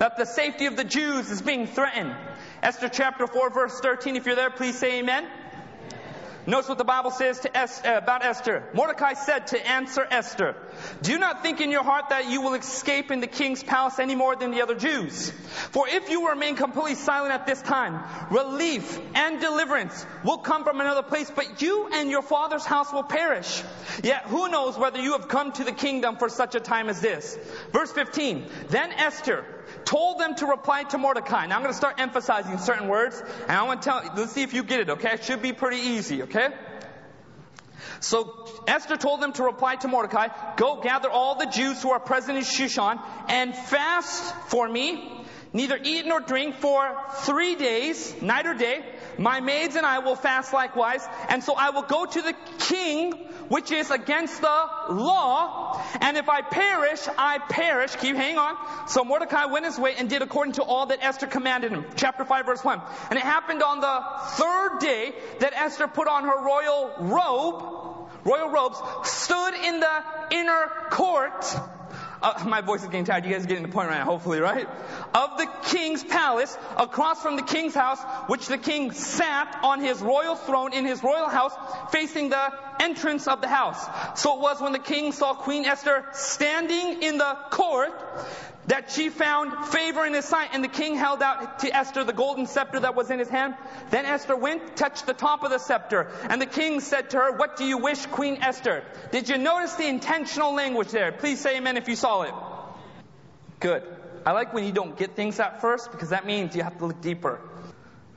that 0.00 0.18
the 0.18 0.26
safety 0.26 0.66
of 0.66 0.76
the 0.76 0.84
Jews 0.84 1.30
is 1.30 1.40
being 1.40 1.66
threatened. 1.66 2.14
Esther 2.62 2.90
chapter 2.90 3.26
4 3.26 3.50
verse 3.50 3.80
13, 3.80 4.16
if 4.16 4.26
you're 4.26 4.36
there, 4.36 4.50
please 4.50 4.78
say 4.78 4.98
amen. 4.98 5.26
Notice 6.44 6.68
what 6.68 6.78
the 6.78 6.84
Bible 6.84 7.12
says 7.12 7.38
to 7.40 7.56
es- 7.56 7.84
uh, 7.84 8.00
about 8.02 8.24
Esther. 8.24 8.64
Mordecai 8.74 9.14
said 9.14 9.46
to 9.48 9.66
answer 9.66 10.04
Esther, 10.10 10.56
Do 11.02 11.16
not 11.18 11.42
think 11.42 11.60
in 11.60 11.70
your 11.70 11.84
heart 11.84 12.08
that 12.08 12.28
you 12.28 12.40
will 12.40 12.54
escape 12.54 13.12
in 13.12 13.20
the 13.20 13.28
king's 13.28 13.62
palace 13.62 14.00
any 14.00 14.16
more 14.16 14.34
than 14.34 14.50
the 14.50 14.62
other 14.62 14.74
Jews. 14.74 15.30
For 15.70 15.86
if 15.88 16.10
you 16.10 16.28
remain 16.28 16.56
completely 16.56 16.96
silent 16.96 17.32
at 17.32 17.46
this 17.46 17.62
time, 17.62 18.02
relief 18.30 18.98
and 19.14 19.40
deliverance 19.40 20.04
will 20.24 20.38
come 20.38 20.64
from 20.64 20.80
another 20.80 21.02
place, 21.02 21.30
but 21.30 21.62
you 21.62 21.88
and 21.92 22.10
your 22.10 22.22
father's 22.22 22.64
house 22.64 22.92
will 22.92 23.04
perish. 23.04 23.62
Yet 24.02 24.24
who 24.24 24.48
knows 24.48 24.76
whether 24.76 24.98
you 24.98 25.12
have 25.12 25.28
come 25.28 25.52
to 25.52 25.64
the 25.64 25.72
kingdom 25.72 26.16
for 26.16 26.28
such 26.28 26.56
a 26.56 26.60
time 26.60 26.88
as 26.88 27.00
this? 27.00 27.38
Verse 27.72 27.92
15. 27.92 28.46
Then 28.68 28.90
Esther, 28.92 29.44
told 29.84 30.18
them 30.18 30.34
to 30.36 30.46
reply 30.46 30.84
to 30.84 30.98
Mordecai. 30.98 31.46
Now 31.46 31.56
I'm 31.56 31.62
going 31.62 31.72
to 31.72 31.76
start 31.76 31.96
emphasizing 31.98 32.58
certain 32.58 32.88
words, 32.88 33.22
and 33.42 33.52
I 33.52 33.62
want 33.64 33.82
to 33.82 33.88
tell, 33.88 34.02
let's 34.16 34.32
see 34.32 34.42
if 34.42 34.54
you 34.54 34.62
get 34.62 34.80
it, 34.80 34.90
okay? 34.90 35.12
It 35.14 35.24
should 35.24 35.42
be 35.42 35.52
pretty 35.52 35.78
easy, 35.78 36.22
okay? 36.22 36.48
So 38.00 38.48
Esther 38.66 38.96
told 38.96 39.20
them 39.20 39.32
to 39.34 39.44
reply 39.44 39.76
to 39.76 39.88
Mordecai, 39.88 40.28
go 40.56 40.80
gather 40.80 41.10
all 41.10 41.36
the 41.36 41.46
Jews 41.46 41.82
who 41.82 41.90
are 41.90 42.00
present 42.00 42.36
in 42.36 42.44
Shushan 42.44 43.00
and 43.28 43.54
fast 43.54 44.34
for 44.48 44.68
me, 44.68 45.24
neither 45.52 45.78
eat 45.82 46.06
nor 46.06 46.20
drink 46.20 46.56
for 46.56 46.96
three 47.20 47.54
days, 47.54 48.20
night 48.20 48.46
or 48.46 48.54
day. 48.54 48.84
My 49.18 49.40
maids 49.40 49.76
and 49.76 49.86
I 49.86 50.00
will 50.00 50.16
fast 50.16 50.52
likewise, 50.52 51.06
and 51.28 51.42
so 51.42 51.54
I 51.54 51.70
will 51.70 51.82
go 51.82 52.06
to 52.06 52.22
the 52.22 52.34
king 52.58 53.12
which 53.48 53.70
is 53.70 53.90
against 53.90 54.40
the 54.40 54.68
law. 54.90 55.78
And 56.00 56.16
if 56.16 56.28
I 56.28 56.40
perish, 56.40 57.06
I 57.18 57.38
perish. 57.38 57.94
Keep 57.96 58.16
hang 58.16 58.38
on. 58.38 58.56
So 58.88 59.04
Mordecai 59.04 59.44
went 59.44 59.66
his 59.66 59.78
way 59.78 59.94
and 59.98 60.08
did 60.08 60.22
according 60.22 60.54
to 60.54 60.62
all 60.62 60.86
that 60.86 61.00
Esther 61.02 61.26
commanded 61.26 61.70
him. 61.70 61.84
Chapter 61.94 62.24
5 62.24 62.46
verse 62.46 62.64
1. 62.64 62.80
And 63.10 63.18
it 63.18 63.22
happened 63.22 63.62
on 63.62 63.80
the 63.80 64.00
third 64.36 64.78
day 64.80 65.12
that 65.40 65.52
Esther 65.54 65.86
put 65.86 66.08
on 66.08 66.24
her 66.24 66.42
royal 66.42 66.94
robe, 67.00 68.10
royal 68.24 68.50
robes, 68.50 68.78
stood 69.04 69.54
in 69.54 69.80
the 69.80 70.02
inner 70.30 70.70
court 70.90 71.44
uh, 72.22 72.44
my 72.46 72.60
voice 72.60 72.82
is 72.82 72.88
getting 72.88 73.04
tired. 73.04 73.24
You 73.24 73.32
guys 73.32 73.44
are 73.44 73.48
getting 73.48 73.64
the 73.64 73.68
point 73.68 73.88
right 73.88 73.98
now, 73.98 74.04
hopefully, 74.04 74.40
right? 74.40 74.68
Of 75.14 75.38
the 75.38 75.46
king's 75.64 76.04
palace, 76.04 76.56
across 76.76 77.20
from 77.20 77.36
the 77.36 77.42
king's 77.42 77.74
house, 77.74 78.00
which 78.28 78.46
the 78.46 78.58
king 78.58 78.92
sat 78.92 79.58
on 79.62 79.80
his 79.80 80.00
royal 80.00 80.36
throne 80.36 80.72
in 80.72 80.84
his 80.84 81.02
royal 81.02 81.28
house, 81.28 81.52
facing 81.90 82.28
the 82.28 82.52
entrance 82.80 83.26
of 83.26 83.40
the 83.40 83.48
house. 83.48 84.20
So 84.20 84.36
it 84.36 84.40
was 84.40 84.60
when 84.60 84.72
the 84.72 84.78
king 84.78 85.12
saw 85.12 85.34
Queen 85.34 85.64
Esther 85.64 86.04
standing 86.12 87.02
in 87.02 87.18
the 87.18 87.36
court 87.50 87.92
that 88.72 88.90
she 88.90 89.10
found 89.10 89.66
favor 89.66 90.06
in 90.06 90.14
his 90.14 90.24
sight, 90.24 90.48
and 90.54 90.64
the 90.64 90.68
king 90.68 90.94
held 90.94 91.20
out 91.20 91.58
to 91.58 91.76
Esther 91.76 92.04
the 92.04 92.12
golden 92.14 92.46
scepter 92.46 92.80
that 92.80 92.94
was 92.94 93.10
in 93.10 93.18
his 93.18 93.28
hand. 93.28 93.54
Then 93.90 94.06
Esther 94.06 94.34
went, 94.34 94.78
touched 94.78 95.04
the 95.04 95.12
top 95.12 95.42
of 95.42 95.50
the 95.50 95.58
scepter, 95.58 96.10
and 96.30 96.40
the 96.40 96.46
king 96.46 96.80
said 96.80 97.10
to 97.10 97.18
her, 97.18 97.36
What 97.36 97.58
do 97.58 97.66
you 97.66 97.76
wish, 97.76 98.06
Queen 98.06 98.38
Esther? 98.40 98.82
Did 99.10 99.28
you 99.28 99.36
notice 99.36 99.74
the 99.74 99.86
intentional 99.86 100.54
language 100.54 100.88
there? 100.88 101.12
Please 101.12 101.38
say 101.38 101.58
amen 101.58 101.76
if 101.76 101.86
you 101.86 101.96
saw 101.96 102.22
it. 102.22 102.32
Good. 103.60 103.82
I 104.24 104.32
like 104.32 104.54
when 104.54 104.64
you 104.64 104.72
don't 104.72 104.96
get 104.96 105.16
things 105.16 105.38
at 105.38 105.60
first 105.60 105.92
because 105.92 106.08
that 106.08 106.24
means 106.24 106.56
you 106.56 106.62
have 106.62 106.78
to 106.78 106.86
look 106.86 107.02
deeper. 107.02 107.42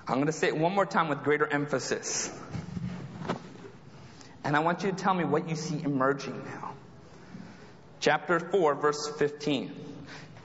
I'm 0.07 0.15
going 0.15 0.27
to 0.27 0.31
say 0.31 0.47
it 0.47 0.57
one 0.57 0.73
more 0.73 0.85
time 0.85 1.09
with 1.09 1.21
greater 1.21 1.45
emphasis. 1.45 2.31
And 4.45 4.55
I 4.55 4.59
want 4.59 4.83
you 4.83 4.91
to 4.91 4.95
tell 4.95 5.13
me 5.13 5.25
what 5.25 5.49
you 5.49 5.57
see 5.57 5.83
emerging 5.83 6.41
now. 6.45 6.75
Chapter 7.99 8.39
4, 8.39 8.75
verse 8.75 9.11
15. 9.19 9.84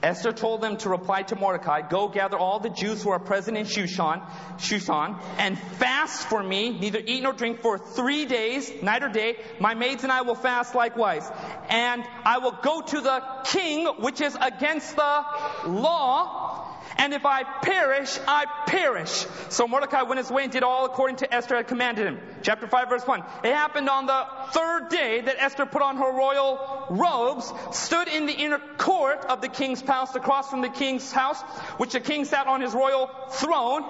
Esther 0.03 0.31
told 0.31 0.61
them 0.61 0.77
to 0.77 0.89
reply 0.89 1.21
to 1.23 1.35
Mordecai, 1.35 1.81
Go 1.81 2.07
gather 2.07 2.37
all 2.37 2.59
the 2.59 2.69
Jews 2.69 3.03
who 3.03 3.11
are 3.11 3.19
present 3.19 3.57
in 3.57 3.65
Shushan, 3.65 4.21
Shushan, 4.57 5.21
and 5.37 5.57
fast 5.57 6.27
for 6.27 6.41
me, 6.41 6.77
neither 6.79 7.01
eat 7.05 7.21
nor 7.21 7.33
drink 7.33 7.59
for 7.59 7.77
three 7.77 8.25
days, 8.25 8.71
night 8.81 9.03
or 9.03 9.09
day. 9.09 9.37
My 9.59 9.75
maids 9.75 10.03
and 10.03 10.11
I 10.11 10.23
will 10.23 10.35
fast 10.35 10.73
likewise. 10.73 11.29
And 11.69 12.03
I 12.25 12.39
will 12.39 12.57
go 12.63 12.81
to 12.81 13.01
the 13.01 13.23
king, 13.45 13.85
which 13.99 14.21
is 14.21 14.35
against 14.39 14.95
the 14.95 15.25
law, 15.67 16.70
and 16.97 17.13
if 17.13 17.25
I 17.25 17.43
perish, 17.43 18.17
I 18.27 18.45
perish. 18.67 19.25
So 19.49 19.67
Mordecai 19.67 20.03
went 20.03 20.19
his 20.19 20.31
way 20.31 20.43
and 20.43 20.51
did 20.51 20.63
all 20.63 20.85
according 20.85 21.17
to 21.17 21.33
Esther 21.33 21.55
had 21.55 21.67
commanded 21.67 22.07
him. 22.07 22.19
Chapter 22.41 22.67
5 22.67 22.89
verse 22.89 23.05
1. 23.05 23.23
It 23.43 23.53
happened 23.53 23.89
on 23.89 24.05
the 24.05 24.25
third 24.51 24.89
day 24.89 25.21
that 25.21 25.35
Esther 25.39 25.65
put 25.65 25.81
on 25.81 25.97
her 25.97 26.11
royal 26.11 26.85
robes, 26.89 27.51
stood 27.71 28.07
in 28.07 28.25
the 28.25 28.33
inner 28.33 28.59
court 28.77 29.25
of 29.25 29.41
the 29.41 29.47
king's 29.47 29.81
palace 29.81 30.15
across 30.15 30.49
from 30.49 30.61
the 30.61 30.69
king's 30.69 31.11
house, 31.11 31.41
which 31.77 31.93
the 31.93 31.99
king 31.99 32.25
sat 32.25 32.47
on 32.47 32.61
his 32.61 32.73
royal 32.73 33.09
throne, 33.31 33.83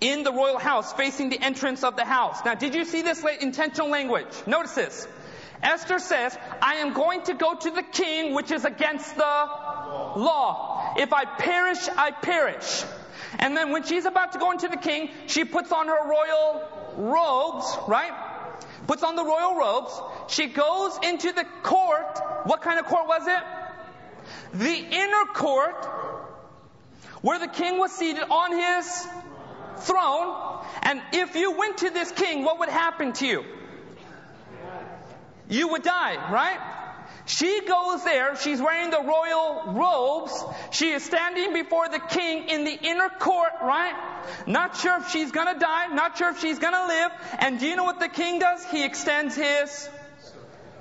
in 0.00 0.22
the 0.22 0.32
royal 0.32 0.58
house 0.58 0.92
facing 0.94 1.28
the 1.28 1.38
entrance 1.40 1.84
of 1.84 1.96
the 1.96 2.04
house. 2.04 2.38
Now, 2.44 2.54
did 2.54 2.74
you 2.74 2.84
see 2.84 3.02
this 3.02 3.24
intentional 3.40 3.90
language? 3.90 4.26
Notice 4.46 4.74
this. 4.74 5.08
Esther 5.62 5.98
says, 5.98 6.36
I 6.62 6.76
am 6.76 6.94
going 6.94 7.22
to 7.24 7.34
go 7.34 7.54
to 7.54 7.70
the 7.70 7.82
king, 7.82 8.34
which 8.34 8.50
is 8.50 8.64
against 8.64 9.14
the 9.14 9.22
law. 9.22 10.79
If 11.00 11.14
I 11.14 11.24
perish, 11.24 11.88
I 11.96 12.10
perish. 12.10 12.84
And 13.38 13.56
then 13.56 13.70
when 13.72 13.84
she's 13.84 14.04
about 14.04 14.32
to 14.32 14.38
go 14.38 14.50
into 14.50 14.68
the 14.68 14.76
king, 14.76 15.08
she 15.28 15.46
puts 15.46 15.72
on 15.72 15.86
her 15.86 16.06
royal 16.06 16.62
robes, 16.98 17.78
right? 17.88 18.12
Puts 18.86 19.02
on 19.02 19.16
the 19.16 19.24
royal 19.24 19.56
robes. 19.56 19.98
She 20.28 20.48
goes 20.48 20.98
into 21.02 21.32
the 21.32 21.46
court. 21.62 22.20
What 22.44 22.60
kind 22.60 22.78
of 22.78 22.84
court 22.84 23.08
was 23.08 23.26
it? 23.26 24.58
The 24.58 24.76
inner 24.76 25.24
court, 25.32 25.86
where 27.22 27.38
the 27.38 27.48
king 27.48 27.78
was 27.78 27.92
seated 27.92 28.24
on 28.28 28.52
his 28.52 29.08
throne. 29.78 30.62
And 30.82 31.00
if 31.14 31.34
you 31.34 31.52
went 31.52 31.78
to 31.78 31.88
this 31.88 32.12
king, 32.12 32.44
what 32.44 32.58
would 32.58 32.68
happen 32.68 33.14
to 33.14 33.26
you? 33.26 33.44
You 35.48 35.68
would 35.68 35.82
die, 35.82 36.30
right? 36.30 36.79
She 37.30 37.60
goes 37.64 38.02
there, 38.02 38.34
she's 38.34 38.60
wearing 38.60 38.90
the 38.90 39.00
royal 39.00 39.72
robes, 39.72 40.44
she 40.72 40.90
is 40.90 41.04
standing 41.04 41.52
before 41.52 41.88
the 41.88 42.00
king 42.00 42.48
in 42.48 42.64
the 42.64 42.72
inner 42.72 43.08
court, 43.08 43.52
right? 43.62 43.94
Not 44.48 44.76
sure 44.76 44.96
if 44.96 45.10
she's 45.10 45.30
gonna 45.30 45.56
die, 45.56 45.94
not 45.94 46.18
sure 46.18 46.30
if 46.30 46.40
she's 46.40 46.58
gonna 46.58 46.88
live, 46.88 47.12
and 47.38 47.60
do 47.60 47.68
you 47.68 47.76
know 47.76 47.84
what 47.84 48.00
the 48.00 48.08
king 48.08 48.40
does? 48.40 48.64
He 48.64 48.84
extends 48.84 49.36
his 49.36 49.88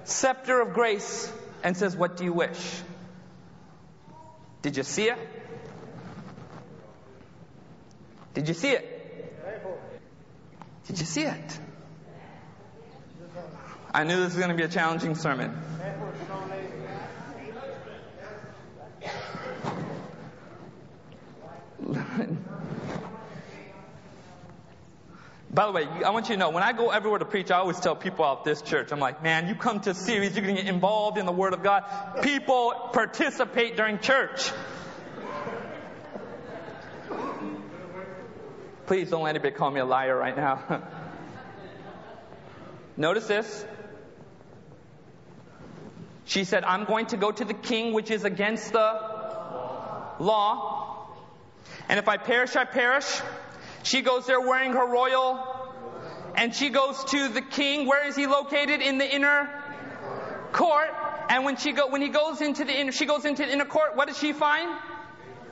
scepter 0.06 0.60
of 0.60 0.74
grace 0.74 1.32
and 1.64 1.78
says, 1.78 1.96
What 1.96 2.18
do 2.18 2.24
you 2.24 2.34
wish? 2.34 2.82
Did 4.64 4.76
you 4.76 4.84
see 4.84 5.04
it? 5.04 5.20
Did 8.34 8.48
you 8.48 8.56
see 8.56 8.72
it? 8.72 8.86
Did 10.88 11.00
you 11.00 11.06
see 11.06 11.26
it? 11.26 11.60
I 13.92 14.04
knew 14.04 14.18
this 14.18 14.36
was 14.36 14.36
going 14.36 14.50
to 14.50 14.56
be 14.56 14.64
a 14.64 14.68
challenging 14.68 15.16
sermon. 15.16 15.56
By 25.52 25.66
the 25.66 25.72
way, 25.72 25.88
I 26.06 26.12
want 26.12 26.30
you 26.30 26.36
to 26.36 26.40
know, 26.40 26.52
when 26.52 26.62
I 26.62 26.74
go 26.74 26.92
everywhere 26.92 27.20
to 27.20 27.26
preach, 27.26 27.50
I 27.50 27.58
always 27.58 27.80
tell 27.80 27.96
people 27.96 28.24
out 28.24 28.46
this 28.46 28.62
church, 28.62 28.92
I'm 28.92 29.00
like, 29.00 29.24
man, 29.24 29.48
you 29.48 29.56
come 29.56 29.80
to 29.82 29.90
a 29.90 29.94
series, 29.96 30.36
you're 30.36 30.46
going 30.46 30.56
to 30.56 30.62
get 30.62 30.72
involved 30.72 31.18
in 31.18 31.26
the 31.26 31.32
Word 31.32 31.54
of 31.54 31.64
God. 31.64 31.84
People 32.22 32.74
participate 32.94 33.76
during 33.76 33.98
church. 34.00 34.52
Please 38.86 39.10
don't 39.10 39.24
let 39.24 39.32
anybody 39.32 39.56
call 39.56 39.72
me 39.72 39.80
a 39.80 39.86
liar 39.86 40.16
right 40.16 40.38
now. 40.38 40.80
Notice 42.98 43.28
this. 43.28 43.66
She 46.30 46.44
said, 46.44 46.64
I'm 46.64 46.86
going 46.86 47.08
to 47.08 47.18
go 47.18 47.32
to 47.32 47.44
the 47.44 47.56
king, 47.56 47.92
which 47.92 48.12
is 48.12 48.24
against 48.24 48.72
the 48.72 49.02
law. 50.20 51.08
And 51.90 51.98
if 51.98 52.08
I 52.08 52.18
perish, 52.18 52.56
I 52.56 52.66
perish. 52.66 53.20
She 53.82 54.04
goes 54.04 54.28
there 54.28 54.40
wearing 54.40 54.74
her 54.74 54.86
royal, 54.86 55.44
and 56.36 56.54
she 56.54 56.70
goes 56.70 57.04
to 57.06 57.30
the 57.30 57.42
king. 57.42 57.88
Where 57.88 58.08
is 58.08 58.16
he 58.16 58.28
located? 58.28 58.80
In 58.80 59.00
the 59.00 59.12
inner 59.12 59.50
court. 60.52 60.92
And 61.30 61.46
when 61.46 61.58
she 61.58 61.72
go, 61.72 61.88
when 61.88 62.04
he 62.04 62.10
goes 62.10 62.42
into 62.42 62.64
the 62.64 62.80
inner, 62.80 62.92
she 62.92 63.08
goes 63.08 63.26
into 63.26 63.44
the 63.44 63.52
inner 63.52 63.66
court. 63.66 63.96
What 63.96 64.08
does 64.08 64.20
she 64.20 64.32
find? 64.32 64.78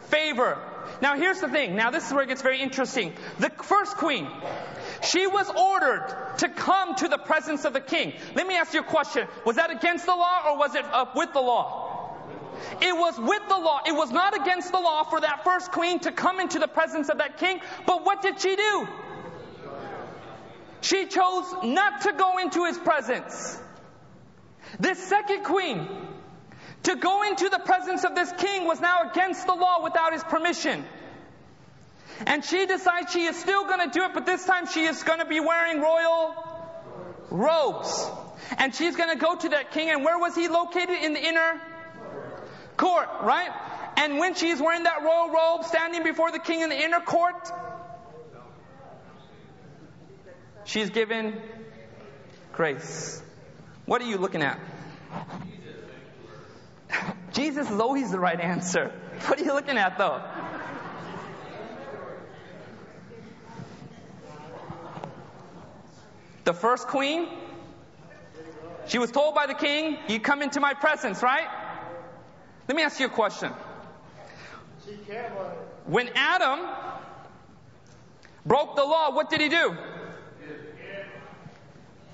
Favor. 0.10 0.60
Now 1.02 1.16
here's 1.16 1.40
the 1.40 1.50
thing. 1.50 1.76
Now 1.76 1.92
this 1.92 2.08
is 2.08 2.14
where 2.14 2.24
it 2.24 2.28
gets 2.28 2.42
very 2.42 2.62
interesting. 2.62 3.14
The 3.40 3.50
first 3.50 3.98
queen, 3.98 4.28
she 5.04 5.28
was 5.28 5.50
ordered 5.50 6.16
to 6.40 6.50
come 6.50 6.96
to 6.96 7.08
the 7.08 7.18
presence 7.18 7.66
of 7.66 7.74
the 7.74 7.82
king. 7.82 8.14
Let 8.36 8.48
me 8.48 8.56
ask 8.56 8.74
you 8.74 8.82
a 8.82 8.84
question. 8.84 9.28
Was 9.46 9.58
that 9.58 9.72
against 9.72 10.06
the 10.06 10.16
law 10.16 10.52
or 10.52 10.58
was 10.58 10.76
it 10.76 10.86
uh, 10.86 11.06
with 11.16 11.34
the 11.34 11.42
law? 11.42 11.88
It 12.82 12.96
was 12.96 13.18
with 13.18 13.48
the 13.48 13.58
law. 13.58 13.82
It 13.86 13.92
was 13.92 14.12
not 14.12 14.40
against 14.40 14.72
the 14.72 14.80
law 14.80 15.04
for 15.04 15.22
that 15.22 15.44
first 15.44 15.72
queen 15.72 16.00
to 16.00 16.12
come 16.12 16.40
into 16.40 16.60
the 16.60 16.68
presence 16.68 17.10
of 17.10 17.20
that 17.20 17.38
king. 17.38 17.60
But 17.86 18.06
what 18.06 18.22
did 18.22 18.40
she 18.42 18.56
do? 18.56 18.88
She 20.82 21.06
chose 21.08 21.46
not 21.64 22.02
to 22.02 22.14
go 22.14 22.38
into 22.38 22.66
his 22.66 22.78
presence. 22.78 23.60
This 24.80 25.00
second 25.08 25.44
queen, 25.44 25.88
to 26.84 26.96
go 26.96 27.24
into 27.24 27.50
the 27.50 27.60
presence 27.60 28.04
of 28.04 28.16
this 28.16 28.32
king 28.38 28.66
was 28.66 28.80
now 28.80 29.10
against 29.10 29.46
the 29.46 29.54
law 29.54 29.84
without 29.84 30.14
his 30.14 30.24
permission. 30.24 30.86
And 32.26 32.44
she 32.44 32.66
decides 32.66 33.12
she 33.12 33.26
is 33.26 33.38
still 33.38 33.66
going 33.66 33.90
to 33.90 34.00
do 34.00 34.06
it, 34.06 34.12
but 34.14 34.26
this 34.26 34.46
time 34.46 34.68
she 34.68 34.86
is 34.86 35.04
going 35.04 35.20
to 35.20 35.26
be 35.26 35.40
wearing 35.40 35.82
royal 35.82 36.36
robes. 37.30 38.10
And 38.58 38.74
she's 38.74 38.96
going 38.96 39.10
to 39.10 39.18
go 39.18 39.36
to 39.36 39.50
that 39.50 39.72
king. 39.72 39.90
And 39.90 40.04
where 40.04 40.18
was 40.18 40.36
he 40.36 40.48
located? 40.48 41.04
In 41.04 41.14
the 41.14 41.24
inner 41.24 41.62
court, 42.76 43.10
right? 43.22 43.52
And 43.98 44.20
when 44.20 44.36
she's 44.36 44.62
wearing 44.62 44.84
that 44.84 45.04
royal 45.04 45.30
robe, 45.30 45.66
standing 45.66 46.04
before 46.04 46.32
the 46.32 46.40
king 46.40 46.62
in 46.62 46.70
the 46.70 46.82
inner 46.82 47.00
court, 47.00 47.52
she's 50.66 50.90
given 50.90 51.42
grace. 52.54 53.22
What 53.86 54.02
are 54.02 54.06
you 54.06 54.18
looking 54.18 54.44
at? 54.44 54.60
Jesus 57.34 57.70
is 57.70 57.80
always 57.80 58.12
the 58.12 58.20
right 58.20 58.40
answer. 58.40 58.92
What 59.28 59.40
are 59.40 59.44
you 59.44 59.54
looking 59.54 59.78
at 59.78 59.98
though? 59.98 60.22
The 66.46 66.54
first 66.54 66.88
queen, 66.88 67.28
she 68.86 69.00
was 69.00 69.12
told 69.12 69.36
by 69.36 69.48
the 69.48 69.54
king, 69.54 69.98
You 70.08 70.20
come 70.22 70.42
into 70.42 70.62
my 70.62 70.74
presence, 70.74 71.22
right? 71.22 71.48
Let 72.68 72.78
me 72.78 72.84
ask 72.84 73.00
you 73.00 73.08
a 73.08 73.10
question. 73.10 73.52
When 75.86 76.10
Adam 76.16 76.66
broke 78.46 78.78
the 78.78 78.84
law, 78.84 79.12
what 79.12 79.30
did 79.30 79.42
he 79.42 79.50
do? 79.50 79.76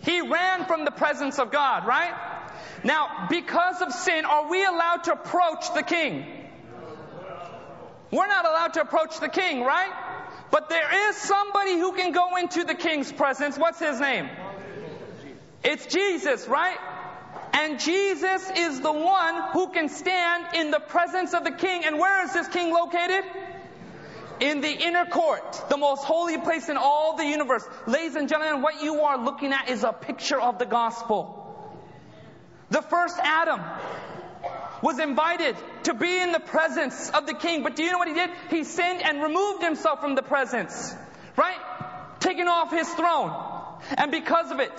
He 0.02 0.22
ran 0.22 0.66
from 0.66 0.84
the 0.84 0.92
presence 0.92 1.40
of 1.40 1.52
God, 1.52 1.86
right? 1.86 2.14
Now, 2.84 3.28
because 3.30 3.82
of 3.82 3.92
sin, 3.94 4.26
are 4.26 4.50
we 4.50 4.64
allowed 4.66 5.04
to 5.06 5.14
approach 5.14 5.74
the 5.74 5.84
king? 5.84 6.26
We're 8.12 8.28
not 8.28 8.46
allowed 8.46 8.74
to 8.74 8.82
approach 8.82 9.20
the 9.20 9.30
king, 9.30 9.64
right? 9.64 9.92
But 10.52 10.70
there 10.70 11.10
is 11.10 11.16
somebody 11.18 11.80
who 11.80 11.94
can 11.94 12.12
go 12.12 12.36
into 12.36 12.64
the 12.64 12.76
king's 12.76 13.12
presence. 13.12 13.58
What's 13.58 13.80
his 13.80 14.00
name? 14.00 14.30
It's 15.64 15.86
Jesus, 15.88 16.48
right? 16.48 16.78
And 17.54 17.80
Jesus 17.80 18.52
is 18.56 18.82
the 18.82 18.92
one 18.92 19.52
who 19.54 19.70
can 19.70 19.90
stand 19.90 20.56
in 20.56 20.72
the 20.72 20.80
presence 20.80 21.34
of 21.34 21.44
the 21.44 21.52
king. 21.52 21.86
And 21.86 21.98
where 21.98 22.24
is 22.26 22.34
this 22.34 22.48
king 22.50 22.72
located? 22.72 23.24
In 24.40 24.62
the 24.62 24.72
inner 24.72 25.06
court, 25.06 25.70
the 25.70 25.78
most 25.78 26.04
holy 26.04 26.38
place 26.38 26.68
in 26.68 26.78
all 26.78 27.16
the 27.16 27.26
universe. 27.26 27.66
Ladies 27.88 28.16
and 28.16 28.28
gentlemen, 28.28 28.62
what 28.62 28.84
you 28.84 29.02
are 29.02 29.24
looking 29.24 29.54
at 29.54 29.70
is 29.70 29.84
a 29.84 29.94
picture 29.94 30.40
of 30.40 30.60
the 30.60 30.66
gospel. 30.66 31.43
The 32.74 32.82
first 32.82 33.20
Adam 33.22 33.62
was 34.82 34.98
invited 34.98 35.56
to 35.84 35.94
be 35.94 36.18
in 36.18 36.32
the 36.32 36.40
presence 36.40 37.12
of 37.12 37.28
the 37.28 37.36
king. 37.36 37.62
But 37.62 37.76
do 37.76 37.84
you 37.84 37.92
know 37.92 38.00
what 38.00 38.08
he 38.08 38.16
did? 38.16 38.32
He 38.50 38.64
sinned 38.64 39.04
and 39.04 39.22
removed 39.22 39.64
himself 39.64 40.02
from 40.02 40.16
the 40.16 40.24
presence. 40.24 40.96
Right? 41.38 41.60
Taking 42.20 42.48
off 42.48 42.72
his 42.72 42.90
throne. 42.90 43.32
And 43.96 44.10
because 44.12 44.50
of 44.50 44.60
it, 44.60 44.72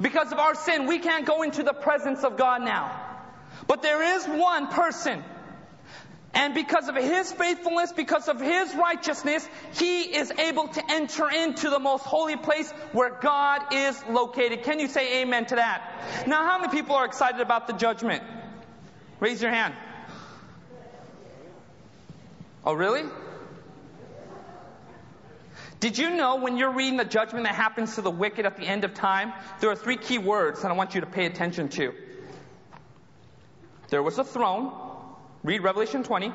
because 0.00 0.30
of 0.30 0.38
our 0.38 0.54
sin, 0.54 0.86
we 0.86 1.00
can't 1.00 1.26
go 1.26 1.42
into 1.42 1.64
the 1.64 1.72
presence 1.72 2.22
of 2.22 2.36
God 2.36 2.62
now. 2.62 2.92
But 3.66 3.82
there 3.82 4.16
is 4.16 4.24
one 4.24 4.68
person 4.68 5.20
and 6.34 6.52
because 6.52 6.88
of 6.88 6.96
his 6.96 7.32
faithfulness, 7.32 7.92
because 7.92 8.28
of 8.28 8.40
his 8.40 8.74
righteousness, 8.74 9.48
he 9.74 10.02
is 10.02 10.30
able 10.32 10.68
to 10.68 10.82
enter 10.90 11.30
into 11.30 11.70
the 11.70 11.78
most 11.78 12.04
holy 12.04 12.36
place 12.36 12.70
where 12.92 13.18
God 13.20 13.72
is 13.72 14.02
located. 14.08 14.64
Can 14.64 14.80
you 14.80 14.88
say 14.88 15.22
amen 15.22 15.46
to 15.46 15.56
that? 15.56 16.26
Now, 16.26 16.44
how 16.44 16.58
many 16.58 16.72
people 16.72 16.96
are 16.96 17.04
excited 17.04 17.40
about 17.40 17.66
the 17.66 17.72
judgment? 17.74 18.22
Raise 19.20 19.40
your 19.40 19.52
hand. 19.52 19.74
Oh, 22.64 22.72
really? 22.72 23.04
Did 25.78 25.98
you 25.98 26.16
know 26.16 26.36
when 26.36 26.56
you're 26.56 26.72
reading 26.72 26.96
the 26.96 27.04
judgment 27.04 27.44
that 27.44 27.54
happens 27.54 27.96
to 27.96 28.00
the 28.00 28.10
wicked 28.10 28.46
at 28.46 28.56
the 28.56 28.64
end 28.64 28.84
of 28.84 28.94
time, 28.94 29.34
there 29.60 29.70
are 29.70 29.76
three 29.76 29.98
key 29.98 30.18
words 30.18 30.62
that 30.62 30.70
I 30.70 30.74
want 30.74 30.94
you 30.94 31.02
to 31.02 31.06
pay 31.06 31.26
attention 31.26 31.68
to. 31.70 31.92
There 33.90 34.02
was 34.02 34.18
a 34.18 34.24
throne, 34.24 34.72
Read 35.44 35.62
Revelation 35.62 36.02
20. 36.02 36.32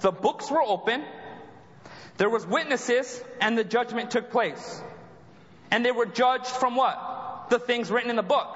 The 0.00 0.12
books 0.12 0.50
were 0.50 0.62
open. 0.62 1.02
There 2.18 2.28
was 2.28 2.46
witnesses 2.46 3.22
and 3.40 3.56
the 3.56 3.64
judgment 3.64 4.10
took 4.10 4.30
place. 4.30 4.82
And 5.70 5.84
they 5.84 5.90
were 5.90 6.06
judged 6.06 6.46
from 6.46 6.76
what? 6.76 7.46
The 7.48 7.58
things 7.58 7.90
written 7.90 8.10
in 8.10 8.16
the 8.16 8.22
book. 8.22 8.46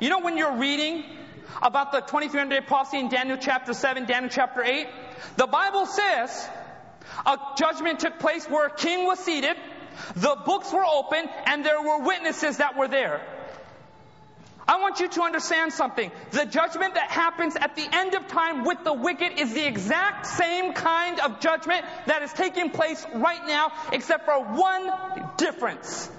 You 0.00 0.08
know 0.08 0.20
when 0.20 0.38
you're 0.38 0.56
reading 0.56 1.04
about 1.60 1.92
the 1.92 2.00
2300 2.00 2.60
day 2.60 2.66
prophecy 2.66 2.98
in 2.98 3.10
Daniel 3.10 3.36
chapter 3.38 3.74
7, 3.74 4.06
Daniel 4.06 4.30
chapter 4.32 4.64
8, 4.64 4.86
the 5.36 5.46
Bible 5.46 5.84
says 5.84 6.48
a 7.26 7.36
judgment 7.58 8.00
took 8.00 8.18
place 8.18 8.46
where 8.46 8.68
a 8.68 8.74
king 8.74 9.04
was 9.04 9.18
seated, 9.18 9.56
the 10.16 10.36
books 10.46 10.72
were 10.72 10.84
open, 10.84 11.28
and 11.46 11.64
there 11.64 11.82
were 11.82 11.98
witnesses 12.00 12.56
that 12.56 12.78
were 12.78 12.88
there. 12.88 13.20
I 14.72 14.80
want 14.80 15.00
you 15.00 15.08
to 15.08 15.22
understand 15.22 15.74
something. 15.74 16.10
The 16.30 16.46
judgment 16.46 16.94
that 16.94 17.10
happens 17.10 17.56
at 17.56 17.76
the 17.76 17.86
end 17.92 18.14
of 18.14 18.26
time 18.26 18.64
with 18.64 18.82
the 18.84 18.94
wicked 18.94 19.38
is 19.38 19.52
the 19.52 19.66
exact 19.66 20.24
same 20.24 20.72
kind 20.72 21.20
of 21.20 21.40
judgment 21.40 21.84
that 22.06 22.22
is 22.22 22.32
taking 22.32 22.70
place 22.70 23.04
right 23.12 23.46
now, 23.46 23.70
except 23.92 24.24
for 24.24 24.42
one 24.42 24.90
difference. 25.36 26.10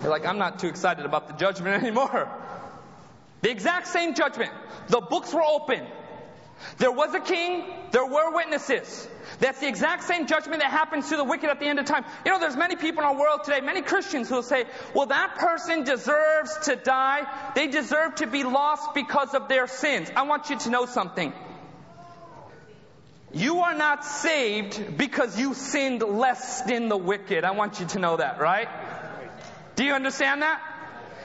You're 0.00 0.10
like, 0.10 0.24
I'm 0.26 0.38
not 0.38 0.60
too 0.60 0.68
excited 0.68 1.04
about 1.04 1.26
the 1.26 1.34
judgment 1.34 1.74
anymore. 1.82 2.30
The 3.42 3.50
exact 3.50 3.88
same 3.88 4.14
judgment. 4.14 4.52
The 4.86 5.00
books 5.00 5.34
were 5.34 5.42
open. 5.42 5.84
There 6.78 6.92
was 6.92 7.14
a 7.14 7.20
king, 7.20 7.64
there 7.90 8.06
were 8.06 8.34
witnesses. 8.34 9.08
That's 9.38 9.60
the 9.60 9.68
exact 9.68 10.04
same 10.04 10.26
judgment 10.26 10.60
that 10.62 10.70
happens 10.70 11.08
to 11.10 11.16
the 11.16 11.24
wicked 11.24 11.48
at 11.48 11.60
the 11.60 11.66
end 11.66 11.78
of 11.78 11.86
time. 11.86 12.04
You 12.24 12.32
know, 12.32 12.38
there's 12.38 12.56
many 12.56 12.76
people 12.76 13.02
in 13.02 13.08
our 13.08 13.18
world 13.18 13.40
today, 13.44 13.60
many 13.60 13.82
Christians 13.82 14.28
who 14.28 14.36
will 14.36 14.42
say, 14.42 14.64
well, 14.94 15.06
that 15.06 15.36
person 15.36 15.84
deserves 15.84 16.56
to 16.64 16.76
die. 16.76 17.26
They 17.54 17.68
deserve 17.68 18.16
to 18.16 18.26
be 18.26 18.44
lost 18.44 18.94
because 18.94 19.34
of 19.34 19.48
their 19.48 19.66
sins. 19.66 20.10
I 20.14 20.22
want 20.22 20.50
you 20.50 20.58
to 20.58 20.70
know 20.70 20.86
something. 20.86 21.32
You 23.32 23.60
are 23.60 23.74
not 23.74 24.04
saved 24.04 24.96
because 24.96 25.38
you 25.38 25.54
sinned 25.54 26.02
less 26.02 26.62
than 26.62 26.88
the 26.88 26.96
wicked. 26.96 27.44
I 27.44 27.50
want 27.50 27.80
you 27.80 27.86
to 27.86 27.98
know 27.98 28.16
that, 28.16 28.38
right? 28.40 28.68
Do 29.74 29.84
you 29.84 29.92
understand 29.92 30.42
that? 30.42 30.62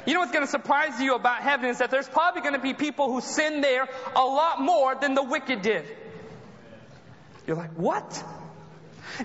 You 0.09 0.15
know 0.15 0.21
what's 0.21 0.31
going 0.31 0.43
to 0.43 0.49
surprise 0.49 0.99
you 0.99 1.13
about 1.13 1.43
heaven 1.43 1.69
is 1.69 1.77
that 1.77 1.91
there's 1.91 2.09
probably 2.09 2.41
going 2.41 2.55
to 2.55 2.59
be 2.59 2.73
people 2.73 3.13
who 3.13 3.21
sin 3.21 3.61
there 3.61 3.87
a 4.15 4.25
lot 4.25 4.59
more 4.59 4.95
than 4.95 5.13
the 5.13 5.21
wicked 5.21 5.61
did. 5.61 5.85
You're 7.45 7.55
like, 7.55 7.73
what? 7.73 8.23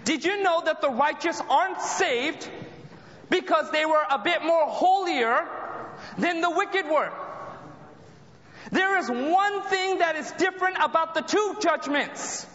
Did 0.04 0.26
you 0.26 0.42
know 0.42 0.60
that 0.62 0.82
the 0.82 0.90
righteous 0.90 1.40
aren't 1.48 1.80
saved 1.80 2.46
because 3.30 3.70
they 3.70 3.86
were 3.86 4.04
a 4.10 4.18
bit 4.18 4.44
more 4.44 4.66
holier 4.66 5.48
than 6.18 6.42
the 6.42 6.50
wicked 6.50 6.84
were? 6.84 7.10
There 8.70 8.98
is 8.98 9.08
one 9.08 9.62
thing 9.62 10.00
that 10.00 10.16
is 10.16 10.30
different 10.32 10.76
about 10.82 11.14
the 11.14 11.22
two 11.22 11.56
judgments. 11.62 12.46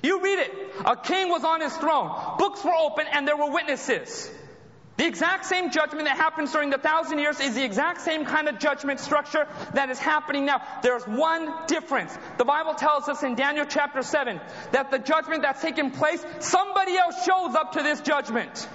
You 0.00 0.22
read 0.22 0.38
it. 0.38 0.52
A 0.84 0.94
king 0.94 1.28
was 1.28 1.42
on 1.42 1.60
his 1.60 1.76
throne. 1.76 2.36
Books 2.38 2.64
were 2.64 2.76
open 2.76 3.06
and 3.10 3.26
there 3.26 3.36
were 3.36 3.50
witnesses. 3.50 4.30
The 4.96 5.06
exact 5.06 5.46
same 5.46 5.70
judgment 5.70 6.04
that 6.04 6.16
happens 6.16 6.52
during 6.52 6.70
the 6.70 6.78
thousand 6.78 7.18
years 7.18 7.40
is 7.40 7.56
the 7.56 7.64
exact 7.64 8.00
same 8.00 8.24
kind 8.24 8.48
of 8.48 8.60
judgment 8.60 9.00
structure 9.00 9.48
that 9.72 9.90
is 9.90 9.98
happening 9.98 10.46
now. 10.46 10.62
There's 10.82 11.02
one 11.04 11.52
difference. 11.66 12.16
The 12.38 12.44
Bible 12.44 12.74
tells 12.74 13.08
us 13.08 13.24
in 13.24 13.34
Daniel 13.34 13.66
chapter 13.68 14.02
7 14.02 14.40
that 14.70 14.92
the 14.92 15.00
judgment 15.00 15.42
that's 15.42 15.60
taken 15.60 15.90
place, 15.90 16.24
somebody 16.38 16.96
else 16.96 17.24
shows 17.24 17.56
up 17.56 17.72
to 17.72 17.82
this 17.82 18.00
judgment. 18.02 18.68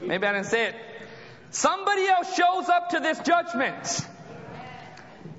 Maybe 0.00 0.26
I 0.26 0.32
didn't 0.32 0.46
say 0.46 0.68
it. 0.68 0.74
Somebody 1.50 2.06
else 2.06 2.34
shows 2.34 2.68
up 2.70 2.90
to 2.90 3.00
this 3.00 3.18
judgment. 3.20 4.06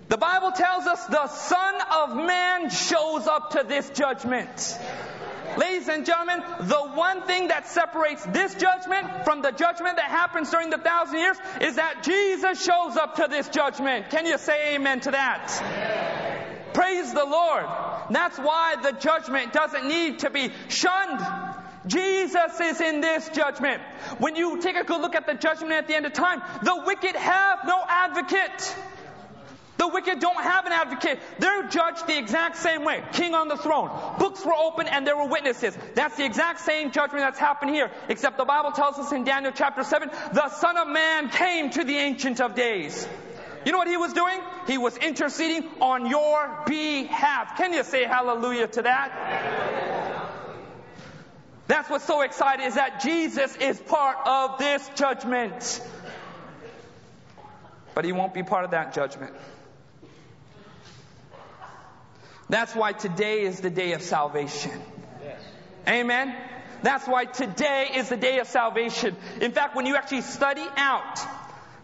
The 0.10 0.18
Bible 0.18 0.52
tells 0.52 0.86
us 0.86 1.06
the 1.08 1.28
Son 1.28 1.76
of 1.96 2.16
Man 2.16 2.70
shows 2.70 3.28
up 3.28 3.52
to 3.52 3.66
this 3.68 3.90
judgment. 3.90 4.78
Ladies 5.56 5.88
and 5.88 6.06
gentlemen, 6.06 6.44
the 6.62 6.82
one 6.94 7.26
thing 7.26 7.48
that 7.48 7.68
separates 7.68 8.26
this 8.26 8.56
judgment 8.56 9.24
from 9.24 9.42
the 9.42 9.52
judgment 9.52 9.96
that 9.96 10.10
happens 10.10 10.52
during 10.52 10.70
the 10.70 10.78
thousand 10.78 11.20
years 11.20 11.38
is 11.62 11.76
that 11.76 12.04
Jesus 12.04 12.64
shows 12.64 12.98
up 12.98 13.16
to 13.16 13.28
this 13.30 13.48
judgment. 13.50 14.10
Can 14.10 14.26
you 14.26 14.38
say 14.38 14.76
amen 14.76 15.00
to 15.02 15.12
that? 15.12 15.62
Amen. 15.62 16.58
Praise 16.74 17.14
the 17.14 17.26
Lord. 17.26 17.66
That's 18.12 18.38
why 18.38 18.76
the 18.84 18.92
judgment 18.92 19.54
doesn't 19.54 19.88
need 19.88 20.20
to 20.20 20.30
be 20.30 20.52
shunned. 20.68 21.26
Jesus 21.88 22.60
is 22.60 22.82
in 22.82 23.02
this 23.02 23.30
judgment. 23.30 23.82
When 24.20 24.36
you 24.36 24.62
take 24.62 24.76
a 24.76 24.84
good 24.84 25.02
look 25.02 25.16
at 25.16 25.26
the 25.26 25.34
judgment 25.34 25.72
at 25.72 25.88
the 25.88 25.96
end 25.96 26.06
of 26.06 26.14
time, 26.14 26.42
the 26.62 26.84
wicked 26.86 27.16
have 27.16 27.60
no 27.66 27.84
advocate. 27.88 28.76
The 29.78 29.88
wicked 29.88 30.20
don't 30.20 30.42
have 30.42 30.66
an 30.66 30.72
advocate. 30.72 31.20
They're 31.38 31.68
judged 31.68 32.08
the 32.08 32.18
exact 32.18 32.58
same 32.58 32.84
way. 32.84 33.04
King 33.14 33.36
on 33.36 33.48
the 33.48 33.58
throne. 33.58 33.90
Books 34.18 34.44
were 34.44 34.54
open 34.54 34.88
and 34.88 35.06
there 35.06 35.16
were 35.16 35.28
witnesses. 35.28 35.78
That's 35.94 36.18
the 36.18 36.26
exact 36.26 36.62
same 36.62 36.92
judgment 36.92 37.24
that's 37.24 37.40
happened 37.40 37.72
here. 37.72 37.92
Except 38.10 38.38
the 38.38 38.46
Bible 38.46 38.72
tells 38.72 38.98
us 38.98 39.12
in 39.12 39.24
Daniel 39.24 39.52
chapter 39.56 39.84
7, 39.84 40.10
the 40.34 40.50
Son 40.50 40.78
of 40.78 40.88
Man 40.88 41.30
came 41.30 41.70
to 41.72 41.84
the 41.84 41.96
Ancient 41.96 42.42
of 42.42 42.56
Days. 42.56 43.08
You 43.66 43.72
know 43.72 43.78
what 43.78 43.88
he 43.88 43.98
was 43.98 44.14
doing? 44.14 44.40
He 44.66 44.78
was 44.78 44.98
interceding 44.98 45.70
on 45.82 46.08
your 46.08 46.64
behalf. 46.66 47.58
Can 47.58 47.74
you 47.74 47.84
say 47.84 48.06
hallelujah 48.06 48.68
to 48.68 48.82
that? 48.84 50.24
That's 51.68 51.90
what's 51.90 52.06
so 52.06 52.22
exciting 52.22 52.66
is 52.66 52.76
that 52.76 53.02
Jesus 53.02 53.56
is 53.58 53.78
part 53.80 54.18
of 54.26 54.58
this 54.58 54.90
judgment. 54.96 55.82
But 57.94 58.06
he 58.06 58.14
won't 58.14 58.34
be 58.34 58.44
part 58.44 58.64
of 58.64 58.72
that 58.72 58.94
judgment. 58.94 59.34
That's 62.50 62.76
why 62.76 62.94
today 62.94 63.42
is 63.42 63.60
the 63.60 63.70
day 63.70 63.94
of 63.94 64.02
salvation. 64.02 64.80
Yes. 65.24 65.42
Amen. 65.88 66.36
That's 66.82 67.08
why 67.08 67.26
today 67.26 67.92
is 67.96 68.10
the 68.10 68.18
day 68.18 68.40
of 68.40 68.48
salvation. 68.48 69.16
In 69.42 69.52
fact, 69.52 69.76
when 69.76 69.86
you 69.86 69.96
actually 69.96 70.22
study 70.22 70.66
out 70.78 71.20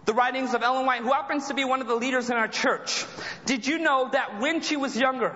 the 0.06 0.14
writings 0.14 0.54
of 0.54 0.62
Ellen 0.64 0.86
White, 0.86 1.02
who 1.02 1.12
happens 1.12 1.48
to 1.48 1.54
be 1.54 1.66
one 1.66 1.82
of 1.82 1.88
the 1.88 1.96
leaders 1.96 2.30
in 2.30 2.38
our 2.38 2.48
church, 2.48 3.06
did 3.46 3.66
you 3.66 3.80
know 3.80 4.10
that 4.12 4.40
when 4.40 4.62
she 4.62 4.78
was 4.78 4.96
younger, 4.96 5.36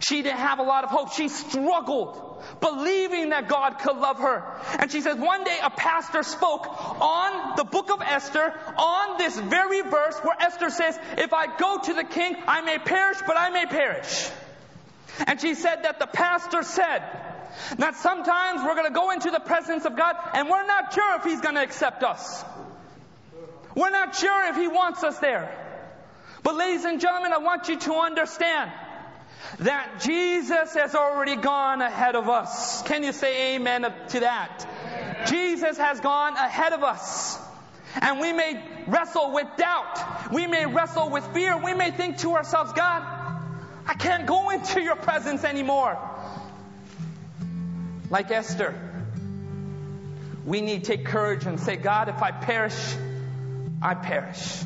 she 0.00 0.22
didn't 0.22 0.38
have 0.38 0.58
a 0.58 0.62
lot 0.62 0.84
of 0.84 0.90
hope. 0.90 1.12
She 1.12 1.28
struggled 1.28 2.26
believing 2.60 3.30
that 3.30 3.48
God 3.48 3.78
could 3.78 3.96
love 3.96 4.18
her. 4.18 4.60
And 4.78 4.90
she 4.90 5.00
says 5.00 5.16
one 5.16 5.44
day 5.44 5.56
a 5.62 5.70
pastor 5.70 6.22
spoke 6.22 6.66
on 7.00 7.56
the 7.56 7.64
book 7.64 7.90
of 7.90 8.02
Esther 8.02 8.54
on 8.76 9.18
this 9.18 9.38
very 9.38 9.82
verse 9.82 10.18
where 10.18 10.36
Esther 10.40 10.70
says, 10.70 10.98
if 11.18 11.32
I 11.32 11.54
go 11.56 11.78
to 11.84 11.94
the 11.94 12.04
king, 12.04 12.36
I 12.46 12.60
may 12.62 12.78
perish, 12.78 13.18
but 13.26 13.38
I 13.38 13.50
may 13.50 13.66
perish. 13.66 14.30
And 15.26 15.40
she 15.40 15.54
said 15.54 15.84
that 15.84 15.98
the 15.98 16.06
pastor 16.06 16.62
said 16.62 17.02
that 17.78 17.96
sometimes 17.96 18.62
we're 18.62 18.74
going 18.74 18.88
to 18.88 18.94
go 18.94 19.10
into 19.10 19.30
the 19.30 19.40
presence 19.40 19.84
of 19.84 19.96
God 19.96 20.16
and 20.34 20.48
we're 20.48 20.66
not 20.66 20.92
sure 20.92 21.16
if 21.16 21.24
He's 21.24 21.40
going 21.40 21.56
to 21.56 21.62
accept 21.62 22.02
us. 22.02 22.44
We're 23.74 23.90
not 23.90 24.14
sure 24.16 24.48
if 24.48 24.56
He 24.56 24.68
wants 24.68 25.02
us 25.04 25.18
there. 25.18 25.56
But 26.42 26.56
ladies 26.56 26.84
and 26.84 27.00
gentlemen, 27.00 27.32
I 27.32 27.38
want 27.38 27.68
you 27.68 27.78
to 27.78 27.94
understand 27.94 28.70
that 29.60 30.00
Jesus 30.00 30.74
has 30.74 30.94
already 30.94 31.36
gone 31.36 31.82
ahead 31.82 32.14
of 32.14 32.28
us. 32.28 32.82
Can 32.82 33.02
you 33.02 33.12
say 33.12 33.56
amen 33.56 33.82
to 34.08 34.20
that? 34.20 35.26
Jesus 35.26 35.76
has 35.76 36.00
gone 36.00 36.34
ahead 36.34 36.72
of 36.72 36.82
us. 36.82 37.38
And 38.00 38.20
we 38.20 38.32
may 38.32 38.62
wrestle 38.86 39.32
with 39.32 39.48
doubt. 39.56 40.32
We 40.32 40.46
may 40.46 40.66
wrestle 40.66 41.10
with 41.10 41.26
fear. 41.34 41.56
We 41.62 41.74
may 41.74 41.90
think 41.90 42.18
to 42.18 42.34
ourselves, 42.36 42.72
God, 42.72 43.19
I 43.86 43.94
can't 43.94 44.26
go 44.26 44.50
into 44.50 44.80
your 44.80 44.96
presence 44.96 45.44
anymore. 45.44 45.98
Like 48.10 48.30
Esther, 48.30 48.74
we 50.44 50.60
need 50.60 50.84
to 50.84 50.96
take 50.96 51.04
courage 51.04 51.46
and 51.46 51.60
say, 51.60 51.76
God, 51.76 52.08
if 52.08 52.22
I 52.22 52.32
perish, 52.32 52.94
I 53.80 53.94
perish. 53.94 54.64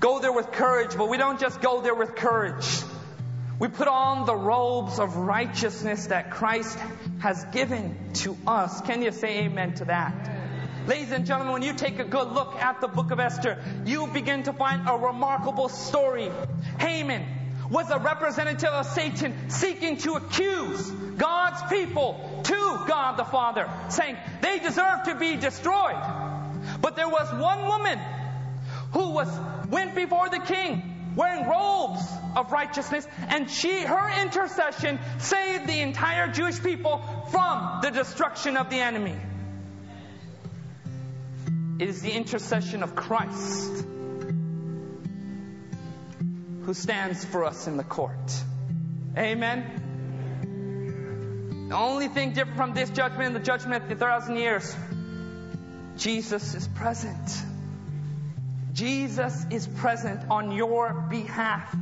Go 0.00 0.18
there 0.18 0.32
with 0.32 0.50
courage, 0.52 0.96
but 0.96 1.08
we 1.08 1.16
don't 1.16 1.38
just 1.38 1.60
go 1.60 1.80
there 1.80 1.94
with 1.94 2.16
courage. 2.16 2.66
We 3.58 3.68
put 3.68 3.86
on 3.86 4.26
the 4.26 4.34
robes 4.34 4.98
of 4.98 5.16
righteousness 5.16 6.06
that 6.06 6.32
Christ 6.32 6.76
has 7.20 7.44
given 7.52 7.96
to 8.14 8.36
us. 8.46 8.80
Can 8.80 9.02
you 9.02 9.12
say 9.12 9.44
amen 9.44 9.74
to 9.74 9.84
that? 9.84 10.30
Ladies 10.88 11.12
and 11.12 11.24
gentlemen, 11.24 11.52
when 11.52 11.62
you 11.62 11.74
take 11.74 12.00
a 12.00 12.04
good 12.04 12.32
look 12.32 12.56
at 12.56 12.80
the 12.80 12.88
book 12.88 13.12
of 13.12 13.20
Esther, 13.20 13.62
you 13.86 14.08
begin 14.08 14.42
to 14.44 14.52
find 14.52 14.88
a 14.88 14.96
remarkable 14.96 15.68
story. 15.68 16.28
Haman, 16.80 17.24
was 17.72 17.90
a 17.90 17.98
representative 17.98 18.68
of 18.68 18.86
Satan 18.86 19.48
seeking 19.48 19.96
to 19.96 20.12
accuse 20.12 20.90
God's 20.90 21.62
people 21.70 22.42
to 22.44 22.84
God 22.86 23.16
the 23.16 23.24
Father, 23.24 23.68
saying 23.88 24.16
they 24.42 24.58
deserve 24.58 25.04
to 25.04 25.14
be 25.14 25.36
destroyed. 25.36 25.96
But 26.82 26.96
there 26.96 27.08
was 27.08 27.32
one 27.32 27.66
woman 27.66 27.98
who 28.92 29.10
was 29.10 29.28
went 29.70 29.94
before 29.94 30.28
the 30.28 30.38
king 30.38 31.14
wearing 31.16 31.48
robes 31.48 32.02
of 32.36 32.52
righteousness 32.52 33.06
and 33.28 33.50
she 33.50 33.80
her 33.80 34.22
intercession 34.22 34.98
saved 35.18 35.66
the 35.66 35.80
entire 35.80 36.28
Jewish 36.28 36.62
people 36.62 37.02
from 37.30 37.80
the 37.82 37.90
destruction 37.90 38.56
of 38.58 38.68
the 38.68 38.76
enemy. 38.76 39.16
It 41.78 41.88
is 41.88 42.02
the 42.02 42.12
intercession 42.12 42.82
of 42.82 42.94
Christ 42.94 43.86
who 46.64 46.74
stands 46.74 47.24
for 47.24 47.44
us 47.44 47.66
in 47.66 47.76
the 47.76 47.84
court. 47.84 48.32
Amen. 49.16 49.80
The 51.68 51.76
only 51.76 52.08
thing 52.08 52.32
different 52.32 52.56
from 52.56 52.74
this 52.74 52.90
judgment 52.90 53.24
and 53.28 53.36
the 53.36 53.40
judgment 53.40 53.84
of 53.84 53.88
the 53.88 53.96
thousand 53.96 54.36
years, 54.36 54.76
Jesus 55.96 56.54
is 56.54 56.68
present. 56.68 57.42
Jesus 58.72 59.46
is 59.50 59.66
present 59.66 60.30
on 60.30 60.52
your 60.52 60.92
behalf. 61.10 61.74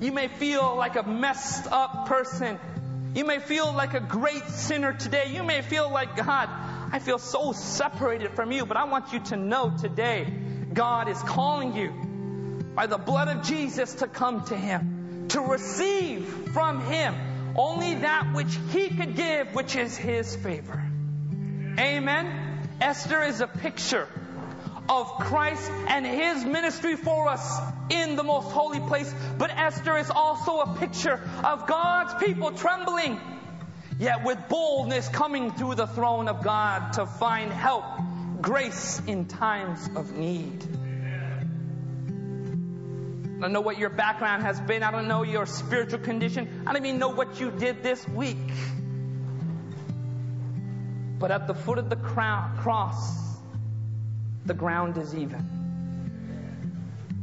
You 0.00 0.12
may 0.12 0.28
feel 0.28 0.76
like 0.76 0.96
a 0.96 1.02
messed 1.02 1.66
up 1.70 2.06
person. 2.06 2.58
You 3.14 3.24
may 3.24 3.38
feel 3.40 3.72
like 3.72 3.94
a 3.94 4.00
great 4.00 4.46
sinner 4.46 4.92
today. 4.92 5.34
You 5.34 5.42
may 5.42 5.62
feel 5.62 5.90
like, 5.90 6.16
God, 6.16 6.48
I 6.92 7.00
feel 7.00 7.18
so 7.18 7.52
separated 7.52 8.32
from 8.32 8.52
you, 8.52 8.64
but 8.64 8.76
I 8.76 8.84
want 8.84 9.12
you 9.12 9.20
to 9.20 9.36
know 9.36 9.76
today, 9.76 10.32
God 10.72 11.08
is 11.08 11.20
calling 11.22 11.74
you 11.74 12.09
by 12.80 12.86
the 12.86 12.96
blood 12.96 13.28
of 13.28 13.42
Jesus 13.42 13.96
to 13.96 14.06
come 14.06 14.42
to 14.44 14.56
Him, 14.56 15.26
to 15.28 15.40
receive 15.42 16.26
from 16.54 16.80
Him 16.80 17.14
only 17.54 17.96
that 17.96 18.32
which 18.32 18.58
He 18.70 18.88
could 18.88 19.16
give, 19.16 19.54
which 19.54 19.76
is 19.76 19.94
His 19.98 20.34
favor. 20.34 20.82
Amen. 21.78 22.62
Esther 22.80 23.22
is 23.24 23.42
a 23.42 23.46
picture 23.46 24.08
of 24.88 25.06
Christ 25.18 25.70
and 25.88 26.06
His 26.06 26.42
ministry 26.42 26.96
for 26.96 27.28
us 27.28 27.60
in 27.90 28.16
the 28.16 28.22
most 28.22 28.50
holy 28.50 28.80
place. 28.80 29.14
But 29.36 29.50
Esther 29.50 29.98
is 29.98 30.08
also 30.08 30.60
a 30.60 30.76
picture 30.78 31.20
of 31.44 31.66
God's 31.66 32.14
people 32.24 32.52
trembling, 32.52 33.20
yet 33.98 34.24
with 34.24 34.38
boldness 34.48 35.06
coming 35.10 35.52
through 35.52 35.74
the 35.74 35.86
throne 35.86 36.28
of 36.28 36.42
God 36.42 36.94
to 36.94 37.04
find 37.04 37.52
help, 37.52 37.84
grace 38.40 39.02
in 39.06 39.26
times 39.26 39.86
of 39.96 40.16
need. 40.16 40.64
I 43.40 43.44
don't 43.44 43.54
know 43.54 43.62
what 43.62 43.78
your 43.78 43.88
background 43.88 44.42
has 44.42 44.60
been. 44.60 44.82
I 44.82 44.90
don't 44.90 45.08
know 45.08 45.22
your 45.22 45.46
spiritual 45.46 46.00
condition. 46.00 46.64
I 46.66 46.74
don't 46.74 46.84
even 46.84 46.98
know 46.98 47.08
what 47.08 47.40
you 47.40 47.50
did 47.50 47.82
this 47.82 48.06
week. 48.06 48.36
But 51.18 51.30
at 51.30 51.46
the 51.46 51.54
foot 51.54 51.78
of 51.78 51.88
the 51.88 51.96
cross, 51.96 53.18
the 54.44 54.52
ground 54.52 54.98
is 54.98 55.14
even. 55.14 55.48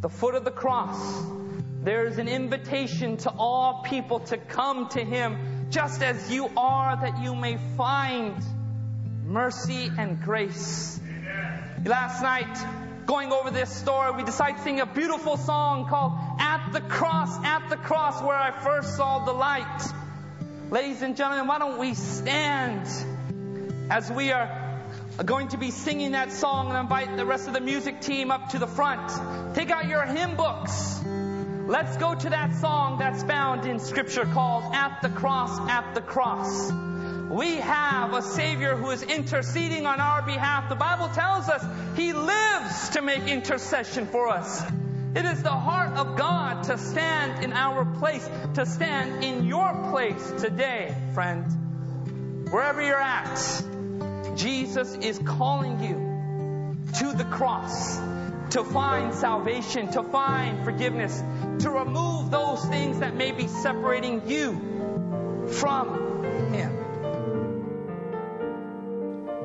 The 0.02 0.10
foot 0.10 0.34
of 0.34 0.44
the 0.44 0.50
cross, 0.50 1.24
there 1.84 2.08
is 2.08 2.18
an 2.18 2.28
invitation 2.28 3.18
to 3.18 3.30
all 3.30 3.84
people 3.84 4.22
to 4.22 4.38
come 4.38 4.90
to 4.90 5.06
Him 5.06 5.68
just 5.70 6.02
as 6.02 6.32
you 6.32 6.50
are, 6.58 7.00
that 7.00 7.22
you 7.22 7.36
may 7.36 7.60
find 7.78 8.36
mercy 9.24 9.92
and 9.96 10.20
grace. 10.20 11.00
Last 11.86 12.24
night, 12.24 12.58
going 13.08 13.32
over 13.32 13.50
this 13.50 13.74
story, 13.74 14.12
we 14.12 14.24
decided 14.24 14.58
to 14.58 14.64
sing 14.64 14.82
a 14.82 14.86
beautiful 14.86 15.38
song 15.38 15.88
called 15.88 16.12
At 16.40 16.72
the 16.74 16.82
Cross, 16.82 17.40
At 17.44 17.70
the 17.70 17.78
Cross, 17.78 18.22
where 18.22 18.36
I 18.36 18.52
first 18.52 18.98
saw 18.98 19.24
the 19.24 19.32
light. 19.32 19.82
Ladies 20.70 21.02
and 21.02 21.16
gentlemen, 21.16 21.48
why 21.48 21.58
don't 21.58 21.80
we 21.80 21.94
stand 21.94 22.86
as 23.90 24.12
we 24.12 24.32
are 24.34 24.84
going 25.24 25.48
to 25.48 25.58
be 25.58 25.72
singing 25.72 26.12
that 26.12 26.34
song 26.34 26.68
and 26.68 26.78
invite 26.78 27.16
the 27.16 27.26
rest 27.26 27.48
of 27.48 27.54
the 27.54 27.62
music 27.62 28.02
team 28.02 28.30
up 28.30 28.50
to 28.50 28.60
the 28.60 28.68
front. 28.68 29.56
Take 29.56 29.72
out 29.72 29.88
your 29.88 30.04
hymn 30.04 30.36
books. 30.36 31.02
Let's 31.06 31.96
go 31.96 32.14
to 32.14 32.30
that 32.30 32.56
song 32.56 33.00
that's 33.00 33.24
found 33.24 33.66
in 33.66 33.80
scripture 33.80 34.26
called 34.26 34.66
At 34.76 35.02
the 35.02 35.10
Cross, 35.10 35.60
At 35.70 35.96
the 35.96 36.02
Cross. 36.02 36.87
We 37.30 37.56
have 37.56 38.14
a 38.14 38.22
Savior 38.22 38.76
who 38.76 38.90
is 38.92 39.04
interceding 39.04 39.86
on 39.86 40.00
our 40.00 40.22
behalf. 40.22 40.70
The 40.70 40.76
Bible 40.76 41.10
tells 41.10 41.50
us 41.50 41.66
He 41.98 42.14
lives 42.14 42.90
to 42.90 43.02
make 43.02 43.24
intercession 43.28 44.08
for 44.08 44.30
us. 44.30 44.64
It 45.14 45.26
is 45.26 45.44
the 45.44 45.50
heart 45.50 45.98
of 45.98 46.16
God 46.16 46.64
to 46.66 46.78
stand 46.78 47.44
in 47.44 47.52
our 47.52 47.86
place, 48.00 48.30
to 48.54 48.66
stand 48.66 49.24
in 49.24 49.46
your 49.46 49.90
place 49.92 50.34
today, 50.40 50.96
friend. 51.14 52.48
Wherever 52.50 52.82
you're 52.82 52.96
at, 52.96 53.64
Jesus 54.38 54.96
is 54.96 55.20
calling 55.20 55.84
you 55.84 56.78
to 57.00 57.14
the 57.14 57.26
cross 57.26 57.98
to 58.52 58.64
find 58.64 59.14
salvation, 59.14 59.92
to 59.92 60.04
find 60.04 60.64
forgiveness, 60.64 61.22
to 61.60 61.70
remove 61.70 62.32
those 62.32 62.64
things 62.66 63.00
that 63.00 63.16
may 63.16 63.32
be 63.32 63.48
separating 63.48 64.30
you 64.30 65.48
from 65.60 66.24
Him. 66.54 66.77